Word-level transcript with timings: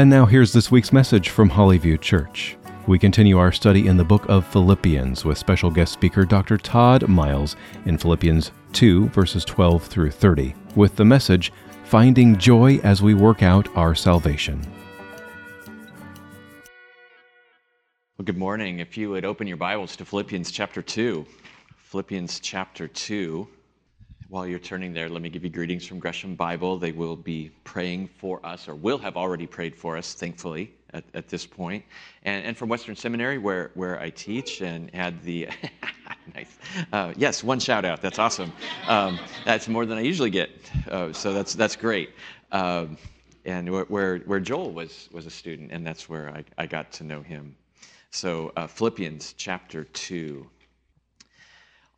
And 0.00 0.08
now 0.08 0.26
here's 0.26 0.52
this 0.52 0.70
week's 0.70 0.92
message 0.92 1.30
from 1.30 1.50
Hollyview 1.50 2.00
Church. 2.00 2.56
We 2.86 3.00
continue 3.00 3.36
our 3.36 3.50
study 3.50 3.88
in 3.88 3.96
the 3.96 4.04
book 4.04 4.24
of 4.28 4.46
Philippians 4.46 5.24
with 5.24 5.38
special 5.38 5.72
guest 5.72 5.92
speaker 5.92 6.24
Dr. 6.24 6.56
Todd 6.56 7.08
Miles 7.08 7.56
in 7.84 7.98
Philippians 7.98 8.52
2, 8.74 9.08
verses 9.08 9.44
12 9.44 9.82
through 9.82 10.12
30, 10.12 10.54
with 10.76 10.94
the 10.94 11.04
message 11.04 11.52
Finding 11.82 12.38
Joy 12.38 12.76
as 12.84 13.02
We 13.02 13.14
Work 13.14 13.42
Out 13.42 13.76
Our 13.76 13.96
Salvation. 13.96 14.64
Well, 18.16 18.24
good 18.24 18.38
morning. 18.38 18.78
If 18.78 18.96
you 18.96 19.10
would 19.10 19.24
open 19.24 19.48
your 19.48 19.56
Bibles 19.56 19.96
to 19.96 20.04
Philippians 20.04 20.52
chapter 20.52 20.80
2. 20.80 21.26
Philippians 21.76 22.38
chapter 22.38 22.86
2. 22.86 23.48
While 24.30 24.46
you're 24.46 24.58
turning 24.58 24.92
there, 24.92 25.08
let 25.08 25.22
me 25.22 25.30
give 25.30 25.42
you 25.42 25.48
greetings 25.48 25.86
from 25.86 25.98
Gresham 25.98 26.34
Bible. 26.34 26.78
They 26.78 26.92
will 26.92 27.16
be 27.16 27.50
praying 27.64 28.10
for 28.18 28.44
us, 28.44 28.68
or 28.68 28.74
will 28.74 28.98
have 28.98 29.16
already 29.16 29.46
prayed 29.46 29.74
for 29.74 29.96
us, 29.96 30.12
thankfully, 30.12 30.70
at, 30.92 31.02
at 31.14 31.28
this 31.28 31.46
point. 31.46 31.82
And, 32.24 32.44
and 32.44 32.54
from 32.54 32.68
Western 32.68 32.94
Seminary, 32.94 33.38
where, 33.38 33.70
where 33.72 33.98
I 33.98 34.10
teach 34.10 34.60
and 34.60 34.94
had 34.94 35.22
the. 35.22 35.48
nice. 36.34 36.58
Uh, 36.92 37.14
yes, 37.16 37.42
one 37.42 37.58
shout 37.58 37.86
out. 37.86 38.02
That's 38.02 38.18
awesome. 38.18 38.52
Um, 38.86 39.18
that's 39.46 39.66
more 39.66 39.86
than 39.86 39.96
I 39.96 40.02
usually 40.02 40.28
get. 40.28 40.50
Uh, 40.90 41.10
so 41.14 41.32
that's, 41.32 41.54
that's 41.54 41.74
great. 41.74 42.10
Um, 42.52 42.98
and 43.46 43.72
where, 43.88 44.18
where 44.18 44.40
Joel 44.40 44.72
was, 44.72 45.08
was 45.10 45.24
a 45.24 45.30
student, 45.30 45.72
and 45.72 45.86
that's 45.86 46.06
where 46.06 46.28
I, 46.28 46.44
I 46.58 46.66
got 46.66 46.92
to 46.92 47.04
know 47.04 47.22
him. 47.22 47.56
So, 48.10 48.52
uh, 48.58 48.66
Philippians 48.66 49.32
chapter 49.38 49.84
2. 49.84 50.46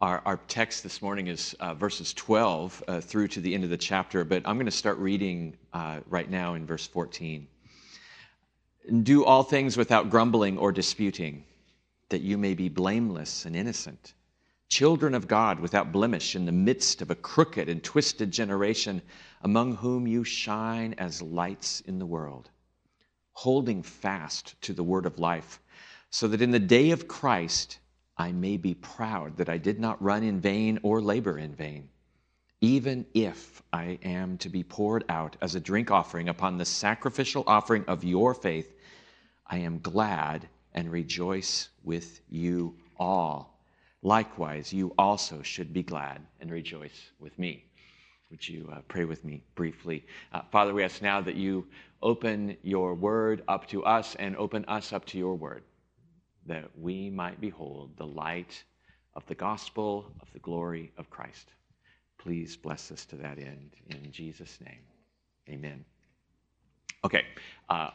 Our, 0.01 0.23
our 0.25 0.39
text 0.49 0.83
this 0.83 1.03
morning 1.03 1.27
is 1.27 1.55
uh, 1.61 1.75
verses 1.75 2.15
12 2.15 2.85
uh, 2.89 3.01
through 3.03 3.29
to 3.29 3.41
the 3.43 3.55
end 3.55 3.65
of 3.65 3.71
the 3.71 3.77
chapter, 3.77 4.25
but 4.25 4.43
I'm 4.47 4.57
going 4.57 4.65
to 4.65 4.73
start 4.73 4.97
reading 4.97 5.59
uh, 5.75 6.01
right 6.09 6.31
now 6.31 6.55
in 6.55 6.65
verse 6.65 6.87
14. 6.87 7.47
Do 9.03 9.27
all 9.27 9.43
things 9.43 9.77
without 9.77 10.09
grumbling 10.09 10.57
or 10.57 10.73
disputing, 10.73 11.45
that 12.09 12.23
you 12.23 12.39
may 12.39 12.55
be 12.55 12.71
blameless 12.71 13.45
and 13.45 13.55
innocent, 13.55 14.15
children 14.71 15.15
of 15.15 15.29
God 15.29 15.61
without 15.61 15.93
blemish 15.93 16.35
in 16.35 16.47
the 16.47 16.53
midst 16.53 17.03
of 17.03 17.11
a 17.11 17.15
crooked 17.15 17.69
and 17.69 17.85
twisted 17.85 18.31
generation, 18.31 19.03
among 19.43 19.77
whom 19.77 20.07
you 20.07 20.25
shine 20.25 20.95
as 20.97 21.21
lights 21.21 21.81
in 21.81 21.99
the 21.99 22.07
world, 22.07 22.49
holding 23.35 23.83
fast 23.83 24.55
to 24.63 24.73
the 24.73 24.83
word 24.83 25.05
of 25.05 25.19
life, 25.19 25.61
so 26.09 26.27
that 26.27 26.41
in 26.41 26.53
the 26.53 26.59
day 26.59 26.91
of 26.91 27.07
Christ, 27.07 27.81
I 28.21 28.33
may 28.33 28.59
be 28.59 28.75
proud 28.75 29.39
that 29.39 29.49
I 29.49 29.57
did 29.57 29.81
not 29.81 30.03
run 30.03 30.23
in 30.23 30.41
vain 30.41 30.79
or 30.83 31.01
labor 31.01 31.39
in 31.39 31.55
vain. 31.55 31.89
Even 32.61 33.07
if 33.15 33.63
I 33.73 33.99
am 34.03 34.37
to 34.39 34.51
be 34.51 34.63
poured 34.63 35.05
out 35.09 35.39
as 35.41 35.55
a 35.55 35.61
drink 35.61 35.91
offering 35.91 36.29
upon 36.29 36.59
the 36.59 36.67
sacrificial 36.67 37.45
offering 37.47 37.83
of 37.87 38.05
your 38.05 38.35
faith, 38.35 38.75
I 39.47 39.61
am 39.61 39.81
glad 39.81 40.47
and 40.75 40.93
rejoice 40.93 41.71
with 41.83 42.21
you 42.29 42.77
all. 42.99 43.59
Likewise, 44.03 44.71
you 44.71 44.93
also 44.99 45.41
should 45.41 45.73
be 45.73 45.83
glad 45.83 46.21
and 46.43 46.51
rejoice 46.51 47.13
with 47.21 47.39
me. 47.39 47.65
Would 48.31 48.47
you 48.47 48.69
uh, 48.71 48.83
pray 48.87 49.07
with 49.07 49.25
me 49.25 49.43
briefly? 49.55 50.05
Uh, 50.31 50.43
Father, 50.53 50.75
we 50.75 50.85
ask 50.85 51.01
now 51.01 51.23
that 51.23 51.37
you 51.37 51.67
open 52.03 52.59
your 52.63 52.93
word 52.93 53.43
up 53.49 53.67
to 53.69 53.83
us 53.83 54.15
and 54.17 54.37
open 54.37 54.67
us 54.67 54.93
up 54.93 55.07
to 55.07 55.17
your 55.17 55.37
word 55.37 55.63
that 56.47 56.65
we 56.79 57.11
might 57.11 57.41
behold 57.41 57.91
the 57.97 58.07
light 58.07 58.63
of 59.15 59.25
the 59.27 59.35
gospel 59.35 60.11
of 60.21 60.33
the 60.33 60.39
glory 60.39 60.93
of 60.97 61.11
Christ. 61.11 61.53
Please 62.19 62.57
bless 62.57 62.91
us 62.93 63.05
to 63.07 63.17
that 63.17 63.39
end 63.39 63.71
in 63.89 64.11
Jesus' 64.13 64.59
name. 64.65 64.83
Amen. 65.49 65.85
Okay, 67.05 67.25
uh, 67.69 67.91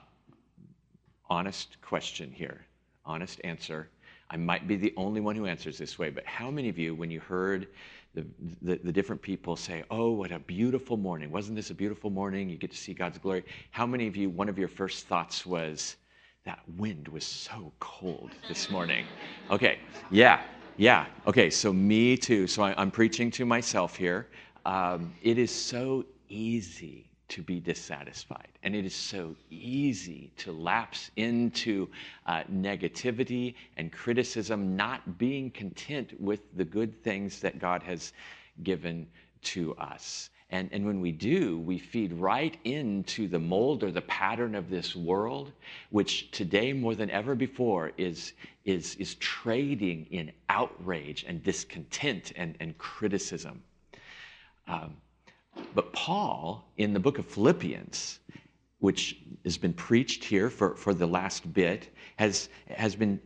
honest 1.30 1.78
question 1.82 2.32
here, 2.32 2.66
honest 3.06 3.40
answer. 3.44 3.90
I 4.32 4.38
might 4.38 4.68
be 4.68 4.76
the 4.76 4.94
only 4.98 5.22
one 5.22 5.36
who 5.36 5.46
answers 5.46 5.78
this 5.78 6.00
way, 6.00 6.10
but 6.10 6.26
how 6.26 6.50
many 6.50 6.70
of 6.70 6.80
you, 6.80 6.96
when 6.96 7.12
you 7.12 7.20
heard 7.20 7.68
the, 8.16 8.26
the, 8.62 8.80
the, 8.84 8.92
different 8.92 9.22
people 9.22 9.56
say, 9.56 9.84
Oh, 9.92 10.12
what 10.12 10.32
a 10.32 10.40
beautiful 10.40 10.96
morning. 10.98 11.30
Wasn't 11.30 11.56
this 11.56 11.70
a 11.70 11.74
beautiful 11.74 12.10
morning? 12.10 12.50
You 12.50 12.58
get 12.58 12.72
to 12.72 12.78
see 12.78 12.94
God's 12.94 13.18
glory. 13.18 13.44
How 13.72 13.86
many 13.86 14.08
of 14.08 14.16
you, 14.16 14.30
one 14.30 14.48
of 14.48 14.58
your 14.58 14.70
first 14.70 15.06
thoughts 15.08 15.46
was, 15.46 15.98
that 16.46 16.60
wind 16.78 17.08
was 17.08 17.24
so 17.26 17.72
cold 17.80 18.30
this 18.48 18.70
morning. 18.70 19.06
Okay, 19.50 19.80
yeah, 20.12 20.44
yeah. 20.78 21.08
Okay, 21.26 21.50
so 21.50 21.74
me 21.74 22.16
too. 22.16 22.46
So 22.46 22.62
I, 22.62 22.80
am 22.80 22.92
preaching 22.92 23.32
to 23.32 23.46
myself 23.46 23.96
here. 23.96 24.28
Um, 24.66 25.12
it 25.24 25.40
is 25.40 25.50
so 25.50 26.06
easy 26.30 27.10
to 27.30 27.42
be 27.42 27.60
dissatisfied, 27.60 28.50
and 28.62 28.76
it 28.76 28.86
is 28.86 28.94
so 28.94 29.36
easy 29.50 30.32
to 30.38 30.52
lapse 30.52 31.10
into 31.16 31.90
uh, 32.28 32.44
negativity 32.44 33.56
and 33.78 33.92
criticism, 33.92 34.76
not 34.76 35.18
being 35.18 35.50
content 35.50 36.14
with 36.22 36.42
the 36.56 36.66
good 36.66 37.04
things 37.04 37.40
that 37.40 37.58
God 37.58 37.82
has 37.82 38.14
given 38.62 39.08
to 39.42 39.76
us. 39.78 40.30
And, 40.52 40.70
and 40.72 40.86
when 40.86 41.02
we 41.02 41.12
do, 41.12 41.60
we 41.60 41.80
feed 41.80 42.14
right 42.14 42.56
into 42.64 43.28
the 43.28 43.40
mold 43.40 43.84
or 43.84 43.92
the 43.92 44.02
pattern 44.02 44.54
of 44.54 44.70
this 44.70 44.96
world, 44.96 45.52
which 45.90 46.30
today 46.32 46.72
more 46.72 46.94
than 46.94 47.10
ever 47.10 47.34
before 47.34 47.92
is, 47.98 48.34
is, 48.64 48.96
is 48.96 49.16
trading 49.16 50.06
in 50.12 50.32
outrage 50.50 51.26
and 51.28 51.44
discontent 51.44 52.32
and, 52.36 52.56
and 52.60 52.78
criticism. 52.78 53.64
Um, 54.68 54.98
but 55.74 55.92
Paul, 55.94 56.72
in 56.78 56.94
the 56.94 57.00
book 57.00 57.18
of 57.18 57.26
Philippians, 57.26 58.20
which 58.80 59.18
has 59.44 59.58
been 59.58 59.74
preached 59.74 60.24
here 60.24 60.50
for, 60.50 60.76
for 60.76 60.94
the 60.94 61.08
last 61.08 61.52
bit, 61.54 61.90
has, 62.18 62.50
has 62.68 62.96
been 62.96 63.20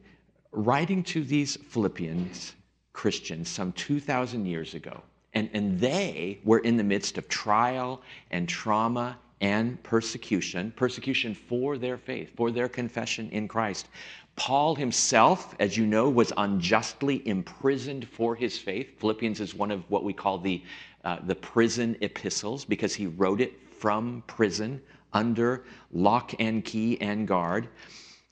writing 0.52 1.04
to 1.04 1.24
these 1.24 1.58
Philippians 1.58 2.56
Christians 2.94 3.50
some 3.50 3.72
2,000 3.74 4.46
years 4.46 4.74
ago. 4.74 5.02
And, 5.34 5.50
and 5.54 5.80
they 5.80 6.40
were 6.44 6.60
in 6.60 6.78
the 6.78 6.84
midst 6.84 7.18
of 7.18 7.28
trial 7.28 8.02
and 8.32 8.48
trauma 8.50 9.18
and 9.42 9.82
persecution, 9.84 10.74
persecution 10.76 11.34
for 11.34 11.78
their 11.78 11.98
faith, 11.98 12.32
for 12.36 12.52
their 12.52 12.68
confession 12.68 13.30
in 13.30 13.48
Christ. 13.48 13.88
Paul 14.36 14.76
himself, 14.76 15.54
as 15.60 15.78
you 15.78 15.86
know, 15.86 16.10
was 16.10 16.32
unjustly 16.38 17.28
imprisoned 17.28 18.08
for 18.08 18.36
his 18.36 18.58
faith. 18.58 19.00
Philippians 19.00 19.40
is 19.40 19.54
one 19.54 19.72
of 19.72 19.84
what 19.90 20.04
we 20.04 20.14
call 20.14 20.38
the, 20.38 20.64
uh, 21.04 21.18
the 21.26 21.36
prison 21.36 21.98
epistles 22.02 22.66
because 22.66 22.96
he 22.96 23.08
wrote 23.08 23.42
it 23.42 23.54
from 23.72 24.24
prison 24.28 24.82
under 25.14 25.64
lock 25.92 26.34
and 26.40 26.64
key 26.64 27.00
and 27.02 27.28
guard. 27.28 27.68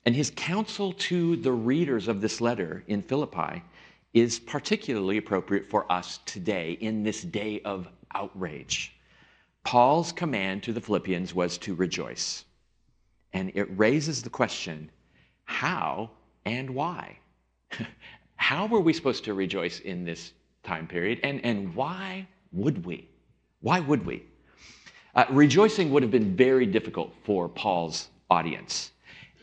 And 0.05 0.15
his 0.15 0.31
counsel 0.35 0.93
to 0.93 1.35
the 1.35 1.51
readers 1.51 2.07
of 2.07 2.21
this 2.21 2.39
letter 2.39 2.83
in 2.87 3.01
Philippi 3.01 3.61
is 4.13 4.39
particularly 4.39 5.17
appropriate 5.17 5.69
for 5.69 5.91
us 5.91 6.19
today 6.25 6.73
in 6.81 7.03
this 7.03 7.21
day 7.21 7.61
of 7.61 7.87
outrage. 8.15 8.95
Paul's 9.63 10.11
command 10.11 10.63
to 10.63 10.73
the 10.73 10.81
Philippians 10.81 11.35
was 11.35 11.57
to 11.59 11.75
rejoice. 11.75 12.45
And 13.33 13.51
it 13.53 13.67
raises 13.77 14.21
the 14.21 14.29
question 14.29 14.89
how 15.43 16.09
and 16.45 16.69
why? 16.69 17.17
how 18.35 18.65
were 18.65 18.79
we 18.79 18.93
supposed 18.93 19.23
to 19.25 19.33
rejoice 19.33 19.79
in 19.79 20.05
this 20.05 20.31
time 20.63 20.87
period? 20.87 21.19
And, 21.23 21.43
and 21.43 21.73
why 21.75 22.27
would 22.51 22.85
we? 22.85 23.09
Why 23.61 23.79
would 23.79 24.05
we? 24.05 24.23
Uh, 25.15 25.25
rejoicing 25.29 25.91
would 25.91 26.03
have 26.03 26.11
been 26.11 26.35
very 26.35 26.65
difficult 26.65 27.13
for 27.23 27.49
Paul's 27.49 28.09
audience 28.29 28.91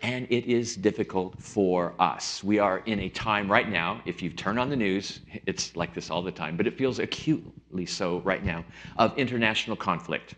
and 0.05 0.27
it 0.29 0.45
is 0.45 0.77
difficult 0.77 1.41
for 1.41 1.95
us. 1.99 2.45
We 2.45 2.59
are 2.59 2.81
in 2.81 3.01
a 3.01 3.09
time 3.09 3.51
right 3.51 3.67
now, 3.67 4.03
if 4.05 4.21
you 4.21 4.29
turn 4.29 4.59
on 4.59 4.69
the 4.69 4.77
news, 4.77 5.21
it's 5.47 5.75
like 5.77 5.95
this 5.95 6.11
all 6.11 6.21
the 6.21 6.31
time, 6.31 6.59
but 6.59 6.67
it 6.67 6.77
feels 6.77 6.99
acutely 6.99 7.87
so 7.87 8.21
right 8.21 8.45
now, 8.45 8.67
of 8.99 9.17
international 9.17 9.79
conflict. 9.79 10.35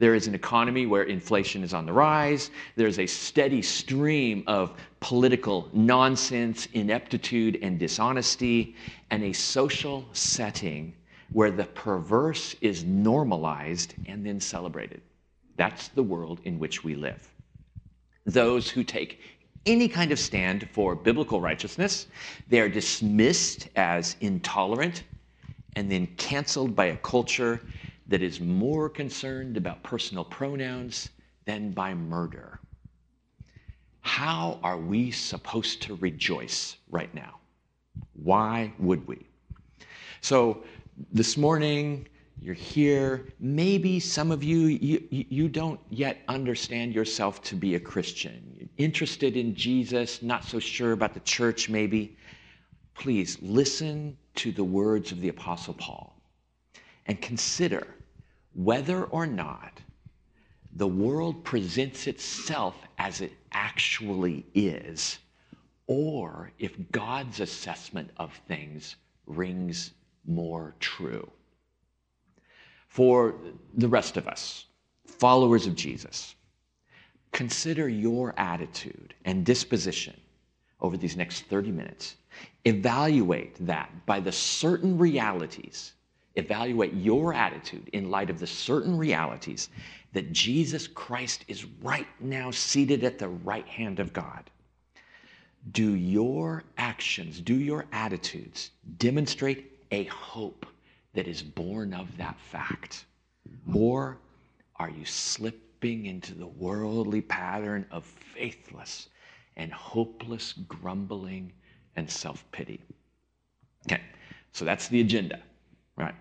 There 0.00 0.16
is 0.16 0.26
an 0.26 0.34
economy 0.34 0.86
where 0.86 1.04
inflation 1.04 1.62
is 1.62 1.72
on 1.72 1.86
the 1.86 1.92
rise. 1.92 2.50
There's 2.74 2.98
a 2.98 3.06
steady 3.06 3.62
stream 3.62 4.42
of 4.48 4.72
political 4.98 5.68
nonsense, 5.72 6.66
ineptitude, 6.72 7.60
and 7.62 7.78
dishonesty, 7.78 8.74
and 9.12 9.22
a 9.22 9.32
social 9.32 10.04
setting 10.14 10.92
where 11.30 11.52
the 11.52 11.66
perverse 11.66 12.56
is 12.60 12.82
normalized 12.82 13.94
and 14.06 14.26
then 14.26 14.40
celebrated. 14.40 15.00
That's 15.54 15.88
the 15.88 16.02
world 16.02 16.40
in 16.42 16.58
which 16.58 16.82
we 16.82 16.96
live. 16.96 17.30
Those 18.32 18.70
who 18.70 18.84
take 18.84 19.20
any 19.66 19.88
kind 19.88 20.12
of 20.12 20.18
stand 20.18 20.68
for 20.72 20.94
biblical 20.94 21.40
righteousness, 21.40 22.06
they 22.48 22.60
are 22.60 22.68
dismissed 22.68 23.68
as 23.74 24.16
intolerant 24.20 25.02
and 25.74 25.90
then 25.90 26.06
canceled 26.16 26.76
by 26.76 26.86
a 26.86 26.96
culture 26.98 27.60
that 28.06 28.22
is 28.22 28.40
more 28.40 28.88
concerned 28.88 29.56
about 29.56 29.82
personal 29.82 30.24
pronouns 30.24 31.10
than 31.44 31.72
by 31.72 31.92
murder. 31.92 32.60
How 34.00 34.60
are 34.62 34.78
we 34.78 35.10
supposed 35.10 35.82
to 35.82 35.96
rejoice 35.96 36.76
right 36.88 37.12
now? 37.14 37.40
Why 38.12 38.72
would 38.78 39.06
we? 39.08 39.26
So, 40.20 40.62
this 41.12 41.36
morning, 41.36 42.06
you're 42.42 42.54
here. 42.54 43.26
Maybe 43.38 44.00
some 44.00 44.30
of 44.30 44.42
you, 44.42 44.66
you, 44.66 45.06
you 45.10 45.48
don't 45.48 45.78
yet 45.90 46.22
understand 46.26 46.94
yourself 46.94 47.42
to 47.44 47.54
be 47.54 47.74
a 47.74 47.80
Christian. 47.80 48.54
You're 48.58 48.68
interested 48.78 49.36
in 49.36 49.54
Jesus, 49.54 50.22
not 50.22 50.44
so 50.44 50.58
sure 50.58 50.92
about 50.92 51.12
the 51.12 51.20
church, 51.20 51.68
maybe. 51.68 52.16
Please 52.94 53.36
listen 53.42 54.16
to 54.36 54.52
the 54.52 54.64
words 54.64 55.12
of 55.12 55.20
the 55.20 55.28
Apostle 55.28 55.74
Paul 55.74 56.16
and 57.06 57.20
consider 57.20 57.86
whether 58.54 59.04
or 59.04 59.26
not 59.26 59.80
the 60.76 60.88
world 60.88 61.44
presents 61.44 62.06
itself 62.06 62.76
as 62.98 63.20
it 63.20 63.32
actually 63.52 64.46
is, 64.54 65.18
or 65.86 66.52
if 66.58 66.72
God's 66.90 67.40
assessment 67.40 68.10
of 68.16 68.32
things 68.48 68.96
rings 69.26 69.92
more 70.26 70.74
true. 70.80 71.30
For 72.90 73.36
the 73.74 73.86
rest 73.86 74.16
of 74.16 74.26
us, 74.26 74.66
followers 75.06 75.68
of 75.68 75.76
Jesus, 75.76 76.34
consider 77.30 77.88
your 77.88 78.34
attitude 78.36 79.14
and 79.24 79.46
disposition 79.46 80.20
over 80.80 80.96
these 80.96 81.16
next 81.16 81.42
30 81.42 81.70
minutes. 81.70 82.16
Evaluate 82.64 83.64
that 83.64 83.90
by 84.06 84.18
the 84.18 84.32
certain 84.32 84.98
realities. 84.98 85.92
Evaluate 86.34 86.92
your 86.92 87.32
attitude 87.32 87.88
in 87.92 88.10
light 88.10 88.28
of 88.28 88.40
the 88.40 88.46
certain 88.46 88.98
realities 88.98 89.68
that 90.12 90.32
Jesus 90.32 90.88
Christ 90.88 91.44
is 91.46 91.66
right 91.82 92.08
now 92.18 92.50
seated 92.50 93.04
at 93.04 93.20
the 93.20 93.28
right 93.28 93.68
hand 93.68 94.00
of 94.00 94.12
God. 94.12 94.50
Do 95.70 95.94
your 95.94 96.64
actions, 96.76 97.40
do 97.40 97.54
your 97.54 97.86
attitudes 97.92 98.72
demonstrate 98.98 99.78
a 99.92 100.04
hope 100.04 100.66
that 101.14 101.26
is 101.26 101.42
born 101.42 101.92
of 101.94 102.16
that 102.16 102.38
fact? 102.38 103.04
Or 103.74 104.18
are 104.76 104.90
you 104.90 105.04
slipping 105.04 106.06
into 106.06 106.34
the 106.34 106.46
worldly 106.46 107.20
pattern 107.20 107.86
of 107.90 108.04
faithless 108.04 109.08
and 109.56 109.72
hopeless 109.72 110.52
grumbling 110.52 111.52
and 111.96 112.10
self 112.10 112.44
pity? 112.52 112.80
Okay, 113.86 114.02
so 114.52 114.64
that's 114.64 114.88
the 114.88 115.00
agenda, 115.00 115.40
right? 115.96 116.14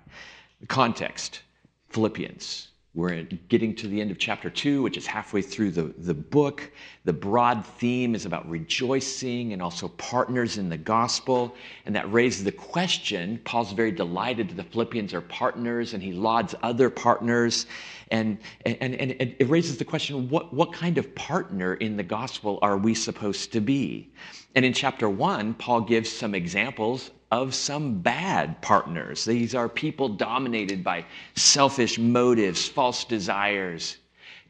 The 0.62 0.68
context 0.68 1.42
Philippians 1.90 2.70
we're 3.00 3.24
getting 3.48 3.74
to 3.76 3.88
the 3.88 4.02
end 4.02 4.12
of 4.12 4.18
chapter 4.18 4.50
two, 4.50 4.82
which 4.82 4.98
is 4.98 5.08
halfway 5.08 5.42
through 5.42 5.72
the, 5.72 5.94
the 6.00 6.14
book. 6.14 6.70
The 7.06 7.14
broad 7.14 7.66
theme 7.66 8.14
is 8.14 8.26
about 8.26 8.48
rejoicing 8.50 9.54
and 9.54 9.62
also 9.62 9.88
partners 9.88 10.58
in 10.58 10.68
the 10.68 10.78
gospel. 10.78 11.56
And 11.86 11.96
that 11.96 12.12
raises 12.12 12.44
the 12.44 12.52
question 12.52 13.40
Paul's 13.46 13.72
very 13.72 13.92
delighted 13.92 14.50
that 14.50 14.58
the 14.58 14.64
Philippians 14.64 15.14
are 15.14 15.22
partners 15.22 15.94
and 15.94 16.04
he 16.04 16.12
lauds 16.12 16.54
other 16.62 16.90
partners. 16.90 17.66
And, 18.12 18.38
and, 18.66 18.96
and 18.96 19.12
it 19.40 19.50
raises 19.50 19.78
the 19.78 19.86
question 19.86 20.30
what, 20.30 20.54
what 20.54 20.74
kind 20.74 20.98
of 20.98 21.16
partner 21.16 21.76
in 21.76 21.96
the 21.96 22.04
gospel 22.04 22.60
are 22.62 22.78
we 22.78 22.94
supposed 22.94 23.54
to 23.54 23.62
be? 23.62 24.12
And 24.56 24.66
in 24.66 24.74
chapter 24.74 25.08
one, 25.10 25.54
Paul 25.54 25.82
gives 25.82 26.12
some 26.12 26.36
examples 26.36 27.12
of 27.32 27.54
some 27.54 28.00
bad 28.00 28.60
partners. 28.62 29.24
These 29.24 29.54
are 29.54 29.70
people 29.70 30.10
dominated 30.10 30.84
by 30.84 31.06
selfish 31.36 32.00
motives, 32.00 32.68
false 32.68 33.04
desires. 33.06 33.98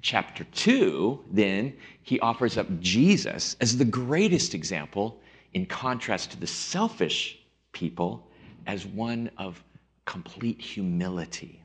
Chapter 0.01 0.45
2, 0.45 1.25
then, 1.31 1.75
he 2.03 2.21
offers 2.21 2.57
up 2.57 2.67
Jesus 2.79 3.57
as 3.59 3.77
the 3.77 3.85
greatest 3.85 4.55
example 4.55 5.19
in 5.53 5.65
contrast 5.65 6.31
to 6.31 6.39
the 6.39 6.47
selfish 6.47 7.39
people 7.73 8.25
as 8.65 8.85
one 8.85 9.29
of 9.37 9.61
complete 10.05 10.61
humility. 10.61 11.61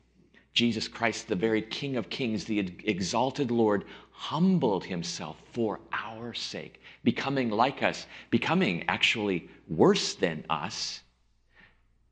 Jesus 0.53 0.89
Christ, 0.89 1.29
the 1.29 1.37
very 1.37 1.63
King 1.63 1.97
of 1.97 2.11
Kings, 2.11 2.45
the 2.45 2.59
exalted 2.85 3.51
Lord, 3.51 3.85
humbled 4.11 4.85
himself 4.85 5.37
for 5.53 5.81
our 5.93 6.35
sake, 6.35 6.81
becoming 7.05 7.51
like 7.51 7.83
us, 7.83 8.07
becoming 8.31 8.85
actually 8.89 9.49
worse 9.69 10.15
than 10.15 10.45
us 10.51 11.03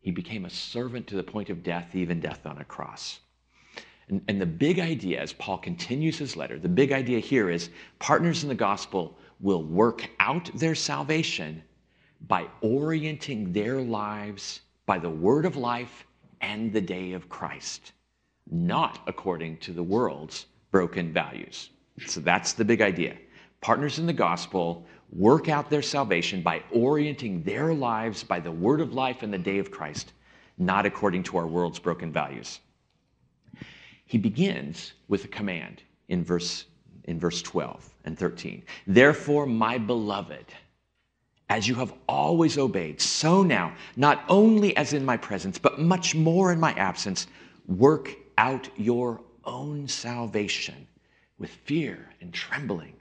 he 0.02 0.10
became 0.10 0.44
a 0.44 0.50
servant 0.50 1.06
to 1.06 1.16
the 1.16 1.22
point 1.22 1.48
of 1.48 1.62
death, 1.62 1.94
even 1.94 2.20
death 2.20 2.44
on 2.44 2.58
a 2.58 2.64
cross. 2.64 3.20
And, 4.08 4.20
and, 4.28 4.40
the 4.40 4.46
big 4.46 4.80
idea, 4.80 5.20
as 5.20 5.32
Paul 5.32 5.58
continues 5.58 6.18
his 6.18 6.36
letter, 6.36 6.58
the 6.58 6.68
big 6.68 6.92
idea 6.92 7.20
here 7.20 7.48
is 7.48 7.70
partners 8.00 8.42
in 8.42 8.48
the 8.48 8.54
gospel 8.54 9.16
will 9.40 9.62
work 9.62 10.10
out 10.18 10.50
their 10.54 10.74
salvation 10.74 11.62
by 12.26 12.46
orienting 12.60 13.52
their 13.52 13.80
lives 13.80 14.60
by 14.86 14.98
the 14.98 15.08
word 15.08 15.46
of 15.46 15.56
life 15.56 16.04
and 16.40 16.72
the 16.72 16.80
day 16.80 17.12
of 17.12 17.28
Christ, 17.28 17.92
not 18.50 19.00
according 19.06 19.58
to 19.58 19.72
the 19.72 19.82
world's 19.82 20.46
broken 20.72 21.12
values. 21.12 21.70
So 22.06 22.20
that's 22.20 22.52
the 22.52 22.64
big 22.64 22.82
idea. 22.82 23.16
Partners 23.60 24.00
in 24.00 24.06
the 24.06 24.12
gospel 24.12 24.84
work 25.12 25.48
out 25.48 25.68
their 25.68 25.82
salvation 25.82 26.42
by 26.42 26.62
orienting 26.72 27.42
their 27.42 27.74
lives 27.74 28.24
by 28.24 28.40
the 28.40 28.50
word 28.50 28.80
of 28.80 28.94
life 28.94 29.22
and 29.22 29.32
the 29.32 29.38
day 29.38 29.58
of 29.58 29.70
Christ, 29.70 30.12
not 30.58 30.86
according 30.86 31.22
to 31.24 31.36
our 31.36 31.46
world's 31.46 31.78
broken 31.78 32.12
values. 32.12 32.60
He 34.06 34.18
begins 34.18 34.92
with 35.08 35.24
a 35.24 35.28
command 35.28 35.82
in 36.08 36.24
verse, 36.24 36.64
in 37.04 37.18
verse 37.18 37.42
12 37.42 37.88
and 38.04 38.18
13. 38.18 38.62
Therefore, 38.86 39.46
my 39.46 39.78
beloved, 39.78 40.46
as 41.48 41.68
you 41.68 41.74
have 41.74 41.92
always 42.08 42.56
obeyed, 42.56 43.00
so 43.00 43.42
now, 43.42 43.74
not 43.96 44.24
only 44.28 44.76
as 44.76 44.92
in 44.94 45.04
my 45.04 45.16
presence, 45.16 45.58
but 45.58 45.78
much 45.78 46.14
more 46.14 46.52
in 46.52 46.60
my 46.60 46.72
absence, 46.74 47.26
work 47.66 48.10
out 48.38 48.68
your 48.76 49.20
own 49.44 49.86
salvation 49.86 50.86
with 51.38 51.50
fear 51.50 52.08
and 52.20 52.32
trembling. 52.32 52.94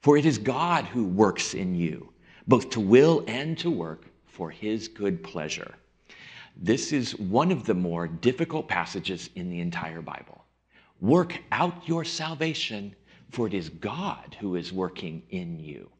For 0.00 0.16
it 0.16 0.24
is 0.24 0.38
God 0.38 0.86
who 0.86 1.04
works 1.04 1.54
in 1.54 1.74
you, 1.74 2.12
both 2.48 2.70
to 2.70 2.80
will 2.80 3.22
and 3.26 3.56
to 3.58 3.70
work 3.70 4.06
for 4.26 4.50
his 4.50 4.88
good 4.88 5.22
pleasure. 5.22 5.74
This 6.56 6.92
is 6.92 7.18
one 7.18 7.52
of 7.52 7.64
the 7.64 7.74
more 7.74 8.06
difficult 8.06 8.66
passages 8.66 9.28
in 9.34 9.50
the 9.50 9.60
entire 9.60 10.00
Bible. 10.00 10.44
Work 11.00 11.38
out 11.52 11.86
your 11.86 12.04
salvation, 12.04 12.94
for 13.30 13.46
it 13.46 13.54
is 13.54 13.68
God 13.68 14.36
who 14.40 14.56
is 14.56 14.72
working 14.72 15.22
in 15.30 15.58
you. 15.58 15.90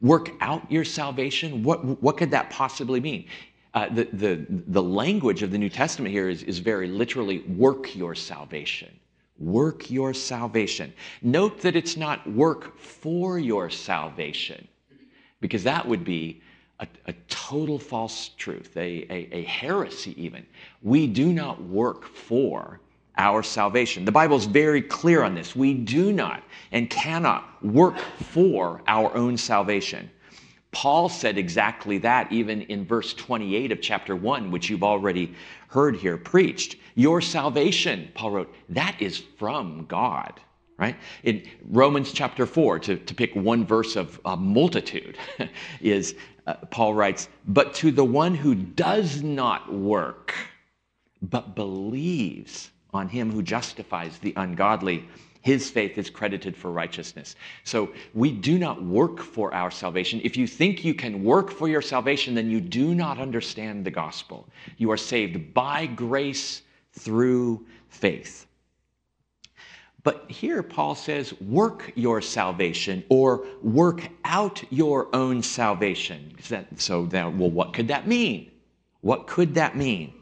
Work 0.00 0.30
out 0.40 0.70
your 0.70 0.84
salvation. 0.84 1.62
What, 1.64 1.84
what 2.02 2.16
could 2.16 2.30
that 2.30 2.50
possibly 2.50 3.00
mean? 3.00 3.26
Uh, 3.74 3.88
the, 3.88 4.04
the, 4.12 4.46
the 4.48 4.82
language 4.82 5.42
of 5.42 5.50
the 5.50 5.58
New 5.58 5.68
Testament 5.68 6.12
here 6.12 6.28
is, 6.28 6.42
is 6.44 6.58
very 6.58 6.88
literally 6.88 7.40
work 7.40 7.94
your 7.94 8.14
salvation 8.14 8.98
work 9.38 9.90
your 9.90 10.12
salvation. 10.14 10.92
Note 11.22 11.60
that 11.60 11.76
it's 11.76 11.96
not 11.96 12.28
work 12.32 12.78
for 12.78 13.38
your 13.38 13.70
salvation, 13.70 14.66
because 15.40 15.62
that 15.64 15.86
would 15.86 16.04
be 16.04 16.42
a, 16.80 16.86
a 17.06 17.12
total 17.28 17.78
false 17.78 18.30
truth, 18.36 18.76
a, 18.76 19.06
a, 19.10 19.28
a 19.32 19.42
heresy 19.44 20.14
even. 20.22 20.44
We 20.82 21.06
do 21.06 21.32
not 21.32 21.62
work 21.62 22.04
for 22.04 22.80
our 23.16 23.42
salvation. 23.42 24.04
The 24.04 24.12
Bible 24.12 24.36
is 24.36 24.44
very 24.44 24.80
clear 24.80 25.24
on 25.24 25.34
this. 25.34 25.56
We 25.56 25.74
do 25.74 26.12
not 26.12 26.42
and 26.70 26.88
cannot 26.88 27.64
work 27.64 27.98
for 27.98 28.80
our 28.86 29.12
own 29.16 29.36
salvation. 29.36 30.08
Paul 30.70 31.08
said 31.08 31.38
exactly 31.38 31.98
that 31.98 32.30
even 32.30 32.62
in 32.62 32.84
verse 32.84 33.14
28 33.14 33.72
of 33.72 33.80
chapter 33.80 34.14
1, 34.14 34.50
which 34.50 34.68
you've 34.68 34.82
already 34.82 35.34
heard 35.68 35.96
here 35.96 36.16
preached. 36.16 36.76
Your 36.94 37.20
salvation, 37.20 38.10
Paul 38.14 38.30
wrote, 38.32 38.54
that 38.68 38.96
is 39.00 39.18
from 39.38 39.86
God, 39.86 40.40
right? 40.78 40.96
In 41.22 41.42
Romans 41.68 42.12
chapter 42.12 42.44
4, 42.44 42.78
to, 42.80 42.96
to 42.96 43.14
pick 43.14 43.34
one 43.34 43.64
verse 43.64 43.96
of 43.96 44.20
a 44.24 44.36
multitude, 44.36 45.16
is 45.80 46.14
uh, 46.46 46.54
Paul 46.70 46.94
writes, 46.94 47.28
But 47.46 47.74
to 47.74 47.90
the 47.90 48.04
one 48.04 48.34
who 48.34 48.54
does 48.54 49.22
not 49.22 49.72
work, 49.72 50.34
but 51.22 51.54
believes 51.54 52.70
on 52.92 53.08
him 53.08 53.30
who 53.30 53.42
justifies 53.42 54.18
the 54.18 54.32
ungodly, 54.36 55.06
his 55.48 55.70
faith 55.70 55.96
is 55.96 56.10
credited 56.10 56.54
for 56.54 56.70
righteousness. 56.70 57.34
So 57.64 57.88
we 58.12 58.30
do 58.30 58.58
not 58.58 58.84
work 58.84 59.18
for 59.18 59.54
our 59.54 59.70
salvation. 59.70 60.20
If 60.22 60.36
you 60.36 60.46
think 60.46 60.84
you 60.84 60.92
can 60.92 61.24
work 61.24 61.50
for 61.50 61.68
your 61.68 61.80
salvation, 61.80 62.34
then 62.34 62.50
you 62.50 62.60
do 62.60 62.94
not 62.94 63.18
understand 63.18 63.82
the 63.82 63.90
gospel. 63.90 64.46
You 64.76 64.90
are 64.90 64.98
saved 64.98 65.54
by 65.54 65.86
grace 65.86 66.60
through 66.92 67.64
faith. 67.88 68.46
But 70.02 70.30
here 70.30 70.62
Paul 70.62 70.94
says, 70.94 71.32
work 71.40 71.92
your 71.94 72.20
salvation 72.20 73.02
or 73.08 73.46
work 73.62 74.06
out 74.26 74.62
your 74.70 75.08
own 75.16 75.42
salvation. 75.42 76.36
so 76.76 77.06
now, 77.06 77.30
well, 77.30 77.50
what 77.50 77.72
could 77.72 77.88
that 77.88 78.06
mean? 78.06 78.50
What 79.00 79.26
could 79.26 79.54
that 79.54 79.78
mean? 79.78 80.12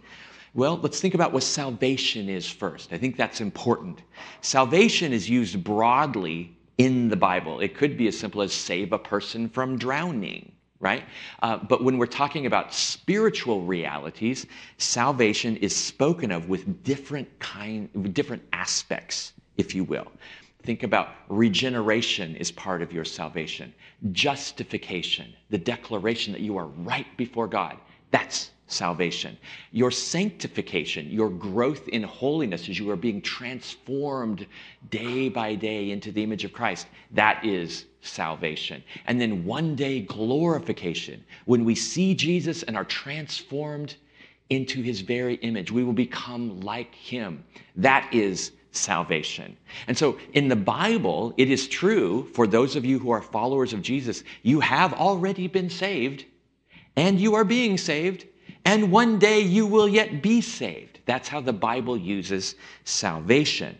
Well, 0.56 0.78
let's 0.78 1.02
think 1.02 1.12
about 1.12 1.34
what 1.34 1.42
salvation 1.42 2.30
is 2.30 2.50
first. 2.50 2.90
I 2.90 2.96
think 2.96 3.18
that's 3.18 3.42
important. 3.42 4.00
Salvation 4.40 5.12
is 5.12 5.28
used 5.28 5.62
broadly 5.62 6.56
in 6.78 7.10
the 7.10 7.16
Bible. 7.16 7.60
It 7.60 7.76
could 7.76 7.98
be 7.98 8.08
as 8.08 8.18
simple 8.18 8.40
as 8.40 8.54
save 8.54 8.94
a 8.94 8.98
person 8.98 9.50
from 9.50 9.76
drowning, 9.76 10.50
right? 10.80 11.04
Uh, 11.42 11.58
but 11.58 11.84
when 11.84 11.98
we're 11.98 12.06
talking 12.06 12.46
about 12.46 12.72
spiritual 12.72 13.64
realities, 13.64 14.46
salvation 14.78 15.58
is 15.58 15.76
spoken 15.76 16.32
of 16.32 16.48
with 16.48 16.82
different 16.82 17.28
kind, 17.38 18.14
different 18.14 18.42
aspects, 18.54 19.34
if 19.58 19.74
you 19.74 19.84
will. 19.84 20.10
Think 20.62 20.84
about 20.84 21.10
regeneration 21.28 22.34
is 22.34 22.50
part 22.50 22.80
of 22.80 22.94
your 22.94 23.04
salvation. 23.04 23.74
Justification, 24.12 25.34
the 25.50 25.58
declaration 25.58 26.32
that 26.32 26.40
you 26.40 26.56
are 26.56 26.66
right 26.66 27.14
before 27.18 27.46
God, 27.46 27.76
that's 28.10 28.52
salvation. 28.66 29.36
Your 29.70 29.90
sanctification, 29.90 31.08
your 31.08 31.30
growth 31.30 31.88
in 31.88 32.02
holiness 32.02 32.68
as 32.68 32.78
you 32.78 32.90
are 32.90 32.96
being 32.96 33.22
transformed 33.22 34.46
day 34.90 35.28
by 35.28 35.54
day 35.54 35.90
into 35.90 36.10
the 36.10 36.22
image 36.22 36.44
of 36.44 36.52
Christ, 36.52 36.88
that 37.12 37.44
is 37.44 37.86
salvation. 38.00 38.82
And 39.06 39.20
then 39.20 39.44
one 39.44 39.76
day 39.76 40.00
glorification, 40.00 41.24
when 41.44 41.64
we 41.64 41.74
see 41.74 42.14
Jesus 42.14 42.62
and 42.64 42.76
are 42.76 42.84
transformed 42.84 43.96
into 44.50 44.82
his 44.82 45.00
very 45.00 45.34
image, 45.36 45.70
we 45.70 45.84
will 45.84 45.92
become 45.92 46.60
like 46.60 46.94
him. 46.94 47.44
That 47.76 48.08
is 48.12 48.52
salvation. 48.72 49.56
And 49.86 49.96
so 49.96 50.18
in 50.34 50.48
the 50.48 50.56
Bible, 50.56 51.34
it 51.36 51.50
is 51.50 51.66
true 51.66 52.26
for 52.34 52.46
those 52.46 52.76
of 52.76 52.84
you 52.84 52.98
who 52.98 53.10
are 53.10 53.22
followers 53.22 53.72
of 53.72 53.82
Jesus, 53.82 54.22
you 54.42 54.60
have 54.60 54.92
already 54.92 55.46
been 55.46 55.70
saved 55.70 56.24
and 56.96 57.20
you 57.20 57.34
are 57.34 57.44
being 57.44 57.78
saved 57.78 58.26
and 58.66 58.90
one 58.90 59.18
day 59.18 59.40
you 59.40 59.64
will 59.64 59.88
yet 59.88 60.22
be 60.22 60.40
saved. 60.40 60.98
That's 61.06 61.28
how 61.28 61.40
the 61.40 61.52
Bible 61.52 61.96
uses 61.96 62.56
salvation. 62.84 63.78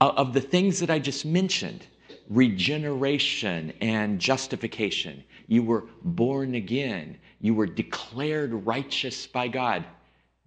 Uh, 0.00 0.12
of 0.16 0.34
the 0.34 0.40
things 0.42 0.78
that 0.80 0.90
I 0.90 0.98
just 0.98 1.24
mentioned, 1.24 1.86
regeneration 2.28 3.72
and 3.80 4.20
justification, 4.20 5.24
you 5.46 5.62
were 5.62 5.84
born 6.02 6.54
again, 6.54 7.16
you 7.40 7.54
were 7.54 7.66
declared 7.66 8.66
righteous 8.66 9.26
by 9.26 9.48
God. 9.48 9.84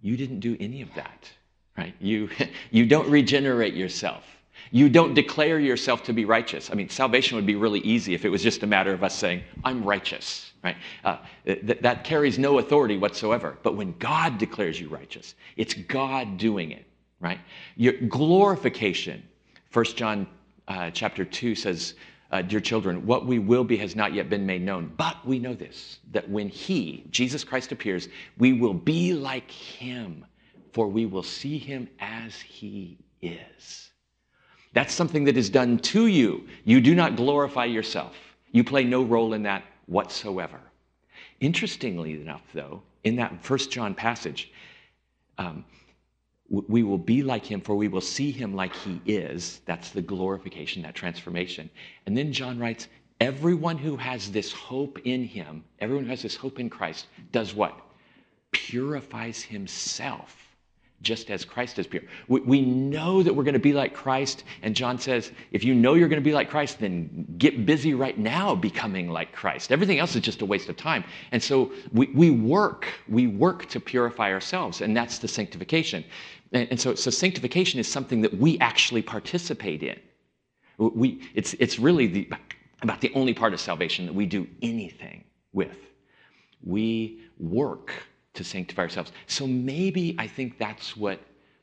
You 0.00 0.16
didn't 0.16 0.38
do 0.38 0.56
any 0.60 0.80
of 0.80 0.94
that, 0.94 1.28
right? 1.76 1.94
You, 1.98 2.30
you 2.70 2.86
don't 2.86 3.10
regenerate 3.10 3.74
yourself. 3.74 4.24
You 4.70 4.88
don't 4.88 5.14
declare 5.14 5.58
yourself 5.58 6.04
to 6.04 6.12
be 6.12 6.24
righteous. 6.24 6.70
I 6.70 6.74
mean, 6.74 6.88
salvation 6.88 7.36
would 7.36 7.46
be 7.46 7.56
really 7.56 7.80
easy 7.80 8.14
if 8.14 8.24
it 8.24 8.28
was 8.28 8.42
just 8.42 8.62
a 8.62 8.66
matter 8.66 8.92
of 8.92 9.02
us 9.02 9.16
saying, 9.16 9.42
I'm 9.64 9.82
righteous, 9.82 10.47
right? 10.62 10.76
Uh, 11.04 11.18
th- 11.44 11.80
that 11.80 12.04
carries 12.04 12.38
no 12.38 12.58
authority 12.58 12.96
whatsoever. 12.96 13.58
But 13.62 13.76
when 13.76 13.94
God 13.98 14.38
declares 14.38 14.80
you 14.80 14.88
righteous, 14.88 15.34
it's 15.56 15.74
God 15.74 16.36
doing 16.38 16.72
it, 16.72 16.86
right? 17.20 17.40
Your 17.76 17.94
glorification, 18.08 19.22
1 19.72 19.84
John 19.96 20.26
uh, 20.66 20.90
chapter 20.90 21.24
2 21.24 21.54
says, 21.54 21.94
uh, 22.30 22.42
Dear 22.42 22.60
children, 22.60 23.06
what 23.06 23.26
we 23.26 23.38
will 23.38 23.64
be 23.64 23.76
has 23.78 23.96
not 23.96 24.12
yet 24.12 24.28
been 24.28 24.44
made 24.44 24.62
known. 24.62 24.92
But 24.96 25.24
we 25.26 25.38
know 25.38 25.54
this, 25.54 26.00
that 26.12 26.28
when 26.28 26.48
He, 26.48 27.04
Jesus 27.10 27.44
Christ, 27.44 27.72
appears, 27.72 28.08
we 28.36 28.52
will 28.52 28.74
be 28.74 29.14
like 29.14 29.50
Him, 29.50 30.26
for 30.72 30.88
we 30.88 31.06
will 31.06 31.22
see 31.22 31.58
Him 31.58 31.88
as 32.00 32.34
He 32.34 32.98
is. 33.22 33.90
That's 34.74 34.92
something 34.92 35.24
that 35.24 35.36
is 35.36 35.48
done 35.48 35.78
to 35.78 36.06
you. 36.06 36.46
You 36.64 36.80
do 36.80 36.94
not 36.94 37.16
glorify 37.16 37.64
yourself. 37.64 38.14
You 38.52 38.62
play 38.62 38.84
no 38.84 39.02
role 39.02 39.32
in 39.32 39.42
that 39.44 39.64
whatsoever. 39.88 40.60
Interestingly 41.40 42.12
enough, 42.20 42.42
though, 42.52 42.82
in 43.02 43.16
that 43.16 43.42
First 43.42 43.70
John 43.70 43.94
passage, 43.94 44.52
um, 45.38 45.64
we 46.48 46.82
will 46.82 46.98
be 46.98 47.22
like 47.22 47.44
him, 47.44 47.60
for 47.60 47.74
we 47.74 47.88
will 47.88 48.00
see 48.00 48.30
him 48.30 48.54
like 48.54 48.74
he 48.74 49.02
is. 49.04 49.60
That's 49.66 49.90
the 49.90 50.00
glorification, 50.00 50.82
that 50.82 50.94
transformation. 50.94 51.68
And 52.06 52.16
then 52.16 52.32
John 52.32 52.58
writes, 52.58 52.88
everyone 53.20 53.76
who 53.76 53.96
has 53.96 54.30
this 54.30 54.52
hope 54.52 54.98
in 55.04 55.24
him, 55.24 55.64
everyone 55.80 56.04
who 56.04 56.10
has 56.10 56.22
this 56.22 56.36
hope 56.36 56.58
in 56.58 56.70
Christ, 56.70 57.06
does 57.32 57.54
what? 57.54 57.78
Purifies 58.52 59.42
himself 59.42 60.47
just 61.02 61.30
as 61.30 61.44
Christ 61.44 61.78
is 61.78 61.86
pure. 61.86 62.02
We, 62.26 62.40
we 62.40 62.60
know 62.60 63.22
that 63.22 63.32
we're 63.32 63.44
going 63.44 63.54
to 63.54 63.60
be 63.60 63.72
like 63.72 63.94
Christ, 63.94 64.44
and 64.62 64.74
John 64.74 64.98
says, 64.98 65.30
if 65.52 65.62
you 65.62 65.74
know 65.74 65.94
you're 65.94 66.08
going 66.08 66.20
to 66.20 66.24
be 66.24 66.32
like 66.32 66.50
Christ, 66.50 66.80
then 66.80 67.26
get 67.38 67.64
busy 67.64 67.94
right 67.94 68.18
now 68.18 68.54
becoming 68.54 69.10
like 69.10 69.32
Christ. 69.32 69.70
Everything 69.70 69.98
else 69.98 70.16
is 70.16 70.22
just 70.22 70.42
a 70.42 70.46
waste 70.46 70.68
of 70.68 70.76
time. 70.76 71.04
And 71.30 71.42
so 71.42 71.72
we, 71.92 72.06
we 72.08 72.30
work, 72.30 72.86
we 73.08 73.26
work 73.26 73.66
to 73.66 73.80
purify 73.80 74.32
ourselves, 74.32 74.80
and 74.80 74.96
that's 74.96 75.18
the 75.18 75.28
sanctification. 75.28 76.04
And, 76.52 76.68
and 76.70 76.80
so, 76.80 76.94
so 76.94 77.10
sanctification 77.10 77.78
is 77.78 77.86
something 77.86 78.20
that 78.22 78.36
we 78.36 78.58
actually 78.58 79.02
participate 79.02 79.82
in. 79.82 79.98
We, 80.78 81.22
it's, 81.34 81.54
it's 81.54 81.78
really 81.78 82.06
the, 82.06 82.30
about 82.82 83.00
the 83.00 83.12
only 83.14 83.34
part 83.34 83.52
of 83.52 83.60
salvation 83.60 84.06
that 84.06 84.14
we 84.14 84.26
do 84.26 84.46
anything 84.62 85.24
with. 85.52 85.76
We 86.64 87.22
work 87.38 87.92
to 88.34 88.44
sanctify 88.44 88.82
ourselves. 88.82 89.12
So 89.26 89.46
maybe 89.46 90.14
I 90.18 90.26
think 90.26 90.58
that's 90.58 90.96
what 90.96 91.20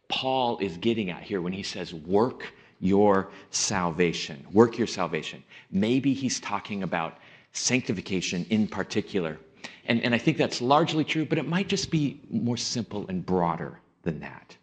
Paul 0.07 0.57
is 0.59 0.77
getting 0.77 1.09
at 1.09 1.23
here 1.23 1.41
when 1.41 1.53
he 1.53 1.63
says, 1.63 1.93
work 1.93 2.53
your 2.79 3.29
salvation. 3.51 4.45
Work 4.51 4.77
your 4.77 4.87
salvation. 4.87 5.43
Maybe 5.71 6.13
he's 6.13 6.39
talking 6.39 6.83
about 6.83 7.17
sanctification 7.53 8.45
in 8.49 8.67
particular. 8.67 9.37
And, 9.85 10.01
and 10.03 10.13
I 10.13 10.17
think 10.17 10.37
that's 10.37 10.61
largely 10.61 11.03
true, 11.03 11.25
but 11.25 11.37
it 11.37 11.47
might 11.47 11.67
just 11.67 11.89
be 11.89 12.21
more 12.29 12.57
simple 12.57 13.05
and 13.07 13.25
broader 13.25 13.79
than 14.03 14.19
that. 14.19 14.55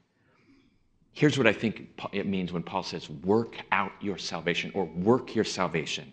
Here's 1.13 1.37
what 1.37 1.47
I 1.47 1.53
think 1.53 1.89
it 2.13 2.27
means 2.27 2.53
when 2.53 2.63
Paul 2.63 2.83
says, 2.83 3.09
work 3.11 3.57
out 3.71 3.93
your 4.01 4.19
salvation 4.19 4.73
or 4.75 4.85
work 4.85 5.35
your 5.35 5.45
salvation. 5.45 6.13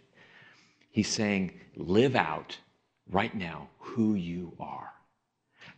He's 0.91 1.07
saying, 1.07 1.53
live 1.75 2.15
out 2.15 2.57
right 3.11 3.33
now 3.33 3.69
who 3.77 4.15
you 4.15 4.53
are. 4.59 4.91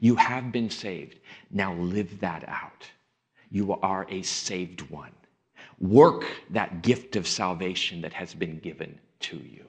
You 0.02 0.16
have 0.16 0.52
been 0.52 0.70
saved. 0.70 1.20
Now 1.52 1.76
live 1.76 2.20
that 2.22 2.44
out. 2.50 2.90
You 3.52 3.74
are 3.82 4.08
a 4.10 4.24
saved 4.24 4.82
one. 4.90 5.12
Work 5.80 6.26
that 6.50 6.82
gift 6.82 7.16
of 7.16 7.28
salvation 7.28 8.02
that 8.02 8.12
has 8.12 8.34
been 8.34 8.58
given 8.60 9.00
to 9.22 9.38
you. 9.38 9.64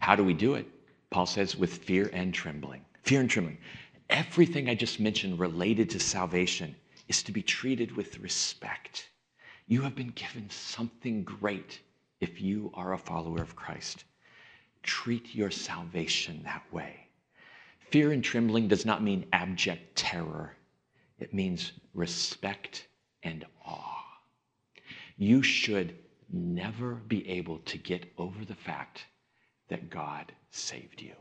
How 0.00 0.14
do 0.16 0.22
we 0.22 0.34
do 0.34 0.54
it? 0.54 0.66
Paul 1.08 1.24
says, 1.24 1.56
with 1.56 1.78
fear 1.78 2.10
and 2.12 2.32
trembling. 2.32 2.84
Fear 3.04 3.20
and 3.20 3.30
trembling. 3.30 3.58
Everything 4.10 4.68
I 4.68 4.74
just 4.74 5.00
mentioned 5.00 5.38
related 5.38 5.88
to 5.90 5.98
salvation 5.98 6.76
is 7.08 7.22
to 7.22 7.32
be 7.32 7.42
treated 7.42 7.96
with 7.96 8.18
respect. 8.18 9.08
You 9.66 9.80
have 9.80 9.94
been 9.94 10.12
given 10.14 10.50
something 10.50 11.24
great 11.24 11.80
if 12.20 12.38
you 12.38 12.70
are 12.74 12.92
a 12.92 12.98
follower 12.98 13.40
of 13.40 13.56
Christ. 13.56 14.04
Treat 14.82 15.34
your 15.34 15.50
salvation 15.50 16.42
that 16.44 16.64
way. 16.70 17.06
Fear 17.90 18.12
and 18.12 18.22
trembling 18.22 18.68
does 18.68 18.86
not 18.86 19.02
mean 19.02 19.26
abject 19.32 19.96
terror, 19.96 20.56
it 21.18 21.34
means 21.34 21.72
respect 21.92 22.86
and 23.22 23.44
awe. 23.66 24.04
You 25.16 25.42
should 25.42 25.96
never 26.32 26.94
be 26.94 27.28
able 27.28 27.58
to 27.58 27.78
get 27.78 28.12
over 28.16 28.44
the 28.44 28.54
fact 28.54 29.04
that 29.68 29.90
God 29.90 30.32
saved 30.50 31.02
you. 31.02 31.14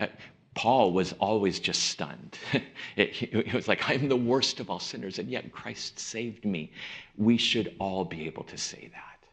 Uh, 0.00 0.08
Paul 0.54 0.92
was 0.92 1.12
always 1.14 1.60
just 1.60 1.84
stunned. 1.84 2.38
it, 2.96 3.22
it, 3.22 3.54
was 3.54 3.68
like, 3.68 3.88
I'm 3.88 4.08
the 4.08 4.16
worst 4.16 4.60
of 4.60 4.68
all 4.68 4.80
sinners, 4.80 5.18
and 5.18 5.30
yet 5.30 5.52
Christ 5.52 5.98
saved 5.98 6.44
me. 6.44 6.72
We 7.16 7.36
should 7.36 7.74
all 7.78 8.04
be 8.04 8.26
able 8.26 8.44
to 8.44 8.58
say 8.58 8.90
that. 8.92 9.28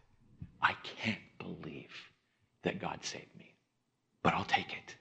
I 0.61 0.75
can't 0.83 1.19
believe 1.39 1.91
that 2.63 2.79
God 2.79 3.03
saved 3.03 3.35
me, 3.37 3.53
but 4.23 4.33
I'll 4.33 4.45
take 4.45 4.71
it. 4.73 4.95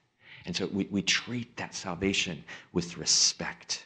And 0.48 0.56
so 0.56 0.66
we, 0.72 0.88
we 0.90 1.02
treat 1.02 1.54
that 1.58 1.74
salvation 1.74 2.42
with 2.72 2.96
respect. 2.96 3.84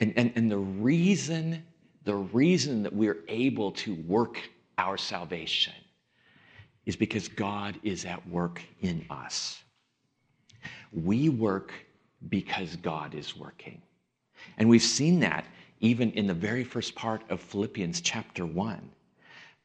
And, 0.00 0.14
and, 0.16 0.32
and 0.34 0.50
the 0.50 0.56
reason, 0.56 1.62
the 2.04 2.14
reason 2.14 2.82
that 2.84 2.92
we're 2.94 3.18
able 3.28 3.72
to 3.72 3.94
work 4.06 4.40
our 4.78 4.96
salvation 4.96 5.74
is 6.86 6.96
because 6.96 7.28
God 7.28 7.78
is 7.82 8.06
at 8.06 8.26
work 8.30 8.62
in 8.80 9.04
us. 9.10 9.62
We 10.90 11.28
work 11.28 11.74
because 12.30 12.76
God 12.76 13.14
is 13.14 13.36
working. 13.36 13.82
And 14.56 14.70
we've 14.70 14.82
seen 14.82 15.20
that 15.20 15.44
even 15.80 16.12
in 16.12 16.26
the 16.26 16.32
very 16.32 16.64
first 16.64 16.94
part 16.94 17.22
of 17.28 17.42
Philippians 17.42 18.00
chapter 18.00 18.46
1. 18.46 18.90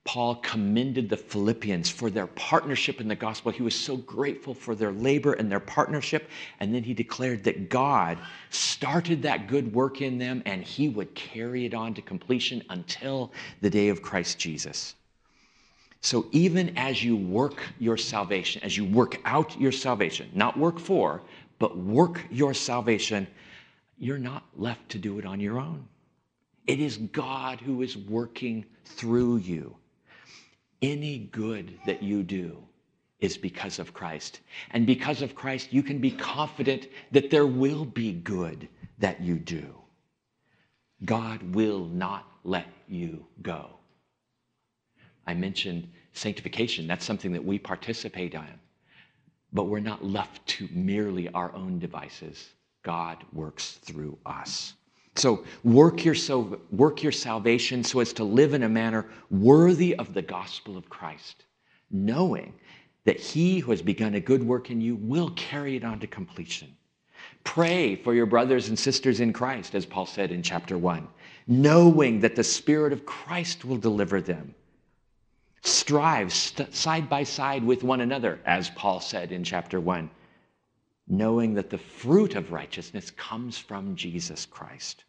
Paul 0.05 0.35
commended 0.35 1.07
the 1.07 1.15
Philippians 1.15 1.89
for 1.89 2.09
their 2.09 2.27
partnership 2.27 2.99
in 2.99 3.07
the 3.07 3.15
gospel. 3.15 3.51
He 3.53 3.63
was 3.63 3.73
so 3.73 3.95
grateful 3.95 4.53
for 4.53 4.75
their 4.75 4.91
labor 4.91 5.33
and 5.33 5.49
their 5.49 5.61
partnership. 5.61 6.29
And 6.59 6.75
then 6.75 6.83
he 6.83 6.93
declared 6.93 7.43
that 7.45 7.69
God 7.69 8.17
started 8.49 9.21
that 9.23 9.47
good 9.47 9.73
work 9.73 10.01
in 10.01 10.17
them 10.17 10.43
and 10.45 10.61
he 10.61 10.89
would 10.89 11.15
carry 11.15 11.65
it 11.65 11.73
on 11.73 11.93
to 11.93 12.01
completion 12.01 12.61
until 12.69 13.31
the 13.61 13.69
day 13.69 13.87
of 13.87 14.01
Christ 14.01 14.37
Jesus. 14.37 14.95
So 16.01 16.27
even 16.33 16.77
as 16.77 17.01
you 17.01 17.15
work 17.15 17.63
your 17.79 17.95
salvation, 17.95 18.61
as 18.61 18.75
you 18.75 18.83
work 18.83 19.21
out 19.23 19.57
your 19.59 19.71
salvation, 19.71 20.29
not 20.33 20.59
work 20.59 20.79
for, 20.79 21.21
but 21.59 21.77
work 21.77 22.25
your 22.29 22.53
salvation, 22.53 23.25
you're 23.97 24.17
not 24.17 24.43
left 24.57 24.89
to 24.89 24.97
do 24.97 25.17
it 25.17 25.25
on 25.25 25.39
your 25.39 25.59
own. 25.59 25.87
It 26.67 26.81
is 26.81 26.97
God 26.97 27.61
who 27.61 27.81
is 27.81 27.95
working 27.95 28.65
through 28.83 29.37
you. 29.37 29.77
Any 30.83 31.29
good 31.31 31.79
that 31.85 32.03
you 32.03 32.23
do 32.23 32.57
is 33.21 33.37
because 33.37 33.79
of 33.79 33.93
Christ. 33.93 34.41
And 34.71 34.85
because 34.85 35.21
of 35.21 35.33
Christ, 35.33 35.71
you 35.71 35.81
can 35.81 35.99
be 35.99 36.11
confident 36.11 36.89
that 37.11 37.31
there 37.31 37.47
will 37.47 37.85
be 37.85 38.11
good 38.11 38.67
that 38.99 39.21
you 39.21 39.39
do. 39.39 39.65
God 41.05 41.41
will 41.55 41.85
not 41.85 42.27
let 42.43 42.67
you 42.89 43.25
go. 43.41 43.69
I 45.25 45.33
mentioned 45.33 45.87
sanctification. 46.11 46.85
That's 46.85 47.05
something 47.05 47.31
that 47.31 47.45
we 47.45 47.57
participate 47.57 48.33
in. 48.33 48.59
But 49.53 49.65
we're 49.65 49.79
not 49.79 50.03
left 50.03 50.45
to 50.47 50.67
merely 50.73 51.29
our 51.29 51.55
own 51.55 51.79
devices. 51.79 52.49
God 52.83 53.23
works 53.31 53.79
through 53.83 54.17
us. 54.25 54.73
So 55.15 55.43
work 55.63 56.03
your, 56.03 56.15
work 56.71 57.03
your 57.03 57.11
salvation 57.11 57.83
so 57.83 57.99
as 57.99 58.13
to 58.13 58.23
live 58.23 58.53
in 58.53 58.63
a 58.63 58.69
manner 58.69 59.05
worthy 59.29 59.95
of 59.95 60.13
the 60.13 60.21
gospel 60.21 60.75
of 60.75 60.89
Christ, 60.89 61.45
knowing 61.91 62.53
that 63.05 63.19
he 63.19 63.59
who 63.59 63.71
has 63.71 63.81
begun 63.81 64.15
a 64.15 64.19
good 64.19 64.43
work 64.43 64.71
in 64.71 64.81
you 64.81 64.95
will 64.95 65.29
carry 65.31 65.75
it 65.75 65.83
on 65.83 65.99
to 65.99 66.07
completion. 66.07 66.75
Pray 67.43 67.95
for 67.95 68.13
your 68.13 68.25
brothers 68.25 68.69
and 68.69 68.79
sisters 68.79 69.19
in 69.19 69.33
Christ, 69.33 69.75
as 69.75 69.85
Paul 69.85 70.05
said 70.05 70.31
in 70.31 70.41
chapter 70.41 70.77
1, 70.77 71.07
knowing 71.47 72.19
that 72.21 72.35
the 72.35 72.43
Spirit 72.43 72.93
of 72.93 73.05
Christ 73.05 73.65
will 73.65 73.77
deliver 73.77 74.21
them. 74.21 74.55
Strive 75.61 76.33
st- 76.33 76.73
side 76.73 77.09
by 77.09 77.23
side 77.23 77.63
with 77.63 77.83
one 77.83 78.01
another, 78.01 78.39
as 78.45 78.69
Paul 78.71 78.99
said 78.99 79.31
in 79.31 79.43
chapter 79.43 79.79
1 79.79 80.09
knowing 81.07 81.53
that 81.53 81.69
the 81.69 81.77
fruit 81.77 82.35
of 82.35 82.51
righteousness 82.51 83.11
comes 83.11 83.57
from 83.57 83.95
Jesus 83.95 84.45
Christ. 84.45 85.03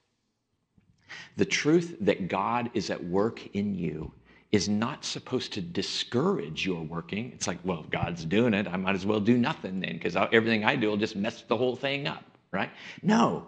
The 1.37 1.45
truth 1.45 1.97
that 2.01 2.29
God 2.29 2.71
is 2.75 2.91
at 2.91 3.05
work 3.05 3.47
in 3.55 3.75
you 3.75 4.13
is 4.51 4.69
not 4.69 5.05
supposed 5.05 5.53
to 5.53 5.61
discourage 5.61 6.65
your 6.65 6.83
working. 6.83 7.33
It's 7.33 7.47
like, 7.47 7.59
well, 7.65 7.85
God's 7.91 8.25
doing 8.25 8.55
it, 8.55 8.69
I 8.69 8.77
might 8.77 8.95
as 8.95 9.07
well 9.07 9.21
do 9.21 9.37
nothing 9.37 9.81
then, 9.81 9.95
because 9.95 10.17
everything 10.17 10.65
I 10.65 10.77
do 10.77 10.89
will 10.89 10.97
just 10.97 11.17
mess 11.17 11.43
the 11.43 11.57
whole 11.57 11.77
thing 11.77 12.07
up, 12.07 12.25
right? 12.53 12.71
No, 13.03 13.47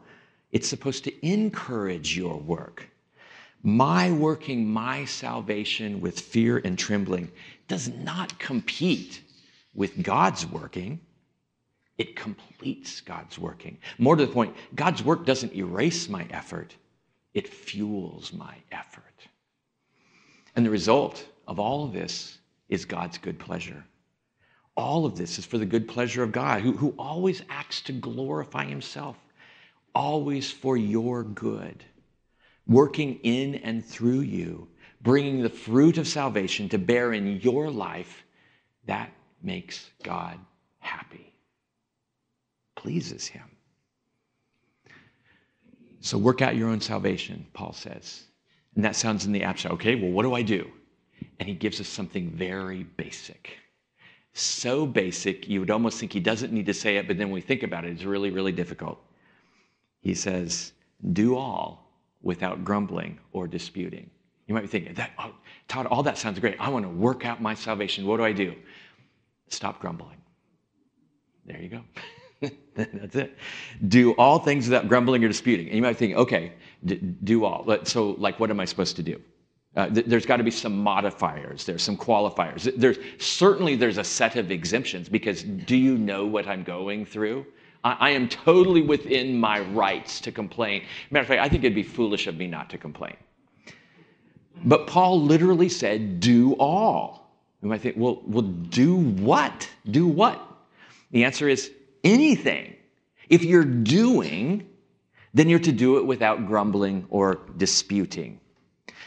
it's 0.52 0.68
supposed 0.68 1.04
to 1.04 1.26
encourage 1.26 2.16
your 2.16 2.38
work. 2.38 2.88
My 3.62 4.12
working 4.12 4.68
my 4.68 5.04
salvation 5.04 6.00
with 6.00 6.20
fear 6.20 6.58
and 6.64 6.78
trembling 6.78 7.30
does 7.68 7.88
not 7.88 8.38
compete 8.38 9.22
with 9.74 10.02
God's 10.02 10.46
working. 10.46 11.00
It 11.98 12.14
completes 12.14 13.00
God's 13.00 13.38
working. 13.38 13.78
More 13.98 14.16
to 14.16 14.26
the 14.26 14.32
point, 14.32 14.54
God's 14.74 15.02
work 15.02 15.24
doesn't 15.24 15.54
erase 15.54 16.08
my 16.08 16.26
effort, 16.30 16.74
it 17.32 17.48
fuels 17.48 18.32
my 18.32 18.56
effort. 18.70 19.02
And 20.54 20.64
the 20.64 20.70
result 20.70 21.26
of 21.46 21.58
all 21.58 21.84
of 21.84 21.92
this 21.92 22.38
is 22.68 22.84
God's 22.84 23.18
good 23.18 23.38
pleasure. 23.38 23.84
All 24.76 25.06
of 25.06 25.16
this 25.16 25.38
is 25.38 25.46
for 25.46 25.58
the 25.58 25.66
good 25.66 25.88
pleasure 25.88 26.22
of 26.22 26.32
God, 26.32 26.60
who, 26.60 26.72
who 26.72 26.94
always 26.98 27.42
acts 27.48 27.80
to 27.82 27.92
glorify 27.92 28.64
himself, 28.64 29.16
always 29.94 30.50
for 30.50 30.76
your 30.76 31.24
good, 31.24 31.82
working 32.66 33.18
in 33.22 33.54
and 33.56 33.84
through 33.84 34.20
you, 34.20 34.68
bringing 35.00 35.42
the 35.42 35.48
fruit 35.48 35.96
of 35.96 36.06
salvation 36.06 36.68
to 36.70 36.78
bear 36.78 37.14
in 37.14 37.40
your 37.40 37.70
life. 37.70 38.24
That 38.86 39.10
makes 39.42 39.90
God 40.02 40.38
happy 40.78 41.35
pleases 42.86 43.26
him. 43.26 43.42
So 46.00 46.16
work 46.16 46.40
out 46.40 46.54
your 46.54 46.68
own 46.68 46.80
salvation, 46.80 47.44
Paul 47.52 47.72
says. 47.72 48.22
And 48.76 48.84
that 48.84 48.94
sounds 48.94 49.26
in 49.26 49.32
the 49.32 49.42
abstract. 49.42 49.74
Okay, 49.74 49.96
well, 49.96 50.12
what 50.12 50.22
do 50.22 50.34
I 50.34 50.42
do? 50.42 50.70
And 51.40 51.48
he 51.48 51.54
gives 51.56 51.80
us 51.80 51.88
something 51.88 52.30
very 52.30 52.84
basic. 52.84 53.58
So 54.34 54.86
basic, 54.86 55.48
you 55.48 55.58
would 55.58 55.70
almost 55.72 55.98
think 55.98 56.12
he 56.12 56.20
doesn't 56.20 56.52
need 56.52 56.66
to 56.66 56.74
say 56.74 56.96
it, 56.96 57.08
but 57.08 57.18
then 57.18 57.26
when 57.26 57.34
we 57.34 57.40
think 57.40 57.64
about 57.64 57.84
it, 57.84 57.90
it's 57.90 58.04
really, 58.04 58.30
really 58.30 58.52
difficult. 58.52 59.00
He 60.00 60.14
says, 60.14 60.72
Do 61.12 61.34
all 61.34 61.90
without 62.22 62.64
grumbling 62.64 63.18
or 63.32 63.48
disputing. 63.48 64.08
You 64.46 64.54
might 64.54 64.60
be 64.60 64.68
thinking, 64.68 64.94
that, 64.94 65.10
oh, 65.18 65.34
Todd, 65.66 65.86
all 65.86 66.04
that 66.04 66.18
sounds 66.18 66.38
great. 66.38 66.54
I 66.60 66.68
want 66.68 66.84
to 66.84 66.88
work 66.88 67.26
out 67.26 67.42
my 67.42 67.54
salvation. 67.54 68.06
What 68.06 68.18
do 68.18 68.24
I 68.24 68.32
do? 68.32 68.54
Stop 69.48 69.80
grumbling. 69.80 70.18
There 71.46 71.60
you 71.60 71.68
go. 71.68 71.80
That's 72.74 73.16
it. 73.16 73.36
Do 73.88 74.12
all 74.12 74.38
things 74.38 74.66
without 74.66 74.88
grumbling 74.88 75.24
or 75.24 75.28
disputing. 75.28 75.66
And 75.66 75.76
you 75.76 75.82
might 75.82 75.96
think, 75.96 76.14
okay, 76.16 76.52
d- 76.84 76.96
do 77.24 77.44
all. 77.44 77.66
So, 77.84 78.10
like, 78.18 78.38
what 78.38 78.50
am 78.50 78.60
I 78.60 78.64
supposed 78.64 78.96
to 78.96 79.02
do? 79.02 79.20
Uh, 79.74 79.88
th- 79.88 80.06
there's 80.06 80.26
got 80.26 80.36
to 80.38 80.44
be 80.44 80.50
some 80.50 80.78
modifiers. 80.78 81.64
There's 81.64 81.82
some 81.82 81.96
qualifiers. 81.96 82.72
There's 82.76 82.98
certainly 83.18 83.76
there's 83.76 83.98
a 83.98 84.04
set 84.04 84.36
of 84.36 84.50
exemptions 84.50 85.08
because 85.08 85.42
do 85.42 85.76
you 85.76 85.98
know 85.98 86.26
what 86.26 86.46
I'm 86.46 86.62
going 86.62 87.06
through? 87.06 87.46
I, 87.84 87.96
I 88.00 88.10
am 88.10 88.28
totally 88.28 88.82
within 88.82 89.38
my 89.38 89.60
rights 89.60 90.20
to 90.22 90.32
complain. 90.32 90.84
Matter 91.10 91.22
of 91.22 91.28
fact, 91.28 91.42
I 91.42 91.48
think 91.48 91.64
it'd 91.64 91.74
be 91.74 91.82
foolish 91.82 92.26
of 92.26 92.36
me 92.36 92.46
not 92.46 92.70
to 92.70 92.78
complain. 92.78 93.16
But 94.64 94.86
Paul 94.86 95.22
literally 95.22 95.68
said, 95.68 96.20
"Do 96.20 96.54
all." 96.54 97.26
You 97.62 97.68
might 97.68 97.80
think, 97.80 97.96
well, 97.98 98.22
well, 98.26 98.42
do 98.42 98.96
what? 98.96 99.68
Do 99.90 100.06
what? 100.06 100.40
The 101.10 101.24
answer 101.24 101.48
is 101.48 101.72
anything. 102.06 102.74
If 103.28 103.44
you're 103.44 103.64
doing, 103.64 104.68
then 105.34 105.48
you're 105.48 105.58
to 105.58 105.72
do 105.72 105.98
it 105.98 106.06
without 106.06 106.46
grumbling 106.46 107.06
or 107.10 107.40
disputing. 107.56 108.40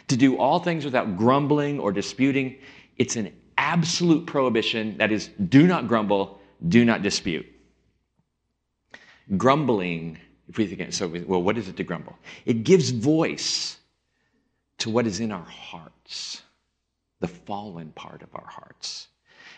To 0.10 0.18
do 0.18 0.38
all 0.38 0.60
things 0.60 0.86
without 0.86 1.18
grumbling 1.18 1.80
or 1.80 1.92
disputing, 1.92 2.58
it's 2.98 3.16
an 3.16 3.34
absolute 3.58 4.26
prohibition. 4.26 4.98
That 4.98 5.12
is, 5.12 5.30
do 5.50 5.66
not 5.68 5.88
grumble, 5.88 6.40
do 6.68 6.84
not 6.84 7.02
dispute. 7.02 7.46
Grumbling, 9.38 10.18
if 10.48 10.58
we 10.58 10.68
think, 10.68 10.92
so, 10.94 11.08
well, 11.28 11.42
what 11.42 11.58
is 11.58 11.68
it 11.68 11.78
to 11.78 11.84
grumble? 11.84 12.18
It 12.46 12.64
gives 12.64 12.90
voice 12.90 13.78
to 14.80 14.90
what 14.90 15.06
is 15.06 15.20
in 15.20 15.32
our 15.32 15.44
hearts, 15.44 16.42
the 17.20 17.28
fallen 17.28 17.92
part 17.92 18.24
of 18.24 18.30
our 18.34 18.48
hearts. 18.48 19.08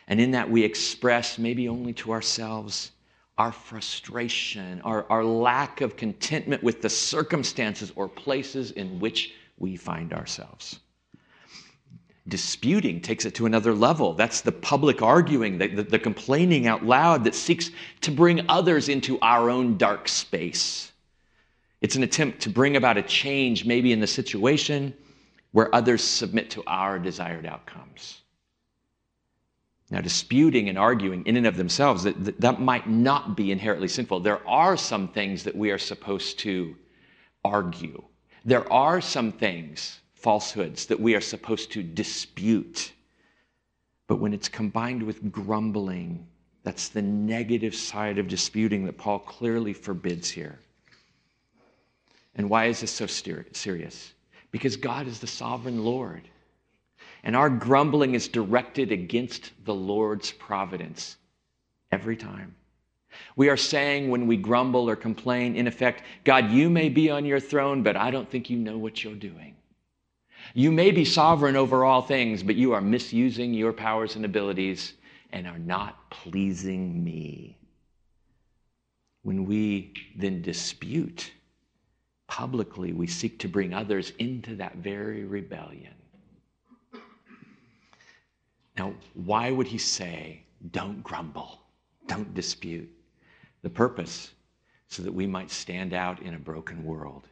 And 0.08 0.20
in 0.20 0.32
that, 0.32 0.50
we 0.50 0.64
express, 0.64 1.38
maybe 1.38 1.70
only 1.70 1.94
to 1.94 2.12
ourselves, 2.12 2.92
our 3.38 3.52
frustration, 3.52 4.82
our, 4.82 5.06
our 5.10 5.24
lack 5.24 5.82
of 5.82 5.96
contentment 5.96 6.62
with 6.62 6.82
the 6.82 6.90
circumstances 6.90 7.92
or 7.96 8.08
places 8.08 8.72
in 8.72 9.00
which 9.00 9.34
we 9.58 9.76
find 9.76 10.14
ourselves. 10.14 10.80
Disputing 12.28 13.02
takes 13.02 13.26
it 13.26 13.34
to 13.36 13.48
another 13.48 13.74
level. 13.74 14.14
That's 14.14 14.42
the 14.42 14.52
public 14.52 15.02
arguing, 15.02 15.58
the, 15.58 15.68
the, 15.68 15.84
the, 15.84 16.00
complaining 16.00 16.68
out 16.68 16.86
loud 16.86 17.24
that 17.24 17.34
seeks 17.34 17.72
to 18.02 18.12
bring 18.12 18.46
others 18.48 18.90
into 18.90 19.20
our 19.22 19.50
own 19.50 19.78
dark 19.78 20.08
space. 20.08 20.92
It's 21.82 21.96
an 21.96 22.04
attempt 22.04 22.42
to 22.42 22.50
bring 22.50 22.76
about 22.76 22.98
a 22.98 23.02
change, 23.02 23.66
maybe 23.66 23.92
in 23.92 24.00
the 24.00 24.08
situation 24.08 24.94
where 25.52 25.74
others 25.74 26.04
submit 26.04 26.52
to 26.52 26.64
our 26.68 27.00
desired 27.00 27.46
outcomes. 27.46 28.21
Now, 29.92 30.00
disputing 30.00 30.70
and 30.70 30.78
arguing 30.78 31.26
in 31.26 31.36
and 31.36 31.46
of 31.46 31.58
themselves, 31.58 32.04
that, 32.04 32.40
that 32.40 32.62
might 32.62 32.90
not 32.90 33.36
be 33.36 33.52
inherently 33.52 33.90
sinful. 33.90 34.22
There 34.22 34.48
are 34.48 34.78
some 34.78 35.10
things 35.10 35.44
that 35.44 35.56
we 35.56 35.70
are 35.70 35.78
supposed 35.78 36.40
to 36.40 36.78
argue. 37.44 38.02
There 38.46 38.72
are 38.72 39.02
some 39.02 39.34
things, 39.34 40.00
falsehoods, 40.14 40.86
that 40.86 41.00
we 41.00 41.14
are 41.14 41.22
supposed 41.22 41.74
to 41.74 41.84
dispute. 41.84 42.94
But 44.08 44.20
when 44.20 44.34
it's 44.34 44.48
combined 44.48 45.04
with 45.04 45.30
grumbling, 45.30 46.26
that's 46.64 46.88
the 46.88 47.02
negative 47.02 47.76
side 47.76 48.18
of 48.18 48.30
disputing 48.30 48.86
that 48.86 48.98
Paul 48.98 49.20
clearly 49.20 49.74
forbids 49.74 50.30
here. 50.30 50.60
And 52.36 52.50
why 52.50 52.68
is 52.68 52.80
this 52.80 52.92
so 52.92 53.08
serious? 53.08 54.14
Because 54.52 54.78
God 54.78 55.06
is 55.06 55.20
the 55.20 55.28
sovereign 55.28 55.84
Lord. 55.84 56.30
And 57.24 57.36
our 57.36 57.50
grumbling 57.50 58.16
is 58.16 58.28
directed 58.28 58.92
against 58.92 59.52
the 59.66 59.74
Lord's 59.74 60.32
providence 60.32 61.18
every 61.92 62.18
time. 62.18 62.56
We 63.36 63.50
are 63.50 63.58
saying 63.58 64.10
when 64.10 64.26
we 64.26 64.38
grumble 64.38 64.90
or 64.90 64.96
complain, 64.96 65.56
in 65.56 65.68
effect, 65.68 66.04
God, 66.24 66.50
you 66.50 66.70
may 66.70 66.90
be 66.90 67.10
on 67.10 67.26
your 67.26 67.40
throne, 67.40 67.84
but 67.84 67.96
I 67.98 68.10
don't 68.10 68.30
think 68.30 68.50
you 68.50 68.58
know 68.58 68.78
what 68.78 69.04
you're 69.04 69.14
doing. 69.14 69.56
You 70.54 70.72
may 70.72 70.92
be 70.92 71.06
sovereign 71.06 71.56
over 71.56 71.86
all 71.86 72.02
things, 72.02 72.42
but 72.42 72.56
you 72.56 72.74
are 72.74 72.82
misusing 72.82 73.54
your 73.54 73.74
powers 73.74 74.16
and 74.16 74.26
abilities 74.26 74.94
and 75.32 75.48
are 75.48 75.60
not 75.60 76.10
pleasing 76.10 77.04
me. 77.04 77.58
When 79.24 79.46
we 79.46 79.94
then 80.16 80.42
dispute 80.42 81.32
publicly, 82.28 82.92
we 82.92 83.08
seek 83.08 83.40
to 83.40 83.48
bring 83.48 83.74
others 83.74 84.14
into 84.18 84.56
that 84.56 84.78
very 84.78 85.26
rebellion. 85.26 85.94
Now, 88.82 88.96
why 89.14 89.52
would 89.52 89.68
he 89.68 89.78
say, 89.78 90.42
don't 90.72 91.04
grumble, 91.04 91.62
don't 92.08 92.34
dispute? 92.34 92.90
The 93.62 93.70
purpose, 93.70 94.32
so 94.88 95.04
that 95.04 95.14
we 95.14 95.28
might 95.28 95.52
stand 95.52 95.94
out 95.94 96.20
in 96.24 96.34
a 96.34 96.40
broken 96.40 96.84
world. 96.84 97.28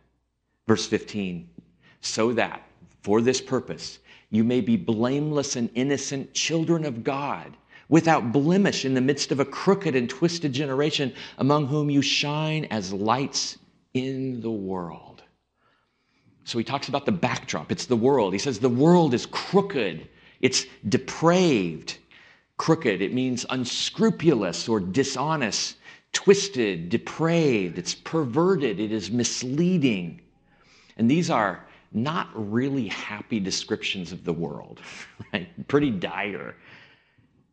Verse 0.68 0.86
15, 0.86 1.50
so 2.02 2.34
that 2.34 2.62
for 3.02 3.20
this 3.20 3.42
purpose 3.42 3.98
you 4.30 4.44
may 4.44 4.62
be 4.62 4.78
blameless 4.78 5.56
and 5.56 5.72
innocent 5.74 6.36
children 6.36 6.86
of 6.86 7.04
God, 7.04 7.58
without 7.88 8.32
blemish 8.32 8.86
in 8.86 8.94
the 8.94 9.02
midst 9.02 9.32
of 9.32 9.40
a 9.40 9.46
crooked 9.46 9.96
and 9.96 10.08
twisted 10.08 10.54
generation, 10.54 11.12
among 11.40 11.66
whom 11.66 11.90
you 11.90 12.04
shine 12.04 12.66
as 12.66 12.94
lights 12.94 13.58
in 13.96 14.40
the 14.42 14.52
world. 14.52 15.24
So 16.44 16.60
he 16.60 16.64
talks 16.64 16.90
about 16.90 17.08
the 17.08 17.12
backdrop. 17.12 17.72
It's 17.72 17.88
the 17.88 17.96
world. 17.96 18.34
He 18.34 18.40
says 18.40 18.60
the 18.60 18.70
world 18.70 19.16
is 19.16 19.26
crooked, 19.26 20.08
it's 20.42 20.66
depraved. 20.88 21.98
Crooked, 22.58 23.02
it 23.02 23.14
means 23.14 23.46
unscrupulous 23.50 24.68
or 24.68 24.80
dishonest, 24.80 25.78
twisted, 26.12 26.90
depraved, 26.90 27.78
it's 27.78 27.96
perverted, 27.96 28.80
it 28.80 28.92
is 28.92 29.12
misleading. 29.12 30.22
And 30.98 31.10
these 31.10 31.30
are 31.30 31.66
not 31.94 32.30
really 32.34 32.88
happy 32.88 33.40
descriptions 33.40 34.12
of 34.12 34.24
the 34.24 34.34
world, 34.34 34.82
right? 35.34 35.68
Pretty 35.68 35.90
dire. 35.90 36.56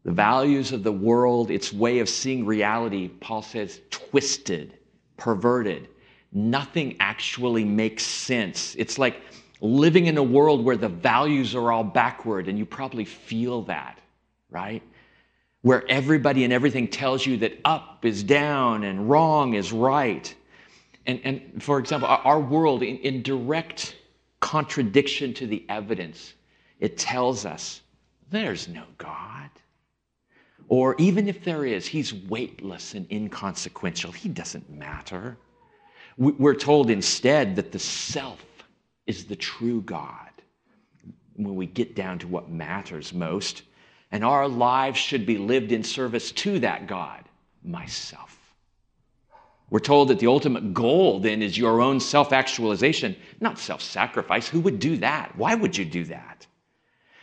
The 0.04 0.12
values 0.12 0.72
of 0.72 0.82
the 0.82 0.92
world, 0.92 1.50
its 1.50 1.72
way 1.72 1.98
of 2.00 2.08
seeing 2.08 2.44
reality, 2.44 3.08
Paul 3.08 3.42
says, 3.42 3.80
twisted, 3.90 4.78
perverted. 5.16 5.88
Nothing 6.32 6.96
actually 7.00 7.64
makes 7.64 8.04
sense. 8.04 8.74
It's 8.76 8.98
like 8.98 9.22
living 9.60 10.06
in 10.06 10.18
a 10.18 10.22
world 10.22 10.64
where 10.64 10.76
the 10.76 10.88
values 10.88 11.54
are 11.54 11.72
all 11.72 11.84
backward, 11.84 12.48
and 12.48 12.58
you 12.58 12.66
probably 12.66 13.04
feel 13.04 13.62
that, 13.62 13.98
right? 14.50 14.82
Where 15.62 15.84
everybody 15.88 16.44
and 16.44 16.52
everything 16.52 16.88
tells 16.88 17.24
you 17.24 17.38
that 17.38 17.58
up 17.64 18.04
is 18.04 18.22
down 18.22 18.84
and 18.84 19.08
wrong 19.08 19.54
is 19.54 19.72
right. 19.72 20.32
And, 21.06 21.20
and 21.24 21.62
for 21.62 21.78
example, 21.78 22.08
our 22.08 22.40
world, 22.40 22.82
in, 22.82 22.98
in 22.98 23.22
direct 23.22 23.96
contradiction 24.40 25.32
to 25.34 25.46
the 25.46 25.64
evidence, 25.68 26.34
it 26.80 26.98
tells 26.98 27.46
us 27.46 27.80
there's 28.30 28.68
no 28.68 28.84
God. 28.98 29.50
Or 30.68 30.96
even 30.98 31.28
if 31.28 31.44
there 31.44 31.64
is, 31.64 31.86
he's 31.86 32.12
weightless 32.12 32.94
and 32.94 33.10
inconsequential. 33.10 34.12
He 34.12 34.28
doesn't 34.28 34.68
matter. 34.68 35.38
We're 36.18 36.54
told 36.54 36.90
instead 36.90 37.56
that 37.56 37.72
the 37.72 37.78
self 37.78 38.44
is 39.06 39.24
the 39.24 39.36
true 39.36 39.82
God 39.82 40.30
when 41.36 41.54
we 41.54 41.66
get 41.66 41.94
down 41.94 42.18
to 42.20 42.28
what 42.28 42.50
matters 42.50 43.12
most. 43.12 43.62
And 44.12 44.24
our 44.24 44.48
lives 44.48 44.98
should 44.98 45.26
be 45.26 45.38
lived 45.38 45.72
in 45.72 45.82
service 45.82 46.32
to 46.32 46.58
that 46.60 46.86
God, 46.86 47.24
myself. 47.62 48.36
We're 49.68 49.80
told 49.80 50.08
that 50.08 50.20
the 50.20 50.28
ultimate 50.28 50.72
goal 50.72 51.18
then 51.18 51.42
is 51.42 51.58
your 51.58 51.80
own 51.80 51.98
self 51.98 52.32
actualization, 52.32 53.16
not 53.40 53.58
self 53.58 53.82
sacrifice. 53.82 54.48
Who 54.48 54.60
would 54.60 54.78
do 54.78 54.96
that? 54.98 55.36
Why 55.36 55.54
would 55.54 55.76
you 55.76 55.84
do 55.84 56.04
that? 56.04 56.46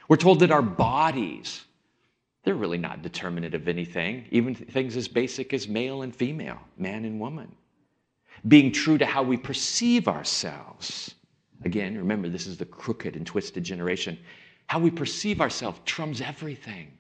We're 0.10 0.18
told 0.18 0.42
that 0.42 0.52
our 0.52 0.62
bodies, 0.62 1.64
they're 2.44 2.54
really 2.56 2.78
not 2.78 3.02
determinate 3.02 3.54
of 3.54 3.70
anything, 3.70 4.26
even 4.32 4.54
things 4.54 4.98
as 4.98 5.08
basic 5.08 5.54
as 5.54 5.70
male 5.70 6.02
and 6.02 6.14
female, 6.14 6.60
man 6.78 7.06
and 7.06 7.20
woman. 7.20 7.56
Being 8.46 8.74
true 8.74 8.98
to 8.98 9.06
how 9.06 9.24
we 9.24 9.38
perceive 9.38 10.10
ourselves. 10.10 11.16
Again, 11.66 11.98
remember, 11.98 12.30
this 12.30 12.48
is 12.48 12.58
the 12.58 12.66
crooked 12.66 13.16
and 13.16 13.26
twisted 13.26 13.64
generation. 13.64 14.18
How 14.68 14.80
we 14.80 14.92
perceive 14.92 15.42
ourselves 15.42 15.80
trumps 15.86 16.22
everything, 16.22 16.92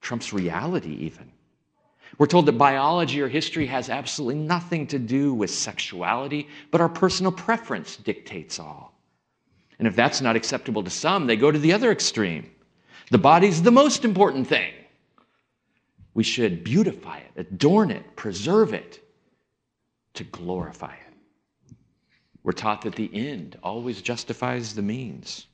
trumps 0.00 0.32
reality, 0.32 0.94
even. 1.00 1.30
We're 2.16 2.26
told 2.26 2.46
that 2.46 2.52
biology 2.52 3.20
or 3.20 3.28
history 3.28 3.66
has 3.66 3.90
absolutely 3.90 4.42
nothing 4.42 4.86
to 4.88 4.98
do 4.98 5.34
with 5.34 5.50
sexuality, 5.50 6.48
but 6.70 6.80
our 6.80 6.88
personal 6.88 7.32
preference 7.32 7.96
dictates 7.96 8.58
all. 8.58 8.94
And 9.78 9.86
if 9.86 9.94
that's 9.94 10.20
not 10.20 10.34
acceptable 10.34 10.82
to 10.82 10.90
some, 10.90 11.26
they 11.26 11.36
go 11.36 11.50
to 11.50 11.58
the 11.58 11.72
other 11.72 11.92
extreme. 11.92 12.50
The 13.10 13.18
body's 13.18 13.62
the 13.62 13.70
most 13.70 14.04
important 14.04 14.46
thing. 14.46 14.72
We 16.14 16.24
should 16.24 16.64
beautify 16.64 17.18
it, 17.18 17.30
adorn 17.36 17.90
it, 17.90 18.16
preserve 18.16 18.74
it 18.74 19.00
to 20.14 20.24
glorify 20.24 20.94
it. 20.94 21.07
We're 22.42 22.52
taught 22.52 22.82
that 22.82 22.94
the 22.94 23.10
end 23.12 23.58
always 23.62 24.00
justifies 24.00 24.74
the 24.74 24.82
means. 24.82 25.46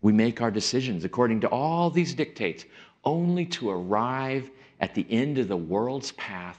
We 0.00 0.12
make 0.12 0.40
our 0.40 0.50
decisions 0.50 1.04
according 1.04 1.40
to 1.40 1.48
all 1.48 1.90
these 1.90 2.14
dictates 2.14 2.64
only 3.04 3.46
to 3.46 3.70
arrive 3.70 4.50
at 4.80 4.94
the 4.94 5.06
end 5.10 5.38
of 5.38 5.48
the 5.48 5.56
world's 5.56 6.12
path 6.12 6.58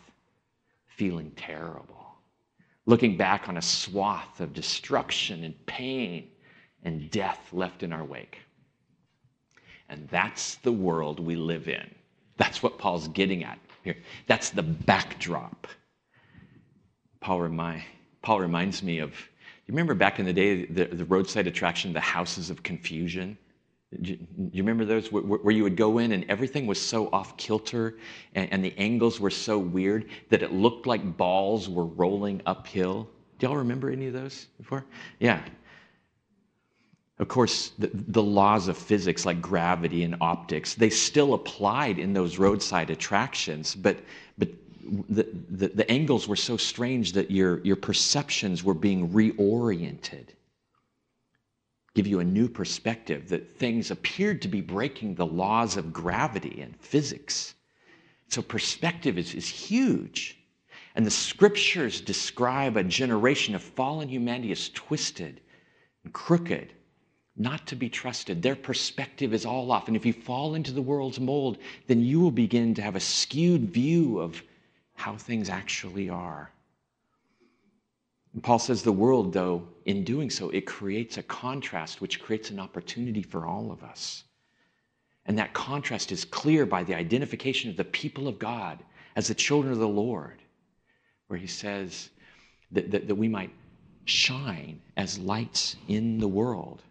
feeling 0.86 1.32
terrible, 1.36 2.16
looking 2.86 3.18
back 3.18 3.50
on 3.50 3.58
a 3.58 3.62
swath 3.62 4.40
of 4.40 4.54
destruction 4.54 5.44
and 5.44 5.66
pain 5.66 6.30
and 6.84 7.10
death 7.12 7.40
left 7.52 7.84
in 7.84 7.92
our 7.92 8.04
wake. 8.04 8.40
And 9.90 10.08
that's 10.10 10.56
the 10.56 10.72
world 10.72 11.20
we 11.20 11.36
live 11.36 11.68
in. 11.68 11.94
That's 12.38 12.64
what 12.64 12.78
Paul's 12.78 13.08
getting 13.10 13.44
at 13.44 13.60
here. 13.84 13.98
That's 14.28 14.50
the 14.50 14.64
backdrop. 14.64 15.68
Paul, 17.20 17.42
remind, 17.42 17.84
Paul 18.22 18.40
reminds 18.40 18.82
me 18.84 19.00
of, 19.00 19.14
you 19.67 19.71
remember 19.71 19.93
back 19.93 20.19
in 20.19 20.26
the 20.26 20.34
day, 20.34 20.65
the, 20.65 20.86
the 20.86 21.06
roadside 21.06 21.47
attraction, 21.47 21.93
the 21.93 21.99
houses 21.99 22.49
of 22.49 22.63
confusion? 22.63 23.38
Do 24.02 24.17
you 24.36 24.63
remember 24.63 24.86
those 24.86 25.12
where 25.12 25.54
you 25.54 25.63
would 25.63 25.78
go 25.78 25.99
in 25.99 26.12
and 26.13 26.26
everything 26.28 26.65
was 26.65 26.82
so 26.82 27.10
off 27.13 27.38
kilter 27.38 27.95
and, 28.34 28.63
the 28.63 28.73
angles 28.78 29.19
were 29.19 29.30
so 29.30 29.60
weird 29.60 30.10
that 30.30 30.41
it 30.41 30.52
looked 30.52 30.88
like 30.88 31.17
balls 31.17 31.69
were 31.69 31.86
rolling 31.86 32.41
uphill? 32.45 33.08
Do 33.38 33.47
y'all 33.47 33.56
remember 33.56 33.89
any 33.89 34.08
of 34.08 34.13
those 34.13 34.47
before? 34.58 34.84
Yeah. 35.19 35.41
Of 37.19 37.28
course, 37.28 37.71
the, 37.78 37.91
the 37.93 38.23
laws 38.23 38.67
of 38.67 38.78
physics 38.78 39.26
like 39.26 39.41
gravity 39.41 40.04
and 40.04 40.15
optics, 40.19 40.73
they 40.73 40.89
still 40.89 41.36
applied 41.36 41.99
in 41.99 42.13
those 42.13 42.39
roadside 42.39 42.89
attractions, 42.89 43.76
but 43.76 43.97
the, 45.10 45.28
the, 45.50 45.67
the 45.69 45.91
angles 45.91 46.28
were 46.28 46.36
so 46.36 46.58
strange 46.58 47.13
that 47.13 47.32
your, 47.32 47.60
your 47.60 47.76
perceptions 47.76 48.63
were 48.63 48.74
being 48.74 49.10
reoriented 49.10 50.28
give 51.93 52.08
you 52.08 52.19
a 52.19 52.24
new 52.24 52.48
perspective 52.48 53.30
that 53.30 53.56
things 53.58 53.91
appeared 53.91 54.41
to 54.41 54.48
be 54.48 54.62
breaking 54.62 55.15
the 55.15 55.26
laws 55.26 55.78
of 55.78 55.93
gravity 55.93 56.62
and 56.62 56.76
physics. 56.80 57.54
So, 58.30 58.41
perspective 58.41 59.17
is, 59.17 59.36
is 59.36 59.48
huge. 59.48 60.39
And 60.96 61.06
the 61.06 61.12
scriptures 61.12 62.02
describe 62.02 62.78
a 62.78 62.84
generation 62.84 63.56
of 63.56 63.62
fallen 63.62 64.10
humanity 64.10 64.52
as 64.52 64.69
twisted 64.69 65.41
and 66.04 66.13
crooked, 66.13 66.74
not 67.36 67.65
to 67.67 67.76
be 67.76 67.89
trusted. 67.89 68.41
Their 68.41 68.56
perspective 68.56 69.34
is 69.34 69.46
all 69.46 69.72
off. 69.72 69.88
And 69.88 69.98
if 69.98 70.06
you 70.06 70.13
fall 70.13 70.56
into 70.56 70.72
the 70.72 70.82
world's 70.82 71.19
mold, 71.19 71.58
then 71.88 72.02
you 72.02 72.19
will 72.19 72.32
begin 72.32 72.74
to 72.76 72.82
have 72.82 72.96
a 72.96 73.00
skewed 73.00 73.72
view 73.72 74.19
of 74.19 74.41
how 75.04 75.18
things 75.18 75.50
actually 75.50 76.08
are. 76.08 76.50
And 78.34 78.42
Paul 78.42 78.58
says 78.58 78.84
the 78.84 78.94
world, 78.94 79.34
though, 79.34 79.68
in 79.84 80.06
doing 80.06 80.30
so, 80.30 80.50
it 80.52 80.66
creates 80.66 81.18
a 81.18 81.24
contrast 81.24 82.00
which 82.00 82.22
creates 82.22 82.52
an 82.52 82.58
opportunity 82.58 83.22
for 83.22 83.46
all 83.46 83.70
of 83.70 83.84
us. 83.84 84.24
And 85.26 85.38
that 85.38 85.54
contrast 85.54 86.13
is 86.13 86.24
clear 86.24 86.66
by 86.66 86.86
the 86.86 86.96
identification 86.96 87.70
of 87.70 87.76
the 87.76 87.84
people 87.84 88.30
of 88.30 88.39
God 88.39 88.82
as 89.18 89.28
the 89.28 89.36
children 89.36 89.74
of 89.74 89.80
the 89.80 89.88
Lord, 90.06 90.42
where 91.28 91.38
he 91.38 91.48
says 91.48 92.10
that, 92.72 92.89
that, 92.89 93.10
that 93.10 93.16
we 93.16 93.28
might 93.28 93.52
shine 94.06 94.80
as 94.96 95.20
lights 95.20 95.76
in 95.89 96.18
the 96.18 96.30
world. 96.30 96.82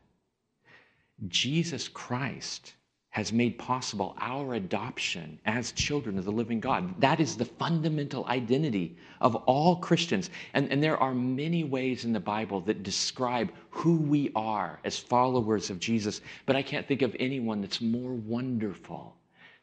Jesus 1.29 1.89
Christ 1.89 2.75
has 3.13 3.31
made 3.31 3.59
possible 3.59 4.17
our 4.21 4.55
adoption 4.55 5.39
as 5.45 5.73
children 5.73 6.17
of 6.17 6.25
the 6.25 6.33
living 6.33 6.59
God. 6.59 6.99
That 6.99 7.21
is 7.21 7.37
the 7.37 7.45
fundamental 7.45 8.25
identity 8.27 8.97
of 9.21 9.37
all 9.37 9.77
Christians. 9.77 10.31
And, 10.55 10.73
and 10.73 10.83
there 10.83 10.97
are 10.97 11.15
many 11.15 11.63
ways 11.63 12.07
in 12.07 12.15
the 12.15 12.21
Bible 12.21 12.63
that 12.63 12.83
describe 12.83 13.53
who 13.69 13.99
we 13.99 14.33
are 14.35 14.81
as 14.85 14.99
followers 14.99 15.69
of 15.69 15.79
Jesus, 15.79 16.23
but 16.47 16.57
I 16.57 16.63
can't 16.63 16.89
think 16.89 17.03
of 17.03 17.15
anyone 17.21 17.61
that's 17.61 17.83
more 17.83 18.15
wonderful 18.15 19.15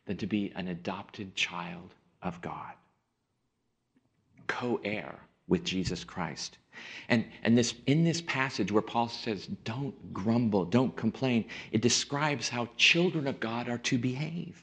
than 0.06 0.18
to 0.18 0.28
be 0.28 0.54
an 0.56 0.68
adopted 0.68 1.34
child 1.36 1.96
of 2.22 2.40
God. 2.42 2.74
Co 4.46 4.80
heir 4.84 5.20
with 5.48 5.64
Jesus 5.64 6.04
Christ. 6.04 6.60
And, 7.08 7.26
and 7.44 7.58
this, 7.58 7.74
in 7.88 8.04
this 8.04 8.22
passage 8.22 8.72
where 8.72 8.82
Paul 8.82 9.10
says, 9.10 9.48
don't 9.64 10.14
grumble, 10.14 10.66
don't 10.66 10.96
complain, 10.96 11.46
it 11.72 11.82
describes 11.82 12.50
how 12.50 12.70
children 12.78 13.28
of 13.28 13.40
God 13.40 13.68
are 13.68 13.80
to 13.80 13.98
behave. 13.98 14.62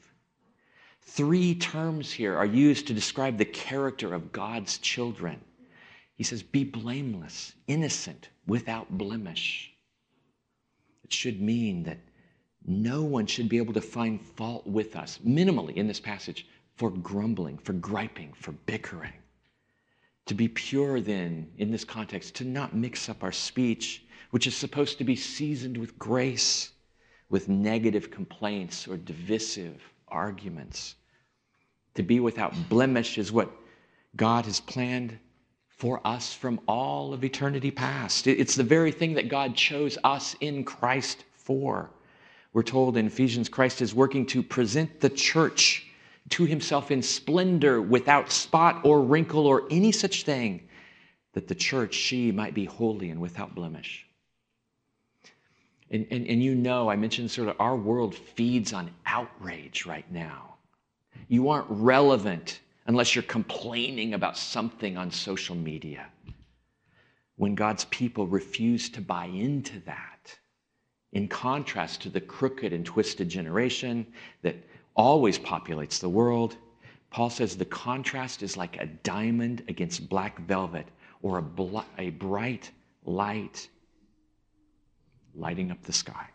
Three 1.02 1.54
terms 1.54 2.12
here 2.12 2.36
are 2.36 2.46
used 2.46 2.86
to 2.86 2.94
describe 2.94 3.38
the 3.38 3.44
character 3.44 4.14
of 4.14 4.32
God's 4.32 4.78
children. 4.78 5.40
He 6.16 6.24
says, 6.24 6.42
be 6.42 6.64
blameless, 6.64 7.52
innocent, 7.66 8.30
without 8.46 8.96
blemish. 8.96 9.72
It 11.04 11.12
should 11.12 11.40
mean 11.40 11.82
that 11.84 11.98
no 12.66 13.02
one 13.02 13.26
should 13.26 13.48
be 13.48 13.58
able 13.58 13.74
to 13.74 13.80
find 13.80 14.20
fault 14.20 14.66
with 14.66 14.96
us, 14.96 15.18
minimally 15.24 15.74
in 15.76 15.86
this 15.86 16.00
passage, 16.00 16.46
for 16.76 16.90
grumbling, 16.90 17.58
for 17.58 17.72
griping, 17.74 18.32
for 18.34 18.52
bickering. 18.52 19.12
To 20.26 20.34
be 20.34 20.48
pure, 20.48 21.00
then, 21.00 21.50
in 21.56 21.70
this 21.70 21.84
context, 21.84 22.34
to 22.36 22.44
not 22.44 22.74
mix 22.74 23.08
up 23.08 23.22
our 23.22 23.32
speech, 23.32 24.04
which 24.30 24.46
is 24.46 24.56
supposed 24.56 24.98
to 24.98 25.04
be 25.04 25.16
seasoned 25.16 25.76
with 25.76 25.98
grace, 25.98 26.72
with 27.30 27.48
negative 27.48 28.10
complaints 28.10 28.88
or 28.88 28.96
divisive 28.96 29.80
arguments. 30.08 30.96
To 31.94 32.02
be 32.02 32.20
without 32.20 32.68
blemish 32.68 33.18
is 33.18 33.32
what 33.32 33.50
God 34.16 34.44
has 34.46 34.60
planned 34.60 35.18
for 35.68 36.00
us 36.06 36.32
from 36.32 36.60
all 36.66 37.12
of 37.12 37.22
eternity 37.22 37.70
past. 37.70 38.26
It's 38.26 38.54
the 38.54 38.64
very 38.64 38.90
thing 38.92 39.14
that 39.14 39.28
God 39.28 39.54
chose 39.54 39.96
us 40.04 40.34
in 40.40 40.64
Christ 40.64 41.24
for. 41.34 41.90
We're 42.52 42.62
told 42.62 42.96
in 42.96 43.06
Ephesians, 43.06 43.48
Christ 43.48 43.82
is 43.82 43.94
working 43.94 44.26
to 44.26 44.42
present 44.42 45.00
the 45.00 45.10
church 45.10 45.85
to 46.30 46.44
himself 46.44 46.90
in 46.90 47.02
splendor, 47.02 47.80
without 47.80 48.32
spot 48.32 48.84
or 48.84 49.02
wrinkle 49.02 49.46
or 49.46 49.66
any 49.70 49.92
such 49.92 50.24
thing, 50.24 50.68
that 51.34 51.48
the 51.48 51.54
church, 51.54 51.94
she 51.94 52.32
might 52.32 52.54
be 52.54 52.64
holy 52.64 53.10
and 53.10 53.20
without 53.20 53.54
blemish. 53.54 54.06
And, 55.90 56.06
and, 56.10 56.26
and 56.26 56.42
you 56.42 56.54
know, 56.54 56.90
I 56.90 56.96
mentioned 56.96 57.30
sort 57.30 57.48
of 57.48 57.56
our 57.60 57.76
world 57.76 58.14
feeds 58.14 58.72
on 58.72 58.90
outrage 59.04 59.86
right 59.86 60.10
now. 60.10 60.56
You 61.28 61.50
aren't 61.50 61.66
relevant 61.70 62.60
unless 62.86 63.14
you're 63.14 63.22
complaining 63.22 64.14
about 64.14 64.36
something 64.36 64.96
on 64.96 65.10
social 65.10 65.54
media. 65.54 66.06
When 67.36 67.54
God's 67.54 67.84
people 67.86 68.26
refuse 68.26 68.88
to 68.90 69.00
buy 69.00 69.26
into 69.26 69.80
that, 69.80 70.36
in 71.12 71.28
contrast 71.28 72.02
to 72.02 72.08
the 72.08 72.20
crooked 72.20 72.72
and 72.72 72.84
twisted 72.84 73.28
generation 73.28 74.06
that 74.42 74.56
always 74.96 75.38
populates 75.38 76.00
the 76.00 76.08
world. 76.08 76.56
Paul 77.10 77.30
says 77.30 77.56
the 77.56 77.64
contrast 77.64 78.42
is 78.42 78.56
like 78.56 78.80
a 78.80 78.86
diamond 78.86 79.62
against 79.68 80.08
black 80.08 80.40
velvet 80.40 80.86
or 81.22 81.38
a, 81.38 81.42
bl- 81.42 81.80
a 81.98 82.10
bright 82.10 82.70
light 83.04 83.68
lighting 85.34 85.70
up 85.70 85.82
the 85.82 85.92
sky. 85.92 86.26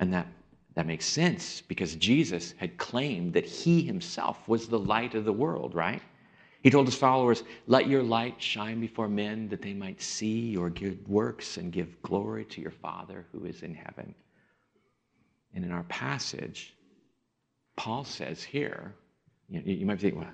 And 0.00 0.12
that, 0.14 0.26
that 0.74 0.86
makes 0.86 1.04
sense 1.04 1.62
because 1.68 1.94
Jesus 1.96 2.54
had 2.56 2.78
claimed 2.78 3.34
that 3.34 3.44
he 3.44 3.82
himself 3.82 4.48
was 4.48 4.66
the 4.66 4.78
light 4.78 5.14
of 5.14 5.24
the 5.24 5.32
world, 5.32 5.74
right? 5.74 6.02
He 6.62 6.70
told 6.70 6.86
his 6.86 6.96
followers, 6.96 7.42
Let 7.66 7.88
your 7.88 8.02
light 8.02 8.40
shine 8.40 8.80
before 8.80 9.08
men 9.08 9.48
that 9.48 9.62
they 9.62 9.74
might 9.74 10.00
see 10.00 10.50
your 10.50 10.70
good 10.70 11.06
works 11.08 11.56
and 11.56 11.72
give 11.72 12.00
glory 12.02 12.44
to 12.46 12.60
your 12.60 12.70
Father 12.70 13.26
who 13.32 13.44
is 13.44 13.62
in 13.62 13.74
heaven. 13.74 14.14
And 15.54 15.64
in 15.64 15.72
our 15.72 15.84
passage, 15.84 16.74
Paul 17.80 18.04
says 18.04 18.42
here, 18.42 18.94
you, 19.48 19.62
you 19.64 19.86
might 19.86 19.98
think, 19.98 20.14
well, 20.14 20.28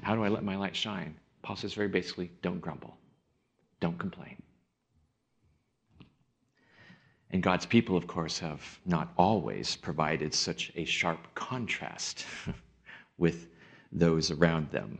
how 0.00 0.14
do 0.14 0.24
I 0.24 0.28
let 0.28 0.42
my 0.42 0.56
light 0.56 0.74
shine? 0.74 1.14
Paul 1.42 1.54
says 1.54 1.74
very 1.74 1.88
basically, 1.88 2.30
don't 2.40 2.58
grumble, 2.58 2.96
don't 3.80 3.98
complain. 3.98 4.42
And 7.32 7.42
God's 7.42 7.66
people, 7.66 7.98
of 7.98 8.06
course, 8.06 8.38
have 8.38 8.62
not 8.86 9.12
always 9.18 9.76
provided 9.76 10.32
such 10.32 10.72
a 10.74 10.86
sharp 10.86 11.18
contrast 11.34 12.24
with 13.18 13.48
those 13.92 14.30
around 14.30 14.70
them. 14.70 14.98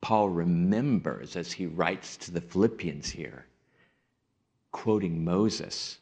Paul 0.00 0.30
remembers 0.30 1.36
as 1.36 1.52
he 1.52 1.66
writes 1.66 2.16
to 2.16 2.30
the 2.30 2.40
Philippians 2.40 3.10
here, 3.10 3.44
quoting 4.72 5.22
Moses, 5.22 5.98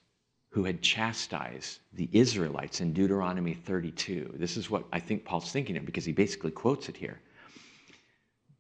who 0.53 0.65
had 0.65 0.83
chastised 0.83 1.79
the 1.95 2.11
Israelites 2.13 2.83
in 2.83 2.93
Deuteronomy 2.93 3.55
32. 3.55 4.35
This 4.37 4.59
is 4.59 4.69
what 4.69 4.85
I 4.93 5.01
think 5.01 5.25
Paul's 5.25 5.51
thinking 5.51 5.79
of 5.79 5.87
because 5.87 6.05
he 6.05 6.13
basically 6.13 6.51
quotes 6.51 6.91
it 6.91 6.97
here. 6.97 7.19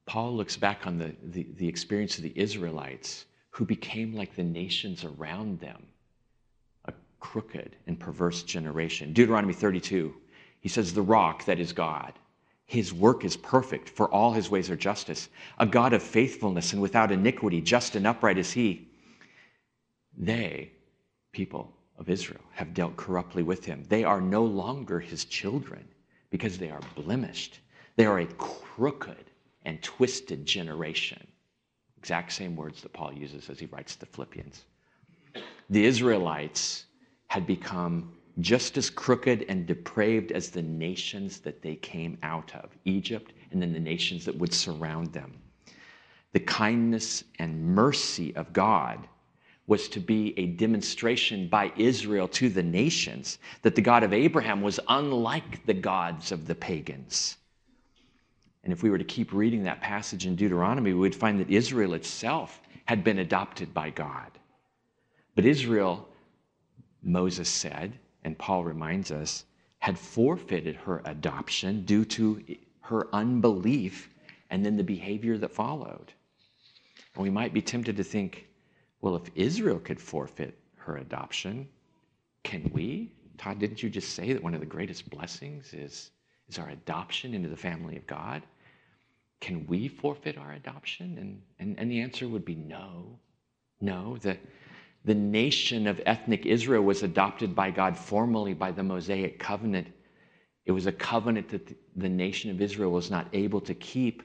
Paul 0.06 0.34
looks 0.34 0.56
back 0.56 0.86
on 0.86 0.96
the, 0.96 1.14
the, 1.22 1.46
the, 1.58 1.68
experience 1.68 2.16
of 2.16 2.22
the 2.22 2.32
Israelites 2.34 3.26
who 3.50 3.66
became 3.66 4.14
like 4.14 4.34
the 4.34 4.42
nations 4.42 5.04
around 5.04 5.60
them, 5.60 5.86
a 6.86 6.94
crooked 7.20 7.76
and 7.86 8.00
perverse 8.00 8.42
generation. 8.42 9.12
Deuteronomy 9.12 9.52
32, 9.52 10.14
he 10.60 10.70
says, 10.70 10.94
The 10.94 11.02
rock 11.02 11.44
that 11.44 11.60
is 11.60 11.74
God. 11.74 12.14
His 12.64 12.94
work 12.94 13.22
is 13.22 13.36
perfect, 13.36 13.90
for 13.90 14.08
all 14.08 14.32
his 14.32 14.48
ways 14.48 14.70
are 14.70 14.76
justice. 14.76 15.28
A 15.58 15.66
God 15.66 15.92
of 15.92 16.02
faithfulness 16.02 16.72
and 16.72 16.80
without 16.80 17.12
iniquity, 17.12 17.60
just 17.60 17.96
and 17.96 18.06
upright 18.06 18.38
is 18.38 18.50
he. 18.50 18.88
They, 20.16 20.72
people, 21.32 21.74
of 21.98 22.08
Israel 22.08 22.40
have 22.52 22.74
dealt 22.74 22.96
corruptly 22.96 23.42
with 23.42 23.64
him. 23.64 23.84
They 23.88 24.04
are 24.04 24.20
no 24.20 24.44
longer 24.44 24.98
his 25.00 25.24
children 25.24 25.86
because 26.30 26.58
they 26.58 26.70
are 26.70 26.80
blemished. 26.96 27.60
They 27.96 28.06
are 28.06 28.20
a 28.20 28.26
crooked 28.26 29.30
and 29.64 29.82
twisted 29.82 30.46
generation. 30.46 31.26
Exact 31.98 32.32
same 32.32 32.56
words 32.56 32.82
that 32.82 32.92
Paul 32.92 33.12
uses 33.12 33.48
as 33.48 33.60
he 33.60 33.66
writes 33.66 33.94
the 33.94 34.06
Philippians. 34.06 34.64
The 35.70 35.84
Israelites 35.84 36.86
had 37.28 37.46
become 37.46 38.12
just 38.40 38.76
as 38.78 38.90
crooked 38.90 39.44
and 39.48 39.66
depraved 39.66 40.32
as 40.32 40.50
the 40.50 40.62
nations 40.62 41.38
that 41.40 41.62
they 41.62 41.76
came 41.76 42.18
out 42.22 42.54
of 42.54 42.76
Egypt 42.84 43.32
and 43.50 43.60
then 43.60 43.72
the 43.72 43.80
nations 43.80 44.24
that 44.24 44.36
would 44.36 44.54
surround 44.54 45.12
them. 45.12 45.38
The 46.32 46.40
kindness 46.40 47.24
and 47.38 47.62
mercy 47.62 48.34
of 48.36 48.52
God 48.52 49.06
was 49.72 49.88
to 49.88 50.00
be 50.00 50.38
a 50.38 50.48
demonstration 50.48 51.48
by 51.48 51.72
Israel 51.78 52.28
to 52.28 52.50
the 52.50 52.62
nations 52.62 53.38
that 53.62 53.74
the 53.74 53.80
God 53.80 54.02
of 54.02 54.12
Abraham 54.12 54.60
was 54.60 54.78
unlike 54.86 55.64
the 55.64 55.72
gods 55.72 56.30
of 56.30 56.46
the 56.46 56.54
pagans. 56.54 57.38
And 58.64 58.70
if 58.70 58.82
we 58.82 58.90
were 58.90 58.98
to 58.98 59.04
keep 59.04 59.32
reading 59.32 59.62
that 59.62 59.80
passage 59.80 60.26
in 60.26 60.36
Deuteronomy, 60.36 60.92
we 60.92 60.98
would 60.98 61.14
find 61.14 61.40
that 61.40 61.48
Israel 61.48 61.94
itself 61.94 62.60
had 62.84 63.02
been 63.02 63.20
adopted 63.20 63.72
by 63.72 63.88
God. 63.88 64.32
But 65.34 65.46
Israel, 65.46 66.06
Moses 67.02 67.48
said, 67.48 67.98
and 68.24 68.36
Paul 68.36 68.64
reminds 68.64 69.10
us, 69.10 69.46
had 69.78 69.98
forfeited 69.98 70.76
her 70.76 71.00
adoption 71.06 71.86
due 71.86 72.04
to 72.04 72.44
her 72.82 73.08
unbelief 73.14 74.10
and 74.50 74.66
then 74.66 74.76
the 74.76 74.84
behavior 74.84 75.38
that 75.38 75.50
followed. 75.50 76.12
And 77.14 77.22
we 77.22 77.30
might 77.30 77.54
be 77.54 77.62
tempted 77.62 77.96
to 77.96 78.04
think, 78.04 78.48
well, 79.02 79.16
if 79.16 79.30
Israel 79.34 79.80
could 79.80 80.00
forfeit 80.00 80.56
her 80.76 80.96
adoption, 80.96 81.68
can 82.44 82.70
we? 82.72 83.12
Todd, 83.36 83.58
didn't 83.58 83.82
you 83.82 83.90
just 83.90 84.14
say 84.14 84.32
that 84.32 84.42
one 84.42 84.54
of 84.54 84.60
the 84.60 84.66
greatest 84.66 85.10
blessings 85.10 85.74
is, 85.74 86.12
is 86.48 86.58
our 86.58 86.70
adoption 86.70 87.34
into 87.34 87.48
the 87.48 87.56
family 87.56 87.96
of 87.96 88.06
God? 88.06 88.42
Can 89.40 89.66
we 89.66 89.88
forfeit 89.88 90.38
our 90.38 90.52
adoption? 90.52 91.18
And, 91.18 91.42
and, 91.58 91.78
and 91.78 91.90
the 91.90 92.00
answer 92.00 92.28
would 92.28 92.44
be 92.44 92.54
no. 92.54 93.18
No. 93.80 94.16
The, 94.18 94.38
the 95.04 95.14
nation 95.14 95.88
of 95.88 96.00
ethnic 96.06 96.46
Israel 96.46 96.82
was 96.82 97.02
adopted 97.02 97.54
by 97.54 97.72
God 97.72 97.96
formally 97.96 98.54
by 98.54 98.70
the 98.70 98.84
Mosaic 98.84 99.40
covenant. 99.40 99.88
It 100.64 100.70
was 100.72 100.86
a 100.86 100.92
covenant 100.92 101.48
that 101.48 101.76
the 101.96 102.08
nation 102.08 102.52
of 102.52 102.60
Israel 102.60 102.92
was 102.92 103.10
not 103.10 103.26
able 103.32 103.60
to 103.62 103.74
keep 103.74 104.22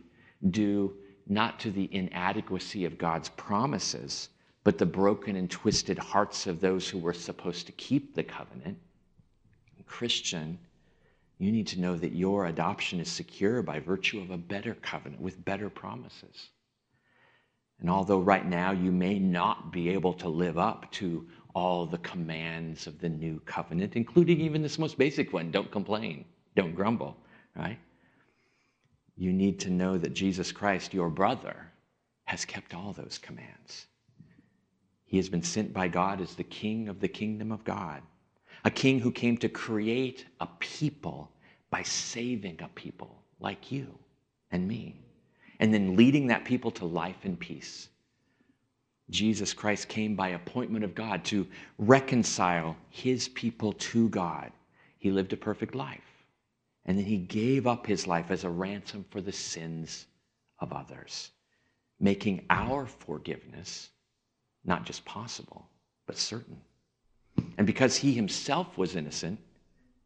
due 0.52 0.94
not 1.26 1.60
to 1.62 1.72
the 1.72 1.90
inadequacy 1.92 2.86
of 2.86 3.00
God's 3.00 3.30
promises, 3.30 4.30
but 4.68 4.78
the 4.78 4.86
broken 4.86 5.38
and 5.38 5.50
twisted 5.50 5.98
hearts 5.98 6.46
of 6.46 6.60
those 6.60 6.90
who 6.90 6.98
were 6.98 7.14
supposed 7.14 7.66
to 7.66 7.72
keep 7.72 8.14
the 8.14 8.22
covenant. 8.22 8.78
Christian, 9.86 10.60
you 11.38 11.54
need 11.54 11.68
to 11.68 11.80
know 11.80 11.96
that 11.96 12.12
your 12.12 12.48
adoption 12.48 13.00
is 13.00 13.10
secure 13.10 13.62
by 13.62 13.80
virtue 13.80 14.20
of 14.20 14.30
a 14.30 14.38
better 14.38 14.74
covenant 14.82 15.22
with 15.22 15.46
better 15.46 15.70
promises. 15.70 16.50
And 17.80 17.90
although 17.90 18.20
right 18.20 18.46
now 18.46 18.74
you 18.74 18.92
may 18.92 19.18
not 19.18 19.72
be 19.72 19.88
able 19.88 20.12
to 20.16 20.28
live 20.28 20.58
up 20.58 20.92
to 21.00 21.26
all 21.56 21.86
the 21.86 22.00
commands 22.00 22.88
of 22.88 23.00
the 23.00 23.08
new 23.08 23.40
covenant, 23.46 23.96
including 23.96 24.42
even 24.42 24.62
this 24.62 24.78
most 24.78 24.98
basic 24.98 25.32
one 25.32 25.50
don't 25.50 25.72
complain, 25.72 26.26
don't 26.58 26.76
grumble, 26.76 27.16
right? 27.56 27.80
You 29.16 29.32
need 29.32 29.62
to 29.62 29.70
know 29.70 29.98
that 29.98 30.14
Jesus 30.14 30.52
Christ, 30.52 30.94
your 30.94 31.10
brother, 31.10 31.56
has 32.26 32.44
kept 32.44 32.74
all 32.74 32.92
those 32.92 33.18
commands. 33.18 33.88
He 35.08 35.18
has 35.18 35.30
been 35.30 35.44
sent 35.44 35.74
by 35.74 35.88
God 35.88 36.22
as 36.22 36.36
the 36.36 36.44
king 36.44 36.90
of 36.90 37.00
the 37.00 37.08
kingdom 37.08 37.52
of 37.52 37.64
God, 37.64 38.04
a 38.66 38.72
king 38.72 39.00
who 39.00 39.12
came 39.12 39.38
to 39.38 39.50
create 39.50 40.26
a 40.42 40.48
people 40.60 41.32
by 41.70 41.84
saving 41.84 42.62
a 42.62 42.68
people 42.70 43.24
like 43.40 43.72
you 43.72 43.98
and 44.52 44.68
me. 44.68 45.02
and 45.60 45.74
then 45.74 45.96
leading 45.96 46.28
that 46.28 46.46
people 46.46 46.72
to 46.72 46.86
life 46.86 47.26
and 47.26 47.40
peace. 47.40 47.90
Jesus 49.10 49.54
Christ 49.54 49.88
came 49.88 50.16
by 50.16 50.30
appointment 50.30 50.84
of 50.84 50.94
God 50.94 51.24
to 51.26 51.48
reconcile 51.78 52.76
his 52.90 53.30
people 53.30 53.74
to 53.74 54.10
God. 54.10 54.52
He 55.00 55.12
lived 55.12 55.34
a 55.34 55.38
perfect 55.38 55.76
life. 55.76 56.04
And 56.86 56.98
then 56.98 57.06
he 57.06 57.18
gave 57.18 57.68
up 57.68 57.86
his 57.88 58.08
life 58.08 58.32
as 58.32 58.44
a 58.44 58.50
ransom 58.50 59.06
for 59.10 59.22
the 59.22 59.32
sins 59.32 60.06
of 60.60 60.74
others, 60.74 61.32
making 62.00 62.46
our 62.50 62.86
forgiveness 62.86 63.90
not 64.68 64.86
just 64.86 65.06
possible, 65.06 65.68
but 66.06 66.18
certain. 66.18 66.60
And 67.58 67.66
because 67.66 67.96
he 67.96 68.14
himself 68.14 68.78
was 68.78 68.96
innocent, 68.96 69.40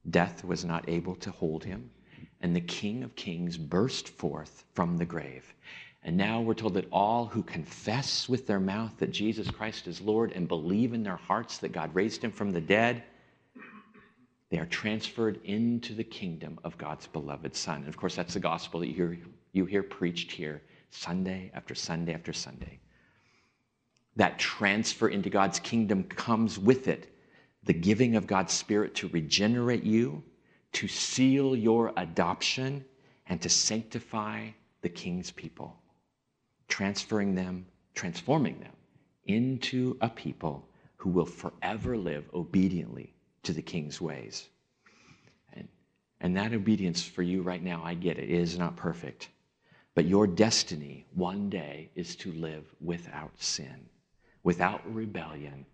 death 0.10 0.44
was 0.44 0.64
not 0.64 0.88
able 0.88 1.16
to 1.16 1.32
hold 1.32 1.64
him, 1.64 1.90
and 2.42 2.56
the 2.56 2.62
King 2.62 3.04
of 3.04 3.16
Kings 3.16 3.58
burst 3.58 4.10
forth 4.10 4.64
from 4.74 4.98
the 4.98 5.06
grave. 5.06 5.54
And 6.04 6.18
now 6.18 6.42
we're 6.42 6.56
told 6.56 6.74
that 6.74 6.88
all 6.92 7.26
who 7.26 7.44
confess 7.44 8.28
with 8.28 8.48
their 8.48 8.60
mouth 8.60 8.92
that 8.98 9.12
Jesus 9.12 9.52
Christ 9.52 9.88
is 9.88 10.02
Lord 10.02 10.32
and 10.32 10.48
believe 10.48 10.94
in 10.94 11.04
their 11.04 11.16
hearts 11.16 11.60
that 11.60 11.72
God 11.72 11.94
raised 11.94 12.24
him 12.24 12.32
from 12.32 12.52
the 12.52 12.62
dead, 12.62 13.04
they 14.50 14.58
are 14.58 14.66
transferred 14.66 15.40
into 15.46 15.94
the 15.94 16.04
kingdom 16.04 16.60
of 16.64 16.78
God's 16.78 17.08
beloved 17.08 17.56
Son. 17.56 17.78
And 17.78 17.88
of 17.88 17.98
course, 17.98 18.16
that's 18.16 18.34
the 18.34 18.40
gospel 18.40 18.80
that 18.82 18.88
you 18.88 18.94
hear, 18.94 19.18
you 19.54 19.66
hear 19.66 19.84
preached 19.84 20.32
here 20.32 20.62
Sunday 20.90 21.52
after 21.54 21.74
Sunday 21.74 22.14
after 22.14 22.34
Sunday. 22.34 22.81
That 24.16 24.40
transfer 24.40 25.08
into 25.08 25.30
God's 25.30 25.60
kingdom 25.60 26.04
comes 26.04 26.60
with 26.60 26.88
it 26.88 27.08
the 27.64 27.74
giving 27.74 28.16
of 28.16 28.26
God's 28.26 28.54
Spirit 28.54 28.96
to 28.96 29.08
regenerate 29.10 29.84
you, 29.84 30.24
to 30.74 30.88
seal 30.88 31.56
your 31.56 31.94
adoption, 31.96 32.84
and 33.28 33.40
to 33.42 33.50
sanctify 33.50 34.50
the 34.82 34.90
King's 34.90 35.30
people 35.30 35.82
transferring 36.72 37.36
them, 37.36 37.68
transforming 37.94 38.60
them 38.60 38.72
into 39.26 39.98
a 40.02 40.10
people 40.10 40.68
who 40.96 41.10
will 41.10 41.26
forever 41.26 41.98
live 41.98 42.28
obediently 42.34 43.14
to 43.44 43.54
the 43.54 43.62
king's 43.62 44.00
ways. 44.02 44.48
And, 45.54 45.68
and 46.22 46.36
that 46.38 46.54
obedience 46.54 47.04
for 47.04 47.22
you 47.22 47.42
right 47.42 47.62
now, 47.62 47.84
I 47.84 47.94
get 47.94 48.18
it, 48.18 48.24
it 48.24 48.32
is 48.32 48.58
not 48.58 48.78
perfect. 48.78 49.30
But 49.94 50.06
your 50.06 50.26
destiny 50.26 51.06
one 51.14 51.50
day 51.50 51.92
is 51.96 52.16
to 52.18 52.32
live 52.32 52.64
without 52.80 53.32
sin, 53.38 53.90
without 54.44 54.82
rebellion, 54.94 55.66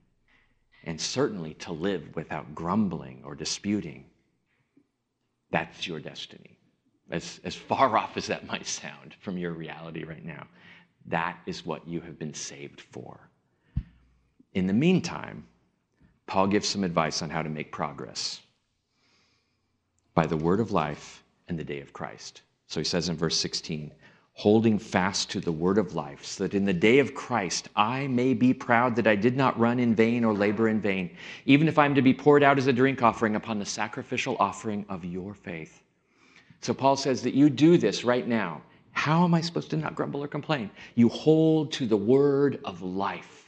and 0.84 1.00
certainly 1.00 1.54
to 1.56 1.72
live 1.72 2.16
without 2.16 2.54
grumbling 2.56 3.22
or 3.26 3.36
disputing. 3.36 4.06
That's 5.52 5.88
your 5.88 6.00
destiny. 6.00 6.58
As, 7.10 7.40
as 7.44 7.56
far 7.56 7.98
off 7.98 8.18
as 8.18 8.28
that 8.28 8.48
might 8.48 8.68
sound 8.68 9.16
from 9.20 9.38
your 9.38 9.54
reality 9.54 10.04
right 10.04 10.26
now. 10.26 10.48
That 11.06 11.38
is 11.46 11.66
what 11.66 11.88
you 11.88 12.02
have 12.02 12.20
been 12.20 12.34
saved 12.34 12.82
for. 12.82 13.30
In 14.54 14.68
the 14.68 14.74
meantime, 14.74 15.46
Paul 16.26 16.48
gives 16.48 16.68
some 16.68 16.84
advice 16.84 17.22
on 17.22 17.30
how 17.30 17.42
to 17.42 17.50
make 17.50 17.72
progress 17.72 18.42
by 20.14 20.26
the 20.26 20.36
word 20.36 20.60
of 20.60 20.72
life 20.72 21.24
and 21.48 21.58
the 21.58 21.64
day 21.64 21.80
of 21.80 21.94
Christ. 21.94 22.42
So 22.68 22.80
he 22.80 22.84
says 22.84 23.08
in 23.08 23.16
verse 23.16 23.38
16, 23.38 23.94
holding 24.38 24.78
fast 24.78 25.32
to 25.32 25.40
the 25.40 25.52
word 25.52 25.80
of 25.80 25.96
life, 25.96 26.24
so 26.24 26.44
that 26.44 26.54
in 26.54 26.64
the 26.64 26.74
day 26.74 27.00
of 27.00 27.16
Christ 27.16 27.70
I 27.76 28.06
may 28.06 28.36
be 28.36 28.54
proud 28.54 28.96
that 28.96 29.08
I 29.08 29.16
did 29.16 29.36
not 29.36 29.60
run 29.60 29.80
in 29.80 29.96
vain 29.96 30.24
or 30.24 30.32
labor 30.32 30.70
in 30.70 30.80
vain, 30.80 31.10
even 31.48 31.68
if 31.68 31.80
I'm 31.80 31.96
to 31.96 32.04
be 32.04 32.14
poured 32.14 32.44
out 32.44 32.60
as 32.60 32.68
a 32.68 32.74
drink 32.74 33.02
offering 33.02 33.36
upon 33.36 33.58
the 33.58 33.66
sacrificial 33.66 34.38
offering 34.40 34.86
of 34.90 35.04
your 35.04 35.34
faith. 35.34 35.82
So 36.62 36.72
Paul 36.72 36.96
says 36.96 37.24
that 37.24 37.34
you 37.34 37.50
do 37.50 37.78
this 37.78 38.04
right 38.04 38.28
now 38.28 38.62
how 38.98 39.24
am 39.24 39.36
I 39.36 39.42
supposed 39.42 39.70
to 39.70 39.78
not 39.78 39.94
grumble 39.94 40.24
or 40.24 40.28
complain? 40.28 40.72
You 40.96 41.08
hold 41.08 41.72
to 41.74 41.86
the 41.86 41.96
word 41.96 42.60
of 42.66 42.82
life. 42.82 43.47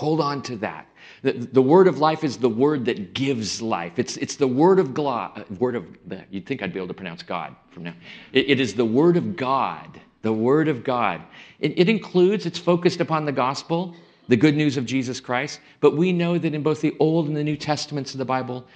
Hold 0.00 0.22
on 0.22 0.40
to 0.44 0.56
that. 0.56 0.88
The, 1.20 1.32
the 1.32 1.60
word 1.60 1.86
of 1.86 1.98
life 1.98 2.24
is 2.24 2.38
the 2.38 2.48
word 2.48 2.86
that 2.86 3.12
gives 3.12 3.60
life. 3.60 3.98
It's, 3.98 4.16
it's 4.16 4.36
the 4.36 4.48
word 4.48 4.78
of 4.78 4.94
God. 4.94 5.38
Uh, 5.38 5.54
word 5.58 5.76
of, 5.76 5.84
you'd 6.30 6.46
think 6.46 6.62
I'd 6.62 6.72
be 6.72 6.78
able 6.78 6.88
to 6.88 6.94
pronounce 6.94 7.22
God 7.22 7.54
from 7.70 7.82
now. 7.82 7.92
it, 8.32 8.48
it 8.48 8.60
is 8.60 8.72
the 8.72 8.84
word 8.84 9.18
of 9.18 9.36
God. 9.36 10.00
The 10.22 10.32
word 10.32 10.68
of 10.68 10.84
God. 10.84 11.20
It, 11.58 11.78
it 11.78 11.90
includes, 11.90 12.46
it's 12.46 12.58
focused 12.58 13.02
upon 13.02 13.26
the 13.26 13.32
gospel, 13.32 13.94
the 14.26 14.38
good 14.38 14.56
news 14.56 14.78
of 14.78 14.86
Jesus 14.86 15.20
Christ. 15.20 15.60
But 15.80 15.98
we 15.98 16.12
know 16.12 16.38
that 16.38 16.54
in 16.54 16.62
both 16.62 16.80
the 16.80 16.96
Old 16.98 17.28
and 17.28 17.36
the 17.36 17.44
New 17.44 17.58
Testaments 17.58 18.14
of 18.14 18.18
the 18.18 18.24
Bible, 18.24 18.66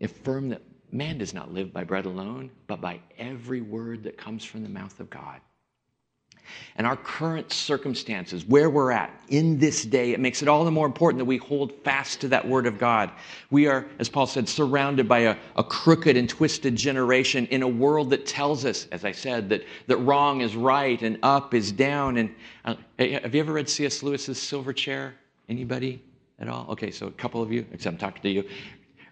affirm 0.00 0.48
that 0.48 0.62
Man 0.92 1.18
does 1.18 1.34
not 1.34 1.52
live 1.52 1.74
by 1.74 1.84
bread 1.84 2.06
alone, 2.06 2.50
but 2.66 2.80
by 2.80 3.00
every 3.18 3.60
word 3.60 4.02
that 4.04 4.16
comes 4.16 4.46
from 4.46 4.62
the 4.62 4.68
mouth 4.70 4.98
of 4.98 5.10
God. 5.10 5.40
And 6.76 6.86
our 6.86 6.96
current 6.96 7.52
circumstances, 7.52 8.44
where 8.44 8.70
we're 8.70 8.90
at 8.90 9.10
in 9.28 9.58
this 9.58 9.84
day, 9.84 10.12
it 10.12 10.20
makes 10.20 10.42
it 10.42 10.48
all 10.48 10.64
the 10.64 10.70
more 10.70 10.86
important 10.86 11.18
that 11.18 11.24
we 11.24 11.36
hold 11.36 11.72
fast 11.84 12.20
to 12.22 12.28
that 12.28 12.46
word 12.46 12.66
of 12.66 12.78
God. 12.78 13.10
We 13.50 13.66
are, 13.66 13.86
as 13.98 14.08
Paul 14.08 14.26
said, 14.26 14.48
surrounded 14.48 15.08
by 15.08 15.20
a, 15.20 15.36
a 15.56 15.64
crooked 15.64 16.16
and 16.16 16.28
twisted 16.28 16.76
generation 16.76 17.46
in 17.46 17.62
a 17.62 17.68
world 17.68 18.10
that 18.10 18.26
tells 18.26 18.64
us, 18.64 18.86
as 18.92 19.04
I 19.04 19.12
said, 19.12 19.48
that, 19.50 19.64
that 19.86 19.98
wrong 19.98 20.40
is 20.40 20.56
right 20.56 21.00
and 21.02 21.18
up 21.22 21.54
is 21.54 21.72
down. 21.72 22.16
And 22.16 22.34
uh, 22.64 22.74
have 22.98 23.34
you 23.34 23.40
ever 23.40 23.52
read 23.52 23.68
C.S. 23.68 24.02
Lewis's 24.02 24.40
Silver 24.40 24.72
Chair? 24.72 25.14
Anybody? 25.48 26.02
at 26.40 26.48
all? 26.48 26.66
Okay, 26.70 26.90
so 26.90 27.06
a 27.06 27.12
couple 27.12 27.42
of 27.42 27.52
you, 27.52 27.66
except 27.72 27.92
I'm 27.92 27.98
talking 27.98 28.22
to 28.22 28.30
you. 28.30 28.44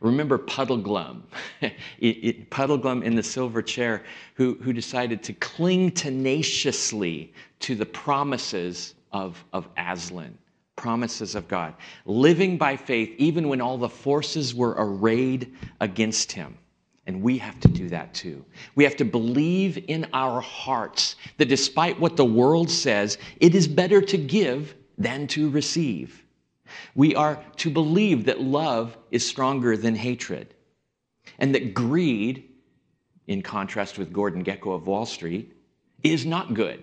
Remember 0.01 0.39
Puddleglum, 0.39 1.23
it, 1.61 1.75
it, 2.01 2.51
Puddleglum 2.51 3.03
in 3.03 3.15
the 3.15 3.23
silver 3.23 3.63
chair, 3.63 4.05
who, 4.35 4.55
who 4.63 4.73
decided 4.73 5.23
to 5.25 5.33
cling 5.35 5.91
tenaciously 5.91 7.33
to 7.61 7.75
the 7.75 7.87
promises 7.87 8.95
of, 9.13 9.43
of 9.53 9.69
Aslan, 9.77 10.37
promises 10.77 11.35
of 11.35 11.49
God, 11.49 11.75
living 12.07 12.57
by 12.57 12.77
faith 12.77 13.15
even 13.19 13.49
when 13.49 13.61
all 13.61 13.79
the 13.79 13.89
forces 13.89 14.55
were 14.55 14.75
arrayed 14.79 15.53
against 15.81 16.31
him. 16.31 16.57
And 17.07 17.23
we 17.23 17.39
have 17.39 17.59
to 17.61 17.69
do 17.69 17.89
that 17.89 18.13
too. 18.13 18.45
We 18.75 18.85
have 18.85 18.97
to 18.97 19.05
believe 19.05 19.83
in 19.89 20.07
our 20.13 20.43
hearts 20.43 21.17
that 21.39 21.49
despite 21.49 21.99
what 21.99 22.17
the 22.17 22.25
world 22.25 22.71
says, 22.71 23.17
it 23.41 23.55
is 23.55 23.67
better 23.67 24.03
to 24.03 24.19
give 24.19 24.75
than 24.99 25.27
to 25.29 25.49
receive. 25.49 26.23
We 26.95 27.15
are 27.15 27.43
to 27.57 27.71
believe 27.71 28.27
that 28.27 28.41
love 28.41 28.97
is 29.11 29.27
stronger 29.27 29.77
than 29.77 29.95
hatred, 29.95 30.55
and 31.39 31.55
that 31.55 31.75
greed, 31.75 32.49
in 33.27 33.43
contrast 33.43 33.99
with 33.99 34.13
Gordon 34.13 34.45
Gekko 34.45 34.75
of 34.75 34.87
Wall 34.87 35.07
Street, 35.07 35.55
is 36.03 36.25
not 36.25 36.55
good. 36.55 36.83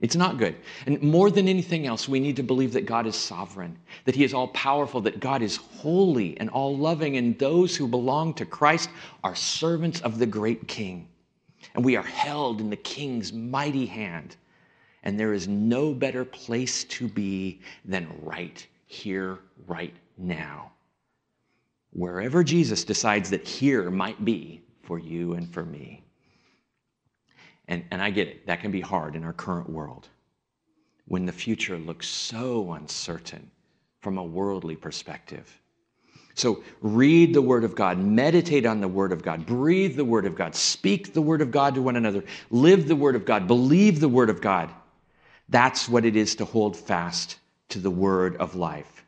It's 0.00 0.16
not 0.16 0.36
good. 0.36 0.56
And 0.84 1.00
more 1.00 1.30
than 1.30 1.46
anything 1.46 1.86
else, 1.86 2.08
we 2.08 2.18
need 2.18 2.34
to 2.36 2.42
believe 2.42 2.72
that 2.72 2.86
God 2.86 3.06
is 3.06 3.14
sovereign, 3.14 3.78
that 4.04 4.16
He 4.16 4.24
is 4.24 4.34
all 4.34 4.48
powerful, 4.48 5.00
that 5.02 5.20
God 5.20 5.42
is 5.42 5.56
holy 5.56 6.38
and 6.40 6.50
all 6.50 6.76
loving, 6.76 7.16
and 7.16 7.38
those 7.38 7.76
who 7.76 7.86
belong 7.86 8.34
to 8.34 8.44
Christ 8.44 8.90
are 9.22 9.36
servants 9.36 10.00
of 10.00 10.18
the 10.18 10.26
great 10.26 10.66
King. 10.66 11.08
And 11.74 11.84
we 11.84 11.94
are 11.94 12.02
held 12.02 12.60
in 12.60 12.68
the 12.68 12.76
King's 12.76 13.32
mighty 13.32 13.86
hand. 13.86 14.34
And 15.04 15.18
there 15.18 15.32
is 15.32 15.46
no 15.46 15.94
better 15.94 16.24
place 16.24 16.82
to 16.84 17.06
be 17.06 17.60
than 17.84 18.08
right 18.22 18.66
here, 18.92 19.38
right 19.66 19.94
now. 20.18 20.72
Wherever 21.92 22.42
Jesus 22.42 22.84
decides 22.84 23.30
that 23.30 23.46
here 23.46 23.90
might 23.90 24.24
be 24.24 24.62
for 24.82 24.98
you 24.98 25.34
and 25.34 25.52
for 25.52 25.64
me. 25.64 26.04
And, 27.68 27.84
and 27.90 28.02
I 28.02 28.10
get 28.10 28.28
it, 28.28 28.46
that 28.46 28.60
can 28.60 28.70
be 28.70 28.80
hard 28.80 29.14
in 29.14 29.24
our 29.24 29.32
current 29.32 29.68
world 29.70 30.08
when 31.06 31.26
the 31.26 31.32
future 31.32 31.78
looks 31.78 32.08
so 32.08 32.72
uncertain 32.72 33.50
from 34.00 34.18
a 34.18 34.24
worldly 34.24 34.76
perspective. 34.76 35.60
So 36.34 36.62
read 36.80 37.34
the 37.34 37.42
Word 37.42 37.64
of 37.64 37.74
God, 37.74 37.98
meditate 37.98 38.64
on 38.64 38.80
the 38.80 38.88
Word 38.88 39.12
of 39.12 39.22
God, 39.22 39.44
breathe 39.44 39.96
the 39.96 40.04
Word 40.04 40.24
of 40.24 40.34
God, 40.34 40.54
speak 40.54 41.12
the 41.12 41.20
Word 41.20 41.42
of 41.42 41.50
God 41.50 41.74
to 41.74 41.82
one 41.82 41.96
another, 41.96 42.24
live 42.50 42.88
the 42.88 42.96
Word 42.96 43.16
of 43.16 43.24
God, 43.24 43.46
believe 43.46 44.00
the 44.00 44.08
Word 44.08 44.30
of 44.30 44.40
God. 44.40 44.70
That's 45.48 45.88
what 45.88 46.06
it 46.06 46.16
is 46.16 46.34
to 46.36 46.46
hold 46.46 46.76
fast 46.76 47.36
to 47.72 47.78
the 47.78 47.90
word 47.90 48.36
of 48.36 48.54
life. 48.54 49.02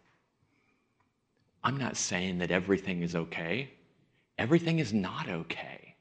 I'm 1.62 1.77
not 1.77 1.98
saying 1.98 2.38
that 2.38 2.50
everything 2.50 3.03
is 3.03 3.14
okay. 3.14 3.70
Everything 4.38 4.79
is 4.79 4.90
not 4.94 5.29
okay. 5.29 5.96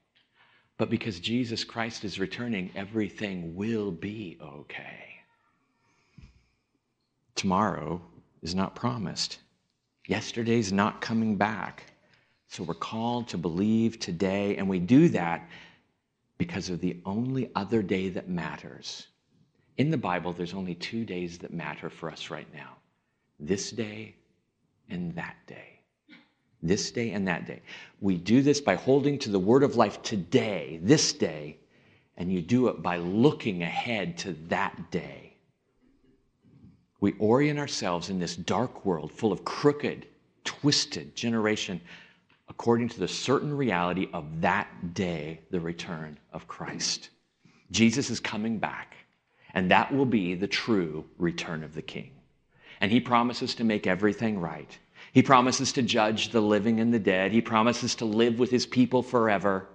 But 0.78 0.88
because 0.88 1.20
Jesus 1.20 1.62
Christ 1.62 2.04
is 2.04 2.18
returning, 2.18 2.70
everything 2.74 3.54
will 3.54 3.90
be 3.90 4.38
okay. 4.42 5.16
Tomorrow 7.34 8.00
is 8.40 8.54
not 8.54 8.74
promised. 8.74 9.40
Yesterday's 10.06 10.72
not 10.72 11.02
coming 11.02 11.36
back. 11.36 11.92
So 12.48 12.62
we're 12.62 12.72
called 12.72 13.28
to 13.28 13.36
believe 13.36 14.00
today, 14.00 14.56
and 14.56 14.66
we 14.66 14.78
do 14.78 15.10
that 15.10 15.50
because 16.38 16.70
of 16.70 16.80
the 16.80 16.98
only 17.04 17.50
other 17.54 17.82
day 17.82 18.08
that 18.08 18.30
matters 18.30 19.08
in 19.76 19.90
the 19.90 19.96
Bible, 19.96 20.32
there's 20.32 20.54
only 20.54 20.74
two 20.74 21.04
days 21.04 21.38
that 21.38 21.52
matter 21.52 21.90
for 21.90 22.10
us 22.10 22.30
right 22.30 22.52
now 22.54 22.76
this 23.40 23.70
day 23.70 24.14
and 24.88 25.14
that 25.14 25.36
day. 25.46 25.80
This 26.62 26.90
day 26.90 27.10
and 27.10 27.26
that 27.28 27.46
day. 27.46 27.60
We 28.00 28.16
do 28.16 28.40
this 28.40 28.60
by 28.60 28.74
holding 28.74 29.18
to 29.18 29.30
the 29.30 29.38
word 29.38 29.62
of 29.62 29.76
life 29.76 30.02
today, 30.02 30.78
this 30.82 31.12
day, 31.12 31.58
and 32.16 32.32
you 32.32 32.40
do 32.40 32.68
it 32.68 32.82
by 32.82 32.96
looking 32.98 33.62
ahead 33.62 34.16
to 34.18 34.32
that 34.48 34.90
day. 34.90 35.34
We 37.00 37.12
orient 37.18 37.58
ourselves 37.58 38.08
in 38.08 38.18
this 38.18 38.36
dark 38.36 38.86
world 38.86 39.12
full 39.12 39.32
of 39.32 39.44
crooked, 39.44 40.06
twisted 40.44 41.14
generation 41.14 41.80
according 42.48 42.88
to 42.90 43.00
the 43.00 43.08
certain 43.08 43.54
reality 43.54 44.08
of 44.12 44.40
that 44.40 44.94
day, 44.94 45.40
the 45.50 45.60
return 45.60 46.18
of 46.32 46.46
Christ. 46.46 47.10
Jesus 47.70 48.10
is 48.10 48.20
coming 48.20 48.58
back, 48.58 48.96
and 49.54 49.70
that 49.70 49.94
will 49.94 50.04
be 50.04 50.34
the 50.34 50.48
true 50.48 51.04
return 51.16 51.62
of 51.62 51.74
the 51.74 51.82
King. 51.82 52.10
And 52.80 52.90
he 52.90 53.00
promises 53.00 53.54
to 53.54 53.64
make 53.64 53.86
everything 53.86 54.38
right. 54.38 54.78
He 55.12 55.22
promises 55.22 55.72
to 55.72 55.82
judge 55.82 56.30
the 56.30 56.40
living 56.40 56.80
and 56.80 56.92
the 56.92 56.98
dead. 56.98 57.30
He 57.30 57.40
promises 57.40 57.94
to 57.96 58.04
live 58.04 58.38
with 58.38 58.50
his 58.50 58.66
people 58.66 59.02
forever 59.02 59.68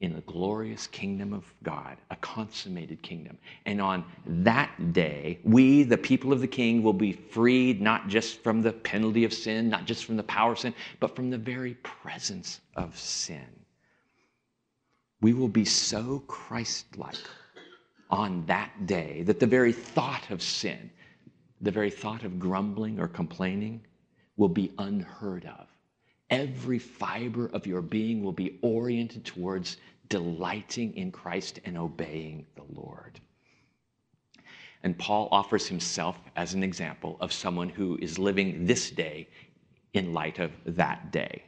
in 0.00 0.14
the 0.14 0.22
glorious 0.22 0.86
kingdom 0.86 1.32
of 1.32 1.44
God, 1.62 1.98
a 2.10 2.16
consummated 2.16 3.02
kingdom. 3.02 3.38
And 3.66 3.80
on 3.80 4.04
that 4.26 4.92
day, 4.92 5.38
we, 5.44 5.82
the 5.82 5.98
people 5.98 6.32
of 6.32 6.40
the 6.40 6.48
king, 6.48 6.82
will 6.82 6.94
be 6.94 7.12
freed 7.12 7.80
not 7.80 8.08
just 8.08 8.42
from 8.42 8.62
the 8.62 8.72
penalty 8.72 9.24
of 9.24 9.32
sin, 9.32 9.68
not 9.68 9.84
just 9.84 10.04
from 10.04 10.16
the 10.16 10.22
power 10.22 10.52
of 10.52 10.58
sin, 10.58 10.74
but 10.98 11.14
from 11.14 11.30
the 11.30 11.38
very 11.38 11.74
presence 11.74 12.60
of 12.74 12.98
sin. 12.98 13.46
We 15.20 15.32
will 15.32 15.48
be 15.48 15.64
so 15.64 16.22
Christ 16.26 16.98
like 16.98 17.16
on 18.14 18.46
that 18.46 18.86
day 18.86 19.22
that 19.22 19.40
the 19.40 19.46
very 19.46 19.72
thought 19.72 20.30
of 20.30 20.40
sin, 20.40 20.88
the 21.60 21.70
very 21.70 21.90
thought 21.90 22.22
of 22.22 22.38
grumbling 22.38 23.00
or 23.00 23.08
complaining, 23.08 23.80
will 24.36 24.48
be 24.48 24.72
unheard 24.78 25.44
of. 25.46 25.66
Every 26.30 26.78
fiber 26.78 27.46
of 27.48 27.66
your 27.66 27.82
being 27.82 28.22
will 28.22 28.32
be 28.32 28.58
oriented 28.62 29.24
towards 29.24 29.78
delighting 30.08 30.96
in 30.96 31.10
Christ 31.10 31.58
and 31.64 31.76
obeying 31.76 32.46
the 32.54 32.64
Lord. 32.72 33.20
And 34.84 34.96
Paul 34.96 35.28
offers 35.32 35.66
himself 35.66 36.20
as 36.36 36.54
an 36.54 36.62
example 36.62 37.16
of 37.20 37.32
someone 37.32 37.68
who 37.68 37.98
is 38.00 38.18
living 38.18 38.64
this 38.64 38.90
day 38.90 39.28
in 39.92 40.12
light 40.12 40.38
of 40.38 40.52
that 40.66 41.10
day. 41.10 41.42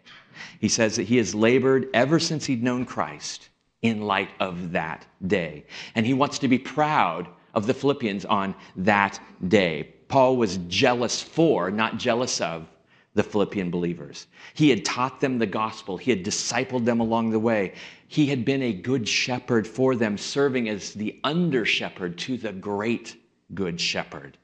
He 0.59 0.69
says 0.69 0.97
that 0.97 1.05
he 1.05 1.17
has 1.19 1.35
labored 1.35 1.89
ever 1.95 2.19
since 2.19 2.47
he'd 2.47 2.63
known 2.63 2.85
Christ 2.85 3.51
in 3.87 4.03
light 4.03 4.31
of 4.41 4.73
that 4.73 5.07
day. 5.27 5.65
And 5.95 6.05
he 6.05 6.15
wants 6.15 6.39
to 6.41 6.49
be 6.49 6.59
proud 6.59 7.29
of 7.55 7.67
the 7.67 7.75
Philippians 7.75 8.25
on 8.25 8.55
that 8.77 9.21
day. 9.49 9.95
Paul 10.09 10.37
was 10.37 10.59
jealous 10.69 11.23
for, 11.23 11.71
not 11.71 11.99
jealous 11.99 12.41
of, 12.41 12.67
the 13.15 13.23
Philippian 13.23 13.71
believers. 13.71 14.27
He 14.55 14.69
had 14.69 14.85
taught 14.85 15.21
them 15.21 15.39
the 15.39 15.47
gospel, 15.47 15.97
he 15.97 16.11
had 16.11 16.23
discipled 16.23 16.85
them 16.85 17.01
along 17.01 17.31
the 17.31 17.39
way. 17.39 17.73
He 18.09 18.27
had 18.27 18.45
been 18.45 18.63
a 18.63 18.73
good 18.73 19.09
shepherd 19.09 19.67
for 19.67 19.97
them, 19.97 20.19
serving 20.19 20.69
as 20.69 20.93
the 20.93 21.19
under 21.25 21.65
shepherd 21.65 22.19
to 22.19 22.37
the 22.37 22.53
great 22.53 23.17
good 23.55 23.81
shepherd. 23.81 24.37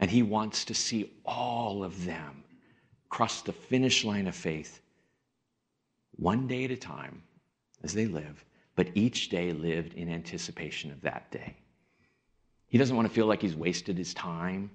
And 0.00 0.10
he 0.10 0.22
wants 0.22 0.64
to 0.64 0.74
see 0.74 1.12
all 1.24 1.84
of 1.84 2.04
them 2.04 2.42
cross 3.10 3.42
the 3.42 3.52
finish 3.52 4.04
line 4.04 4.26
of 4.26 4.34
faith 4.34 4.80
one 6.16 6.46
day 6.46 6.64
at 6.64 6.70
a 6.70 6.76
time 6.76 7.22
as 7.82 7.92
they 7.92 8.06
live, 8.06 8.44
but 8.76 8.88
each 8.94 9.28
day 9.28 9.52
lived 9.52 9.94
in 9.94 10.08
anticipation 10.08 10.90
of 10.90 11.00
that 11.02 11.30
day. 11.30 11.56
He 12.68 12.78
doesn't 12.78 12.96
want 12.96 13.06
to 13.06 13.14
feel 13.14 13.26
like 13.26 13.42
he's 13.42 13.54
wasted 13.54 13.98
his 13.98 14.14
time 14.14 14.70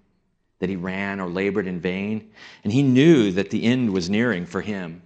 that 0.59 0.69
he 0.69 0.75
ran 0.75 1.19
or 1.19 1.29
labored 1.29 1.67
in 1.67 1.79
vain. 1.79 2.31
And 2.63 2.73
he 2.73 2.83
knew 2.83 3.31
that 3.31 3.49
the 3.49 3.63
end 3.63 3.91
was 3.91 4.09
nearing 4.09 4.45
for 4.45 4.61
him. 4.61 5.01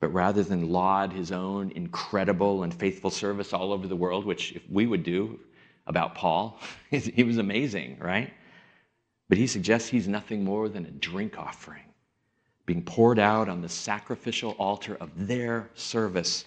But 0.00 0.08
rather 0.08 0.42
than 0.42 0.70
laud 0.70 1.12
his 1.12 1.30
own 1.30 1.70
incredible 1.72 2.62
and 2.62 2.72
faithful 2.72 3.10
service 3.10 3.52
all 3.52 3.72
over 3.72 3.86
the 3.86 3.96
world, 3.96 4.24
which 4.24 4.52
if 4.52 4.62
we 4.70 4.86
would 4.86 5.02
do 5.02 5.38
about 5.86 6.14
Paul, 6.14 6.58
he 6.90 7.22
was 7.22 7.38
amazing, 7.38 7.98
right? 8.00 8.32
But 9.28 9.38
he 9.38 9.46
suggests 9.46 9.88
he's 9.88 10.08
nothing 10.08 10.44
more 10.44 10.68
than 10.68 10.86
a 10.86 10.90
drink 10.90 11.38
offering 11.38 11.82
being 12.70 12.82
poured 12.84 13.18
out 13.18 13.48
on 13.48 13.60
the 13.60 13.68
sacrificial 13.68 14.52
altar 14.52 14.96
of 15.00 15.10
their 15.26 15.68
service. 15.74 16.44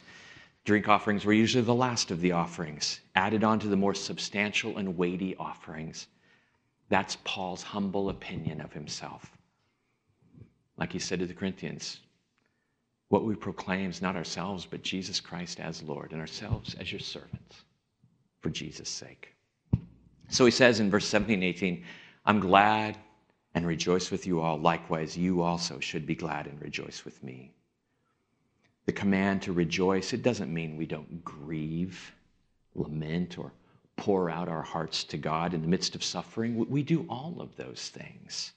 Drink 0.65 0.87
offerings 0.87 1.25
were 1.25 1.33
usually 1.33 1.63
the 1.63 1.73
last 1.73 2.09
of 2.09 2.21
the 2.21 2.31
offerings, 2.31 3.01
added 3.15 3.43
on 3.43 3.59
to 3.59 3.67
the 3.67 3.75
more 3.75 3.93
substantial 3.93 4.77
and 4.77 4.97
weighty 4.97 5.35
offerings. 5.35 6.07
That's 6.89 7.17
Paul's 7.25 7.63
humble 7.63 8.09
opinion 8.09 8.61
of 8.61 8.71
himself. 8.71 9.37
Like 10.77 10.93
he 10.93 10.99
said 10.99 11.19
to 11.19 11.25
the 11.25 11.33
Corinthians, 11.33 11.99
what 13.09 13.25
we 13.25 13.35
proclaim 13.35 13.89
is 13.89 14.01
not 14.01 14.15
ourselves, 14.15 14.65
but 14.65 14.81
Jesus 14.81 15.19
Christ 15.19 15.59
as 15.59 15.83
Lord, 15.83 16.13
and 16.13 16.21
ourselves 16.21 16.75
as 16.75 16.91
your 16.91 16.99
servants 16.99 17.63
for 18.39 18.49
Jesus' 18.49 18.89
sake. 18.89 19.33
So 20.29 20.45
he 20.45 20.51
says 20.51 20.79
in 20.79 20.89
verse 20.89 21.05
17 21.07 21.35
and 21.35 21.43
18, 21.43 21.83
I'm 22.25 22.39
glad 22.39 22.97
and 23.53 23.67
rejoice 23.67 24.09
with 24.09 24.25
you 24.25 24.41
all. 24.41 24.57
Likewise, 24.57 25.17
you 25.17 25.41
also 25.41 25.79
should 25.79 26.07
be 26.07 26.15
glad 26.15 26.47
and 26.47 26.59
rejoice 26.61 27.05
with 27.05 27.21
me. 27.21 27.53
The 28.85 28.91
command 28.91 29.41
to 29.43 29.53
rejoice, 29.53 30.13
it 30.13 30.23
doesn't 30.23 30.53
mean 30.53 30.77
we 30.77 30.85
don't 30.85 31.23
grieve, 31.23 32.13
lament, 32.75 33.37
or 33.37 33.53
pour 33.95 34.29
out 34.29 34.49
our 34.49 34.61
hearts 34.61 35.03
to 35.05 35.17
God 35.17 35.53
in 35.53 35.61
the 35.61 35.67
midst 35.67 35.95
of 35.95 36.03
suffering. 36.03 36.67
We 36.69 36.83
do 36.83 37.05
all 37.09 37.37
of 37.39 37.55
those 37.55 37.89
things. 37.89 38.51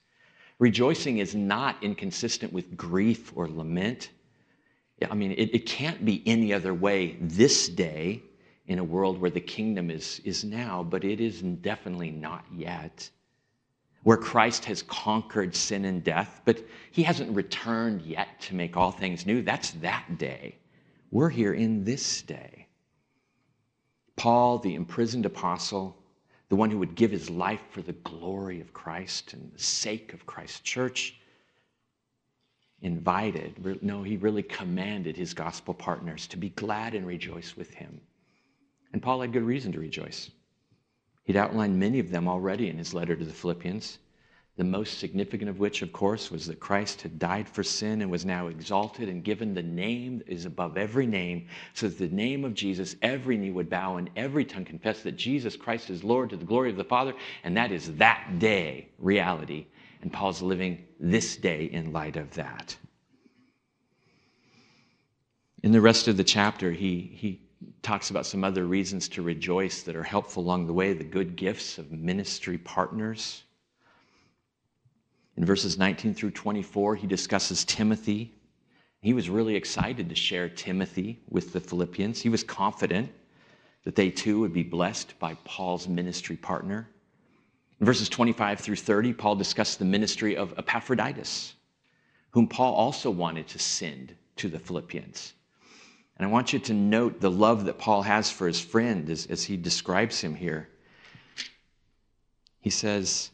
Rejoicing 0.58 1.18
is 1.18 1.34
not 1.34 1.76
inconsistent 1.82 2.52
with 2.52 2.76
grief 2.76 3.32
or 3.36 3.46
lament. 3.48 4.10
I 5.08 5.14
mean, 5.14 5.32
it, 5.32 5.54
it 5.54 5.66
can't 5.66 6.04
be 6.04 6.22
any 6.26 6.52
other 6.52 6.72
way 6.72 7.16
this 7.20 7.68
day 7.68 8.22
in 8.66 8.78
a 8.78 8.84
world 8.84 9.20
where 9.20 9.30
the 9.30 9.40
kingdom 9.40 9.90
is, 9.90 10.20
is 10.24 10.44
now, 10.44 10.82
but 10.82 11.04
it 11.04 11.20
is 11.20 11.42
definitely 11.42 12.10
not 12.10 12.44
yet. 12.52 13.08
Where 14.06 14.16
Christ 14.16 14.66
has 14.66 14.82
conquered 14.82 15.52
sin 15.52 15.84
and 15.84 16.04
death, 16.04 16.40
but 16.44 16.64
he 16.92 17.02
hasn't 17.02 17.34
returned 17.34 18.02
yet 18.02 18.40
to 18.42 18.54
make 18.54 18.76
all 18.76 18.92
things 18.92 19.26
new. 19.26 19.42
That's 19.42 19.72
that 19.72 20.16
day. 20.16 20.58
We're 21.10 21.28
here 21.28 21.54
in 21.54 21.82
this 21.82 22.22
day. 22.22 22.68
Paul, 24.14 24.60
the 24.60 24.76
imprisoned 24.76 25.26
apostle, 25.26 26.00
the 26.48 26.54
one 26.54 26.70
who 26.70 26.78
would 26.78 26.94
give 26.94 27.10
his 27.10 27.28
life 27.28 27.62
for 27.70 27.82
the 27.82 27.94
glory 27.94 28.60
of 28.60 28.72
Christ 28.72 29.32
and 29.32 29.52
the 29.52 29.58
sake 29.58 30.12
of 30.12 30.24
Christ's 30.24 30.60
church, 30.60 31.18
invited, 32.82 33.82
no, 33.82 34.04
he 34.04 34.18
really 34.18 34.44
commanded 34.44 35.16
his 35.16 35.34
gospel 35.34 35.74
partners 35.74 36.28
to 36.28 36.36
be 36.36 36.50
glad 36.50 36.94
and 36.94 37.04
rejoice 37.08 37.56
with 37.56 37.74
him. 37.74 38.00
And 38.92 39.02
Paul 39.02 39.22
had 39.22 39.32
good 39.32 39.42
reason 39.42 39.72
to 39.72 39.80
rejoice. 39.80 40.30
He'd 41.26 41.36
outlined 41.36 41.78
many 41.78 41.98
of 41.98 42.10
them 42.10 42.26
already 42.26 42.70
in 42.70 42.78
his 42.78 42.94
letter 42.94 43.14
to 43.14 43.24
the 43.24 43.32
Philippians 43.32 43.98
the 44.56 44.64
most 44.64 44.98
significant 44.98 45.50
of 45.50 45.58
which, 45.58 45.82
of 45.82 45.92
course, 45.92 46.30
was 46.30 46.46
that 46.46 46.60
Christ 46.60 47.02
had 47.02 47.18
died 47.18 47.46
for 47.46 47.62
sin 47.62 48.00
and 48.00 48.10
was 48.10 48.24
now 48.24 48.46
exalted 48.46 49.08
and 49.08 49.22
given 49.22 49.52
the 49.52 49.62
name 49.62 50.18
that 50.18 50.28
is 50.28 50.46
above 50.46 50.78
every 50.78 51.06
name, 51.06 51.46
so 51.74 51.88
that 51.88 51.98
the 51.98 52.08
name 52.08 52.42
of 52.42 52.54
Jesus, 52.54 52.96
every 53.02 53.36
knee 53.36 53.50
would 53.50 53.68
bow 53.68 53.96
and 53.96 54.08
every 54.16 54.46
tongue 54.46 54.64
confess 54.64 55.02
that 55.02 55.16
Jesus 55.16 55.56
Christ 55.56 55.90
is 55.90 56.02
Lord 56.02 56.30
to 56.30 56.38
the 56.38 56.46
glory 56.46 56.70
of 56.70 56.76
the 56.76 56.84
Father, 56.84 57.12
and 57.44 57.54
that 57.56 57.70
is 57.70 57.94
that 57.96 58.38
day 58.38 58.88
reality. 58.98 59.66
And 60.00 60.10
Paul's 60.10 60.40
living 60.40 60.86
this 60.98 61.36
day 61.36 61.66
in 61.66 61.92
light 61.92 62.16
of 62.16 62.30
that. 62.34 62.76
In 65.62 65.72
the 65.72 65.80
rest 65.82 66.08
of 66.08 66.16
the 66.16 66.24
chapter, 66.24 66.72
he, 66.72 67.00
he 67.14 67.45
talks 67.82 68.10
about 68.10 68.26
some 68.26 68.44
other 68.44 68.64
reasons 68.66 69.08
to 69.10 69.22
rejoice 69.22 69.82
that 69.82 69.96
are 69.96 70.02
helpful 70.02 70.42
along 70.42 70.66
the 70.66 70.72
way 70.72 70.92
the 70.92 71.04
good 71.04 71.36
gifts 71.36 71.78
of 71.78 71.92
ministry 71.92 72.58
partners 72.58 73.44
in 75.36 75.44
verses 75.44 75.76
19 75.76 76.14
through 76.14 76.30
24, 76.30 76.96
he 76.96 77.06
discusses 77.06 77.64
Timothy. 77.64 78.32
He 79.02 79.12
was 79.12 79.28
really 79.28 79.54
excited 79.54 80.08
to 80.08 80.14
share 80.14 80.48
Timothy 80.48 81.20
with 81.28 81.52
the 81.52 81.60
Philippians. 81.60 82.22
He 82.22 82.30
was 82.30 82.42
confident 82.42 83.10
that 83.84 83.94
they 83.94 84.10
too 84.10 84.40
would 84.40 84.52
be 84.52 84.62
blessed 84.62 85.18
by 85.18 85.34
Paul's 85.44 85.88
ministry 85.88 86.36
partner. 86.36 86.88
In 87.78 87.86
verses 87.86 88.08
25 88.08 88.60
through 88.60 88.76
30, 88.76 89.12
Paul 89.12 89.36
discussed 89.36 89.78
the 89.78 89.84
ministry 89.84 90.36
of 90.36 90.54
Epaphroditus, 90.56 91.54
whom 92.30 92.48
Paul 92.48 92.74
also 92.74 93.10
wanted 93.10 93.46
to 93.48 93.58
send 93.58 94.14
to 94.36 94.48
the 94.48 94.58
Philippians. 94.58 95.34
And 96.16 96.26
I 96.26 96.30
want 96.30 96.52
you 96.52 96.58
to 96.58 96.72
note 96.72 97.20
the 97.20 97.30
love 97.30 97.66
that 97.66 97.78
Paul 97.78 98.02
has 98.02 98.30
for 98.30 98.46
his 98.46 98.60
friend 98.60 99.08
as, 99.10 99.26
as 99.26 99.44
he 99.44 99.56
describes 99.56 100.20
him 100.20 100.34
here. 100.34 100.68
He 102.60 102.70
says, 102.70 103.30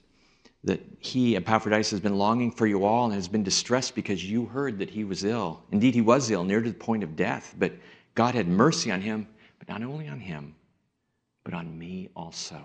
that 0.65 0.81
he, 1.01 1.37
Epaphroditus, 1.37 1.91
has 1.91 2.01
been 2.01 2.19
longing 2.19 2.51
for 2.51 2.67
you 2.67 2.85
all 2.85 3.07
and 3.07 3.15
has 3.15 3.29
been 3.29 3.43
distressed 3.43 3.95
because 3.95 4.25
you 4.29 4.47
heard 4.47 4.79
that 4.79 4.91
he 4.91 5.05
was 5.05 5.25
ill. 5.25 5.63
Indeed, 5.73 5.95
he 5.95 6.01
was 6.01 6.31
ill, 6.31 6.45
near 6.45 6.63
to 6.63 6.69
the 6.71 6.79
point 6.79 7.03
of 7.03 7.17
death, 7.17 7.55
but 7.59 7.73
God 8.15 8.35
had 8.35 8.47
mercy 8.47 8.91
on 8.91 9.01
him, 9.01 9.27
but 9.59 9.69
not 9.69 9.83
only 9.83 10.07
on 10.09 10.21
him, 10.21 10.55
but 11.45 11.55
on 11.55 11.77
me 11.77 12.11
also, 12.15 12.63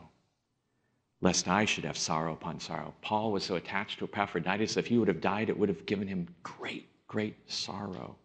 lest 1.21 1.47
I 1.47 1.65
should 1.65 1.85
have 1.85 1.97
sorrow 1.97 2.33
upon 2.33 2.59
sorrow. 2.59 2.93
Paul 3.01 3.31
was 3.31 3.43
so 3.43 3.55
attached 3.55 3.99
to 3.99 4.05
Epaphroditus, 4.05 4.77
if 4.77 4.85
he 4.85 4.99
would 4.99 5.07
have 5.07 5.21
died, 5.21 5.49
it 5.49 5.57
would 5.57 5.69
have 5.69 5.85
given 5.87 6.07
him 6.07 6.27
great, 6.43 6.87
great 7.07 7.35
sorrow. 7.49 8.15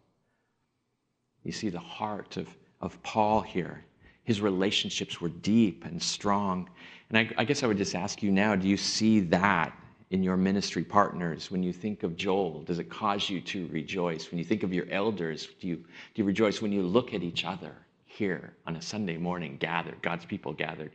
You 1.43 1.51
see 1.51 1.69
the 1.69 1.79
heart 1.79 2.37
of, 2.37 2.47
of 2.81 3.01
Paul 3.03 3.41
here. 3.41 3.83
His 4.23 4.39
relationships 4.39 5.19
were 5.19 5.29
deep 5.29 5.85
and 5.85 6.01
strong. 6.01 6.69
And 7.09 7.17
I, 7.17 7.29
I, 7.37 7.43
guess 7.43 7.63
I 7.63 7.67
would 7.67 7.77
just 7.77 7.95
ask 7.95 8.23
you 8.23 8.31
now 8.31 8.55
do 8.55 8.67
you 8.67 8.77
see 8.77 9.19
that 9.21 9.77
in 10.11 10.23
your 10.23 10.37
ministry 10.37 10.83
partners? 10.83 11.51
When 11.51 11.61
you 11.61 11.73
think 11.73 12.03
of 12.03 12.15
Joel, 12.15 12.61
does 12.61 12.79
it 12.79 12.89
cause 12.89 13.29
you 13.29 13.41
to 13.41 13.67
rejoice? 13.67 14.31
When 14.31 14.37
you 14.37 14.45
think 14.45 14.63
of 14.63 14.73
your 14.73 14.85
elders, 14.89 15.49
do 15.59 15.67
you, 15.67 15.75
do 15.75 15.85
you 16.15 16.23
rejoice 16.23 16.61
when 16.61 16.71
you 16.71 16.81
look 16.83 17.13
at 17.13 17.23
each 17.23 17.43
other 17.43 17.75
here 18.05 18.53
on 18.65 18.77
a 18.77 18.81
Sunday 18.81 19.17
morning 19.17 19.57
gathered, 19.57 20.01
God's 20.01 20.25
people 20.25 20.53
gathered? 20.53 20.91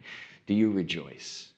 Do 0.46 0.54
you 0.54 0.70
rejoice? 0.70 1.48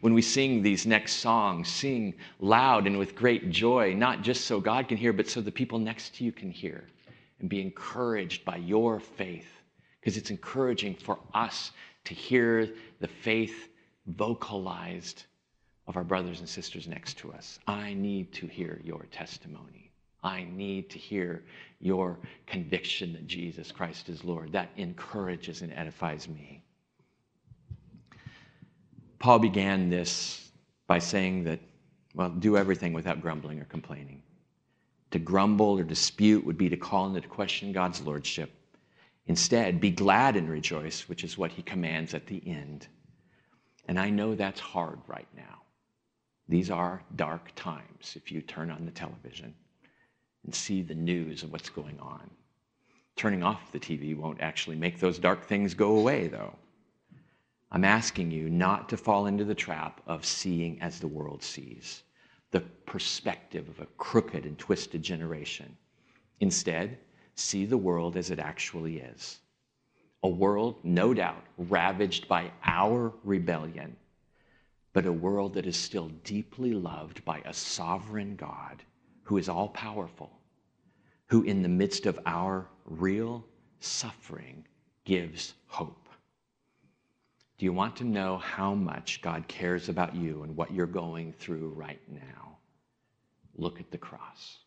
When 0.00 0.12
we 0.12 0.22
sing 0.22 0.62
these 0.62 0.86
next 0.86 1.14
songs, 1.14 1.68
sing 1.68 2.14
loud 2.40 2.86
and 2.86 2.98
with 2.98 3.14
great 3.14 3.50
joy, 3.50 3.94
not 3.94 4.22
just 4.22 4.44
so 4.44 4.60
God 4.60 4.88
can 4.88 4.98
hear, 4.98 5.12
but 5.12 5.28
so 5.28 5.40
the 5.40 5.52
people 5.52 5.78
next 5.78 6.14
to 6.16 6.24
you 6.24 6.32
can 6.32 6.50
hear 6.50 6.84
and 7.44 7.50
be 7.50 7.60
encouraged 7.60 8.42
by 8.46 8.56
your 8.56 8.98
faith 8.98 9.60
because 10.00 10.16
it's 10.16 10.30
encouraging 10.30 10.94
for 10.94 11.18
us 11.34 11.72
to 12.04 12.14
hear 12.14 12.70
the 13.00 13.06
faith 13.06 13.68
vocalized 14.06 15.24
of 15.86 15.98
our 15.98 16.04
brothers 16.04 16.40
and 16.40 16.48
sisters 16.48 16.88
next 16.88 17.18
to 17.18 17.30
us. 17.34 17.58
I 17.66 17.92
need 17.92 18.32
to 18.32 18.46
hear 18.46 18.80
your 18.82 19.04
testimony. 19.12 19.90
I 20.22 20.44
need 20.44 20.88
to 20.88 20.98
hear 20.98 21.44
your 21.80 22.18
conviction 22.46 23.12
that 23.12 23.26
Jesus 23.26 23.70
Christ 23.70 24.08
is 24.08 24.24
Lord. 24.24 24.50
That 24.52 24.70
encourages 24.78 25.60
and 25.60 25.70
edifies 25.74 26.26
me. 26.26 26.62
Paul 29.18 29.38
began 29.38 29.90
this 29.90 30.50
by 30.86 30.98
saying 30.98 31.44
that, 31.44 31.60
well, 32.14 32.30
do 32.30 32.56
everything 32.56 32.94
without 32.94 33.20
grumbling 33.20 33.60
or 33.60 33.66
complaining. 33.66 34.22
To 35.14 35.20
grumble 35.20 35.78
or 35.78 35.84
dispute 35.84 36.44
would 36.44 36.58
be 36.58 36.68
to 36.68 36.76
call 36.76 37.14
into 37.14 37.28
question 37.28 37.70
God's 37.70 38.00
lordship. 38.02 38.50
Instead, 39.26 39.80
be 39.80 39.92
glad 39.92 40.34
and 40.34 40.50
rejoice, 40.50 41.08
which 41.08 41.22
is 41.22 41.38
what 41.38 41.52
he 41.52 41.62
commands 41.62 42.14
at 42.14 42.26
the 42.26 42.42
end. 42.44 42.88
And 43.86 43.96
I 43.96 44.10
know 44.10 44.34
that's 44.34 44.58
hard 44.58 44.98
right 45.06 45.28
now. 45.36 45.62
These 46.48 46.68
are 46.68 47.04
dark 47.14 47.54
times 47.54 48.14
if 48.16 48.32
you 48.32 48.42
turn 48.42 48.72
on 48.72 48.86
the 48.86 48.90
television 48.90 49.54
and 50.42 50.52
see 50.52 50.82
the 50.82 50.96
news 50.96 51.44
of 51.44 51.52
what's 51.52 51.70
going 51.70 52.00
on. 52.00 52.28
Turning 53.14 53.44
off 53.44 53.70
the 53.70 53.78
TV 53.78 54.16
won't 54.16 54.40
actually 54.40 54.74
make 54.74 54.98
those 54.98 55.20
dark 55.20 55.44
things 55.44 55.74
go 55.74 55.96
away, 55.96 56.26
though. 56.26 56.56
I'm 57.70 57.84
asking 57.84 58.32
you 58.32 58.50
not 58.50 58.88
to 58.88 58.96
fall 58.96 59.26
into 59.26 59.44
the 59.44 59.54
trap 59.54 60.00
of 60.08 60.24
seeing 60.24 60.82
as 60.82 60.98
the 60.98 61.06
world 61.06 61.44
sees, 61.44 62.02
the 62.54 62.60
perspective 62.86 63.68
of 63.68 63.80
a 63.80 63.86
crooked 63.98 64.46
and 64.46 64.56
twisted 64.56 65.02
generation. 65.02 65.76
Instead, 66.38 66.96
see 67.34 67.66
the 67.66 67.76
world 67.76 68.16
as 68.16 68.30
it 68.30 68.38
actually 68.38 68.98
is 68.98 69.40
a 70.22 70.28
world, 70.28 70.76
no 70.84 71.12
doubt, 71.12 71.44
ravaged 71.58 72.28
by 72.28 72.50
our 72.64 73.12
rebellion, 73.24 73.94
but 74.92 75.04
a 75.04 75.12
world 75.12 75.52
that 75.52 75.66
is 75.66 75.76
still 75.76 76.08
deeply 76.22 76.72
loved 76.72 77.24
by 77.24 77.42
a 77.44 77.52
sovereign 77.52 78.36
God 78.36 78.84
who 79.24 79.36
is 79.36 79.48
all 79.48 79.68
powerful, 79.68 80.30
who, 81.26 81.42
in 81.42 81.60
the 81.60 81.68
midst 81.68 82.06
of 82.06 82.20
our 82.24 82.68
real 82.86 83.44
suffering, 83.80 84.64
gives 85.04 85.54
hope. 85.66 86.03
You 87.64 87.72
want 87.72 87.96
to 87.96 88.04
know 88.04 88.36
how 88.36 88.74
much 88.74 89.22
God 89.22 89.48
cares 89.48 89.88
about 89.88 90.14
you 90.14 90.42
and 90.42 90.54
what 90.54 90.70
you're 90.70 90.84
going 90.84 91.32
through 91.32 91.70
right 91.70 92.02
now? 92.10 92.58
Look 93.56 93.80
at 93.80 93.90
the 93.90 93.96
cross. 93.96 94.58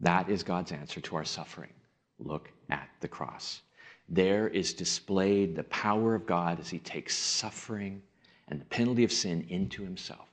That 0.00 0.28
is 0.28 0.42
God's 0.42 0.72
answer 0.72 1.00
to 1.00 1.16
our 1.16 1.24
suffering. 1.24 1.72
Look 2.18 2.52
at 2.68 2.90
the 3.00 3.08
cross. 3.08 3.62
There 4.10 4.46
is 4.46 4.74
displayed 4.74 5.56
the 5.56 5.64
power 5.64 6.14
of 6.14 6.26
God 6.26 6.60
as 6.60 6.68
He 6.68 6.80
takes 6.80 7.16
suffering 7.16 8.02
and 8.48 8.60
the 8.60 8.66
penalty 8.66 9.02
of 9.02 9.10
sin 9.10 9.46
into 9.48 9.82
Himself. 9.82 10.28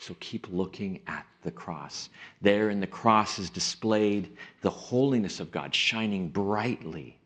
So 0.00 0.16
keep 0.18 0.48
looking 0.50 0.98
at 1.06 1.26
the 1.42 1.52
cross. 1.52 2.08
There 2.40 2.70
in 2.70 2.80
the 2.80 2.88
cross 2.88 3.38
is 3.38 3.50
displayed 3.50 4.36
the 4.62 4.70
holiness 4.70 5.38
of 5.38 5.52
God 5.52 5.72
shining 5.72 6.28
brightly 6.28 7.20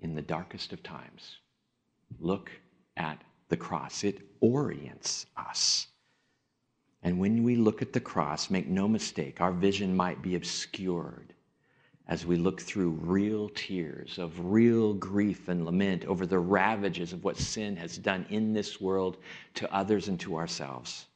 in 0.00 0.14
the 0.14 0.20
darkest 0.20 0.74
of 0.74 0.82
times. 0.82 1.38
Look 2.18 2.50
at 2.96 3.22
the 3.48 3.56
cross, 3.56 4.04
it 4.04 4.20
orients 4.40 5.26
us. 5.36 5.86
And 7.02 7.18
when 7.18 7.42
we 7.42 7.56
look 7.56 7.80
at 7.82 7.92
the 7.92 8.00
cross, 8.00 8.50
make 8.50 8.68
no 8.68 8.86
mistake, 8.86 9.40
our 9.40 9.52
vision 9.52 9.96
might 9.96 10.20
be 10.22 10.34
obscured 10.34 11.34
as 12.10 12.26
we 12.26 12.36
look 12.36 12.60
through 12.60 12.90
real 12.90 13.48
tears 13.50 14.18
of 14.18 14.52
real 14.52 14.92
grief 14.94 15.48
and 15.48 15.64
lament 15.64 16.04
over 16.06 16.26
the 16.26 16.38
ravages 16.38 17.12
of 17.12 17.22
what 17.22 17.36
sin 17.36 17.76
has 17.76 17.96
done 17.96 18.26
in 18.30 18.52
this 18.52 18.80
world 18.80 19.16
to 19.54 19.72
others 19.72 20.08
and 20.08 20.18
to 20.18 20.36
ourselves. 20.36 21.06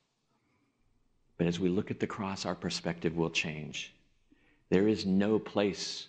But 1.36 1.48
as 1.48 1.58
we 1.58 1.68
look 1.68 1.90
at 1.90 1.98
the 1.98 2.06
cross, 2.06 2.46
our 2.46 2.54
perspective 2.54 3.16
will 3.16 3.28
change. 3.28 3.92
There 4.70 4.86
is 4.86 5.04
no 5.04 5.38
place 5.38 6.06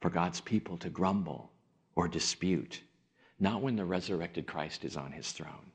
for 0.00 0.08
God's 0.08 0.40
people 0.40 0.78
to 0.78 0.88
grumble 0.88 1.50
or 1.96 2.06
dispute, 2.06 2.80
not 3.40 3.62
when 3.62 3.74
the 3.74 3.84
resurrected 3.84 4.46
Christ 4.46 4.84
is 4.84 4.96
on 4.96 5.10
his 5.10 5.32
throne. 5.32 5.72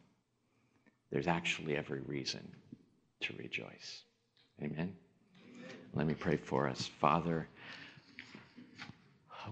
There's 1.12 1.28
actually 1.28 1.76
every 1.76 2.02
reason 2.02 2.48
to 3.22 3.34
rejoice. 3.38 4.04
Amen. 4.62 4.96
Let 5.94 6.08
me 6.08 6.14
pray 6.14 6.38
for 6.38 6.70
us. 6.70 6.86
Father, 6.86 7.48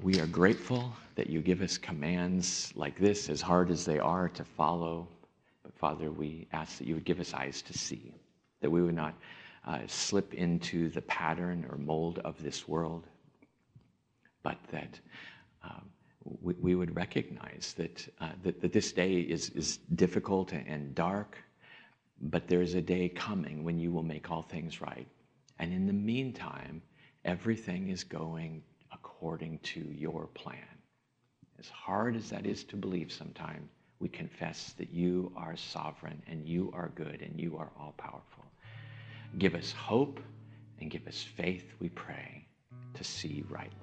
we 0.01 0.19
are 0.19 0.27
grateful 0.27 0.93
that 1.15 1.29
you 1.29 1.41
give 1.41 1.61
us 1.61 1.77
commands 1.77 2.71
like 2.75 2.97
this, 2.99 3.29
as 3.29 3.41
hard 3.41 3.71
as 3.71 3.85
they 3.85 3.99
are 3.99 4.29
to 4.29 4.43
follow. 4.43 5.07
But 5.63 5.73
Father, 5.73 6.11
we 6.11 6.47
ask 6.51 6.77
that 6.77 6.87
you 6.87 6.95
would 6.95 7.05
give 7.05 7.19
us 7.19 7.33
eyes 7.33 7.61
to 7.63 7.77
see, 7.77 8.13
that 8.61 8.69
we 8.69 8.81
would 8.81 8.95
not 8.95 9.13
uh, 9.65 9.79
slip 9.87 10.33
into 10.33 10.89
the 10.89 11.01
pattern 11.01 11.65
or 11.69 11.77
mold 11.77 12.19
of 12.19 12.41
this 12.43 12.67
world, 12.67 13.07
but 14.41 14.57
that 14.71 14.99
um, 15.63 15.89
we, 16.23 16.53
we, 16.55 16.75
would 16.75 16.95
recognize 16.95 17.73
that, 17.77 18.07
uh, 18.21 18.29
that, 18.43 18.61
that, 18.61 18.73
this 18.73 18.91
day 18.91 19.15
is, 19.15 19.49
is 19.51 19.77
difficult 19.95 20.53
and 20.53 20.95
dark, 20.95 21.37
but 22.21 22.47
there 22.47 22.61
is 22.61 22.75
a 22.75 22.81
day 22.81 23.09
coming 23.09 23.63
when 23.63 23.77
you 23.77 23.91
will 23.91 24.03
make 24.03 24.31
all 24.31 24.41
things 24.41 24.81
right. 24.81 25.07
And 25.59 25.73
in 25.73 25.85
the 25.85 25.93
meantime, 25.93 26.81
everything 27.25 27.89
is 27.89 28.03
going 28.03 28.63
according 28.91 29.59
to 29.59 29.79
your 29.79 30.27
plan. 30.27 30.57
As 31.59 31.69
hard 31.69 32.15
as 32.15 32.29
that 32.29 32.45
is 32.45 32.63
to 32.65 32.75
believe 32.75 33.11
sometimes, 33.11 33.69
we 33.99 34.09
confess 34.09 34.73
that 34.77 34.91
you 34.91 35.31
are 35.35 35.55
sovereign 35.55 36.21
and 36.27 36.45
you 36.45 36.71
are 36.73 36.91
good 36.95 37.21
and 37.21 37.39
you 37.39 37.57
are 37.57 37.71
all 37.79 37.93
powerful. 37.97 38.45
Give 39.37 39.55
us 39.55 39.71
hope 39.71 40.19
and 40.79 40.91
give 40.91 41.07
us 41.07 41.23
faith, 41.23 41.71
we 41.79 41.89
pray, 41.89 42.45
to 42.95 43.03
see 43.03 43.43
rightly. 43.49 43.82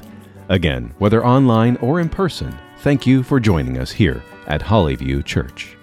Again, 0.51 0.93
whether 0.97 1.25
online 1.25 1.77
or 1.77 2.01
in 2.01 2.09
person, 2.09 2.53
thank 2.79 3.07
you 3.07 3.23
for 3.23 3.39
joining 3.39 3.77
us 3.77 3.89
here 3.89 4.21
at 4.47 4.59
Hollyview 4.59 5.23
Church. 5.23 5.77